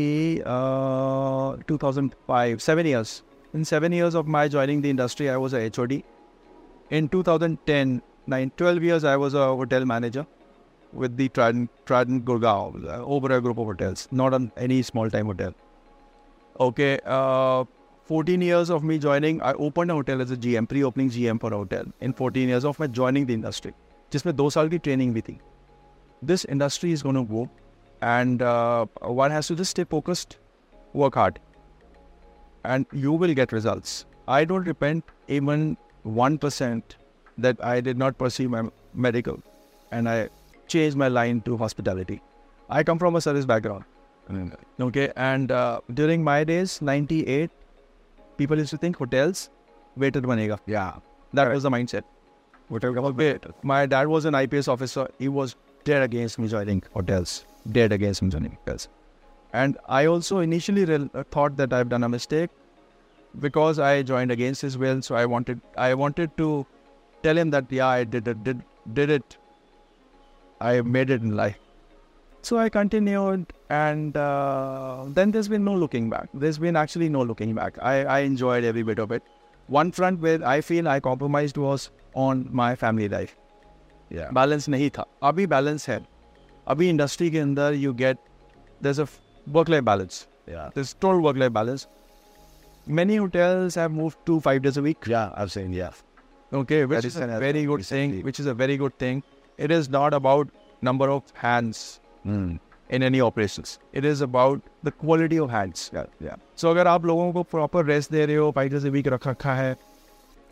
uh, 0.46 1.56
2005, 1.66 2.62
seven 2.62 2.86
years. 2.86 3.14
In 3.54 3.64
seven 3.64 3.92
years 3.92 4.14
of 4.14 4.26
my 4.26 4.48
joining 4.48 4.80
the 4.80 4.90
industry, 4.90 5.28
I 5.28 5.36
was 5.36 5.52
a 5.52 5.70
HOD. 5.74 6.02
In 6.90 7.08
2010, 7.08 8.02
nine, 8.26 8.52
12 8.56 8.82
years, 8.82 9.04
I 9.04 9.16
was 9.16 9.34
a 9.34 9.46
hotel 9.46 9.84
manager 9.84 10.26
with 10.92 11.16
the 11.16 11.28
Trident, 11.28 11.70
Trident 11.86 12.24
Gurgaon, 12.24 12.86
uh, 12.86 13.04
over 13.04 13.32
a 13.32 13.40
group 13.40 13.58
of 13.58 13.66
hotels, 13.66 14.08
not 14.10 14.34
on 14.34 14.52
any 14.56 14.82
small 14.82 15.10
time 15.10 15.26
hotel. 15.26 15.54
Okay, 16.60 16.98
uh, 17.04 17.64
14 18.04 18.40
years 18.42 18.70
of 18.70 18.82
me 18.82 18.98
joining, 18.98 19.40
I 19.42 19.52
opened 19.52 19.90
a 19.90 19.94
hotel 19.94 20.20
as 20.20 20.30
a 20.30 20.36
GM, 20.36 20.68
pre-opening 20.68 21.10
GM 21.10 21.40
for 21.40 21.52
a 21.52 21.56
hotel. 21.56 21.84
In 22.00 22.12
14 22.12 22.48
years 22.48 22.64
of 22.64 22.78
my 22.78 22.86
joining 22.86 23.26
the 23.26 23.34
industry, 23.34 23.72
जिसमें 24.12 24.34
दो 24.36 24.50
साल 24.50 24.68
की 24.68 24.78
training 24.78 25.14
भी 25.14 25.20
थी. 25.20 25.38
This 26.22 26.44
industry 26.44 26.92
is 26.92 27.02
going 27.02 27.16
to 27.16 27.24
go, 27.24 27.48
and 28.02 28.42
uh, 28.42 28.86
one 29.00 29.30
has 29.30 29.46
to 29.48 29.54
just 29.54 29.70
stay 29.70 29.84
focused, 29.84 30.36
work 30.94 31.14
hard, 31.14 31.38
and 32.75 32.85
you 32.91 33.11
will 33.23 33.33
get 33.41 33.51
results. 33.57 34.05
I 34.27 34.45
don't 34.45 34.71
repent 34.71 35.03
even 35.27 35.77
one 36.03 36.37
percent 36.37 36.97
that 37.37 37.63
I 37.73 37.75
did 37.89 37.97
not 38.05 38.17
pursue 38.23 38.49
my 38.55 38.63
medical, 38.93 39.43
and 39.91 40.09
I 40.15 40.29
changed 40.67 40.97
my 41.03 41.07
line 41.19 41.41
to 41.49 41.57
hospitality. 41.57 42.21
I 42.69 42.83
come 42.83 42.99
from 42.99 43.15
a 43.15 43.21
service 43.21 43.45
background. 43.45 43.85
Okay, 44.85 45.11
and 45.15 45.51
uh, 45.51 45.79
during 45.93 46.23
my 46.23 46.43
days, 46.43 46.81
98, 46.81 47.49
people 48.37 48.57
used 48.57 48.71
to 48.71 48.77
think 48.77 48.97
hotels, 48.97 49.49
waiter 49.95 50.21
banega. 50.21 50.59
Yeah. 50.65 50.97
That 51.33 51.49
was 51.53 51.63
the 51.63 51.69
mindset. 51.69 52.03
Hotel 52.69 52.93
ka 52.93 53.09
Wait, 53.09 53.45
my 53.63 53.85
dad 53.85 54.07
was 54.07 54.25
an 54.25 54.35
IPS 54.35 54.67
officer. 54.67 55.07
He 55.17 55.29
was 55.29 55.55
dead 55.85 56.03
against 56.03 56.39
me 56.39 56.47
joining 56.49 56.83
hotels. 56.93 57.45
Dead 57.71 57.93
against 57.93 58.21
me 58.21 58.29
joining 58.29 58.57
hotels. 58.59 58.89
And 59.53 59.77
I 59.87 60.05
also 60.05 60.39
initially 60.39 60.83
uh, 60.93 61.23
thought 61.31 61.57
that 61.57 61.73
I've 61.73 61.89
done 61.89 62.03
a 62.03 62.09
mistake 62.09 62.49
because 63.39 63.79
I 63.79 64.01
joined 64.03 64.31
against 64.31 64.61
his 64.61 64.77
will. 64.77 65.01
So 65.01 65.15
I 65.15 65.25
wanted 65.25 65.61
I 65.77 65.93
wanted 65.93 66.35
to 66.37 66.65
tell 67.23 67.37
him 67.37 67.49
that 67.51 67.71
yeah, 67.71 67.87
I 67.87 68.03
did 68.03 68.27
it, 68.27 68.43
did 68.43 68.61
did 68.93 69.09
it. 69.09 69.37
I 70.59 70.81
made 70.81 71.09
it 71.09 71.21
in 71.21 71.35
life. 71.35 71.57
So 72.41 72.57
I 72.57 72.69
continued, 72.69 73.51
and 73.69 74.15
uh, 74.15 75.05
then 75.07 75.31
there's 75.31 75.47
been 75.47 75.65
no 75.65 75.75
looking 75.75 76.09
back. 76.09 76.29
There's 76.33 76.57
been 76.57 76.75
actually 76.75 77.09
no 77.09 77.21
looking 77.21 77.53
back. 77.53 77.77
I, 77.81 78.05
I 78.05 78.19
enjoyed 78.19 78.63
every 78.63 78.83
bit 78.83 78.99
of 78.99 79.11
it. 79.11 79.23
One 79.67 79.91
front 79.91 80.21
where 80.21 80.45
I 80.47 80.61
feel 80.61 80.87
I 80.87 80.99
compromised 80.99 81.57
was 81.57 81.89
on 82.13 82.47
my 82.51 82.75
family 82.75 83.09
life. 83.09 83.35
Yeah. 84.09 84.31
Balance 84.31 84.67
nahi 84.67 84.91
tha. 84.93 85.05
Abhi 85.21 85.49
balance 85.49 85.85
hai. 85.85 85.99
Abhi 86.67 86.87
industry 86.87 87.29
ke 87.29 87.43
andar 87.47 87.77
you 87.77 87.93
get 87.93 88.17
there's 88.81 88.99
a 88.99 89.07
work 89.47 89.69
life 89.69 89.85
balance 89.85 90.27
Yeah. 90.47 90.69
there's 90.75 90.93
total 91.05 91.21
work 91.21 91.37
life 91.37 91.53
balance 91.53 91.87
many 92.99 93.15
hotels 93.17 93.75
have 93.75 93.91
moved 93.91 94.17
to 94.25 94.39
five 94.41 94.61
days 94.61 94.77
a 94.77 94.81
week 94.81 95.07
Yeah. 95.07 95.31
I've 95.35 95.51
seen. 95.51 95.73
Yeah. 95.73 95.91
okay 96.51 96.85
which 96.85 96.95
That 96.97 97.05
is 97.07 97.15
is 97.15 97.21
a 97.23 97.39
very 97.39 97.65
good 97.69 97.81
recently. 97.83 98.17
thing 98.17 98.25
which 98.25 98.39
is 98.39 98.45
a 98.45 98.53
very 98.53 98.77
good 98.83 98.97
thing 99.03 99.23
it 99.57 99.71
is 99.77 99.89
not 99.97 100.13
about 100.13 100.49
number 100.81 101.09
of 101.17 101.23
hands 101.43 101.81
Mm. 102.25 102.59
in 102.89 103.03
any 103.07 103.19
operations 103.25 103.73
it 104.01 104.05
is 104.11 104.21
about 104.27 104.61
the 104.87 104.91
quality 105.03 105.37
of 105.45 105.49
hands 105.55 105.83
Yeah. 105.97 106.07
Yeah. 106.27 106.37
सो 106.61 106.69
अगर 106.71 106.87
आप 106.87 107.05
लोगों 107.05 107.31
को 107.33 107.43
proper 107.55 107.85
rest 107.85 108.11
दे 108.11 108.25
रहे 108.25 108.35
हो 108.35 108.51
five 108.55 108.71
days 108.71 108.87
week 108.95 109.07
रख 109.13 109.27
रखा 109.27 109.53
है 109.55 109.75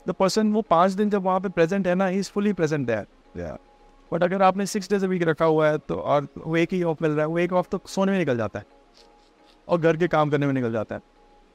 the 0.07 0.11
person 0.19 0.51
वो 0.53 0.61
पाँच 0.69 0.91
दिन 1.01 1.09
जब 1.09 1.23
वहाँ 1.23 1.39
पे 1.39 1.49
प्रेजेंट 1.59 1.87
है 1.87 1.95
ना 1.95 2.07
ही 2.07 2.19
इज़ 2.19 2.29
फुली 2.33 2.53
प्रेजेंट 2.61 2.89
है 2.89 3.05
Yeah. 3.37 3.57
बट 4.11 4.23
अगर 4.23 4.41
आपने 4.41 4.65
सिक्स 4.73 4.89
डेज़ 4.89 5.05
वीक 5.05 5.23
रखा 5.27 5.45
हुआ 5.45 5.69
है 5.69 5.77
तो 5.89 5.95
और 6.13 6.27
वो 6.37 6.57
एक 6.57 6.73
ही 6.73 6.81
ऑफ़ 6.91 6.97
मिल 7.01 7.11
रहा 7.11 7.21
है 7.21 7.27
वो 7.27 7.39
एक 7.39 7.53
ऑफ़ 7.61 7.67
तो 7.71 7.79
सोने 7.95 8.11
में 8.11 8.17
निकल 8.19 8.37
जाता 8.37 8.59
है 8.59 8.65
और 9.67 9.79
घर 9.79 9.97
के 9.97 10.07
काम 10.07 10.29
करने 10.29 10.45
में 10.45 10.53
निकल 10.53 10.71
जाता 10.73 10.95
है। 10.95 11.01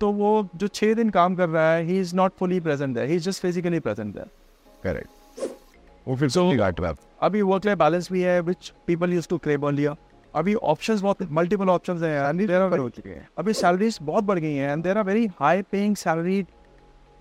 तो 0.00 0.10
वो 0.12 0.48
जो 0.56 0.66
छः 0.68 0.94
दिन 0.94 1.10
काम 1.10 1.34
कर 1.36 1.48
रहा 1.48 1.72
है 1.72 1.82
he 1.84 1.98
is 2.00 2.14
not 2.16 2.32
fully 2.38 2.60
present 2.60 2.98
है 2.98 3.06
he 3.06 3.16
is 3.16 3.24
just 3.24 3.42
physically 3.42 3.80
present 3.80 4.18
है 4.18 4.24
करेक्ट 4.84 5.08
वो 6.06 6.16
फिर 6.16 6.28
से 6.28 6.40
अभी 7.22 7.42
वर्क 7.42 7.66
लाइफ 7.66 7.78
बैलेंस 7.78 8.12
भी 8.12 8.22
है 8.22 8.40
which 8.42 8.72
people 8.86 9.12
use 9.12 9.28
to 9.28 9.38
crave 9.38 9.64
on 9.64 9.74
लिया 9.74 9.94
अभी 10.34 10.54
ऑप्शन 10.54 11.00
बहुत 11.00 11.22
मल्टीपल 11.32 11.68
ऑप्शन 11.68 12.04
है। 12.04 13.28
अभी 13.38 13.52
सैलरीज 13.52 13.98
बहुत 14.02 14.24
बढ़ 14.24 14.38
गई 14.38 14.54
हैं 14.54 14.72
and 14.72 14.82
there 14.82 14.98
are 14.98 15.04
very 15.04 15.26
high 15.40 15.62
paying 15.62 15.96
salary 15.96 16.44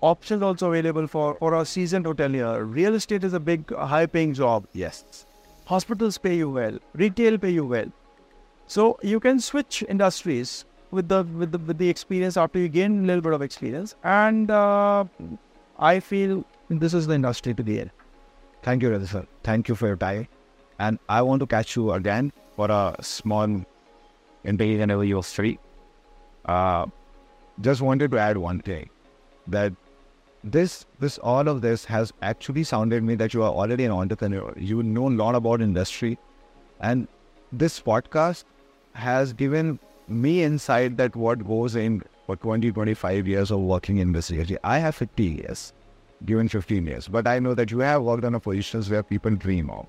option 0.02 0.42
also 0.42 0.66
available 0.66 1.06
for 1.06 1.36
for 1.40 1.54
are 1.54 1.64
season 1.64 2.04
hotel 2.06 2.36
real 2.74 2.94
estate 2.94 3.24
is 3.24 3.34
a 3.36 3.38
big 3.48 3.74
high 3.88 4.06
paying 4.06 4.32
job 4.34 4.66
yes 4.76 5.04
hospitals 5.70 6.16
pay 6.16 6.34
you 6.34 6.50
well 6.52 6.80
retail 6.96 7.36
pay 7.38 7.48
you 7.48 7.66
well 7.66 7.90
so 8.70 8.98
you 9.04 9.18
can 9.18 9.38
switch 9.38 9.82
industries 9.82 10.50
with 10.90 11.08
the 11.08 11.22
with 11.42 11.52
the 11.52 11.58
with 11.58 11.78
the 11.78 11.88
experience 11.88 12.36
after 12.36 12.58
you 12.58 12.68
gain 12.68 13.04
a 13.04 13.06
little 13.06 13.22
bit 13.22 13.32
of 13.32 13.42
experience 13.42 13.94
and 14.04 14.50
uh, 14.50 15.04
i 15.78 16.00
feel 16.00 16.44
this 16.68 16.94
is 16.94 17.06
the 17.06 17.14
industry 17.14 17.54
to 17.54 17.62
be 17.62 17.78
in 17.80 17.90
Thank 18.62 18.82
you, 18.82 18.90
Rajat 18.90 19.08
sir. 19.08 19.26
Thank 19.42 19.68
you 19.68 19.74
for 19.74 19.86
your 19.86 19.96
time. 19.96 20.28
And 20.78 20.98
I 21.08 21.22
want 21.22 21.40
to 21.40 21.46
catch 21.46 21.76
you 21.76 21.92
again 21.92 22.32
for 22.56 22.70
a 22.70 22.96
small 23.00 23.64
interview 24.44 24.78
whenever 24.78 25.04
you're 25.04 25.22
free. 25.22 25.58
Uh, 26.44 26.86
just 27.60 27.80
wanted 27.82 28.10
to 28.12 28.18
add 28.18 28.36
one 28.38 28.60
thing 28.60 28.88
that 29.46 29.72
this 30.44 30.86
this 30.98 31.18
all 31.18 31.48
of 31.48 31.60
this 31.62 31.84
has 31.84 32.12
actually 32.22 32.64
sounded 32.64 33.02
me 33.02 33.14
that 33.16 33.34
you 33.34 33.42
are 33.42 33.52
already 33.52 33.84
an 33.84 33.92
entrepreneur. 33.92 34.52
You 34.56 34.82
know 34.82 35.08
a 35.08 35.14
lot 35.22 35.34
about 35.34 35.60
industry, 35.62 36.18
and 36.80 37.08
this 37.52 37.80
podcast 37.80 38.44
has 38.94 39.32
given 39.32 39.78
me 40.10 40.42
inside 40.42 40.96
that 40.98 41.14
what 41.16 41.46
goes 41.46 41.76
in 41.76 42.02
for 42.26 42.36
20 42.36 42.72
25 42.72 43.26
years 43.26 43.50
of 43.50 43.60
working 43.60 43.98
in 43.98 44.12
this 44.12 44.30
industry. 44.30 44.58
I 44.64 44.78
have 44.78 44.94
50 44.94 45.24
years 45.24 45.72
given 46.24 46.48
15 46.48 46.86
years. 46.86 47.08
But 47.08 47.26
I 47.26 47.38
know 47.38 47.54
that 47.54 47.70
you 47.70 47.78
have 47.80 48.02
worked 48.02 48.24
on 48.24 48.34
a 48.34 48.40
positions 48.40 48.90
where 48.90 49.02
people 49.02 49.30
dream 49.30 49.70
of. 49.70 49.86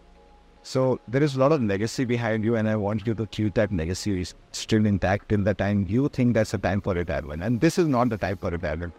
So 0.64 1.00
there 1.08 1.24
is 1.24 1.36
a 1.36 1.40
lot 1.40 1.52
of 1.52 1.64
legacy 1.64 2.06
behind 2.06 2.44
you, 2.44 2.56
and 2.56 2.70
I 2.70 2.76
want 2.76 3.08
you 3.08 3.16
to 3.16 3.26
keep 3.26 3.56
that 3.56 3.74
legacy 3.74 4.26
still 4.52 4.86
intact 4.86 5.30
till 5.30 5.44
the 5.44 5.56
time 5.56 5.86
you 5.90 6.08
think 6.08 6.36
that's 6.36 6.52
the 6.52 6.60
time 6.60 6.82
for 6.82 6.94
retirement. 6.94 7.42
And 7.42 7.60
this 7.60 7.80
is 7.80 7.88
not 7.88 8.10
the 8.10 8.18
time 8.18 8.38
for 8.38 8.52
retirement. 8.52 8.94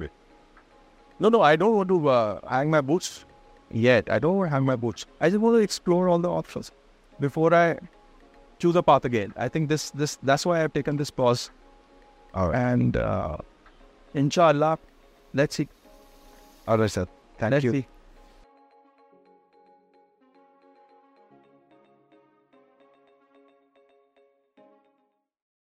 No, 1.20 1.28
no, 1.28 1.40
I 1.40 1.54
don't 1.54 1.76
want 1.76 1.88
to 1.88 2.08
uh, 2.08 2.40
hang 2.48 2.68
my 2.70 2.80
boots 2.80 3.24
yet. 3.70 4.10
I 4.10 4.18
don't 4.18 4.38
want 4.38 4.50
to 4.50 4.54
hang 4.56 4.64
my 4.64 4.74
boots. 4.74 5.06
I 5.20 5.30
just 5.30 5.40
want 5.40 5.54
to 5.54 5.60
explore 5.60 6.08
all 6.08 6.18
the 6.18 6.28
options 6.28 6.72
before 7.20 7.54
I 7.54 7.78
choose 8.62 8.76
a 8.76 8.82
path 8.82 9.04
again. 9.04 9.34
I 9.36 9.48
think 9.48 9.68
this, 9.68 9.90
this, 9.90 10.16
that's 10.22 10.46
why 10.46 10.62
I've 10.62 10.72
taken 10.72 10.96
this 10.96 11.10
pause. 11.10 11.50
All 12.32 12.48
right. 12.48 12.72
And 12.72 12.96
uh, 12.96 13.38
inshallah, 14.14 14.78
let's 15.34 15.56
see. 15.56 15.68
All 16.68 16.78
right, 16.78 16.90
sir. 16.90 17.06
Thank 17.38 17.52
let's 17.52 17.64
you. 17.64 17.72
see. 17.72 17.86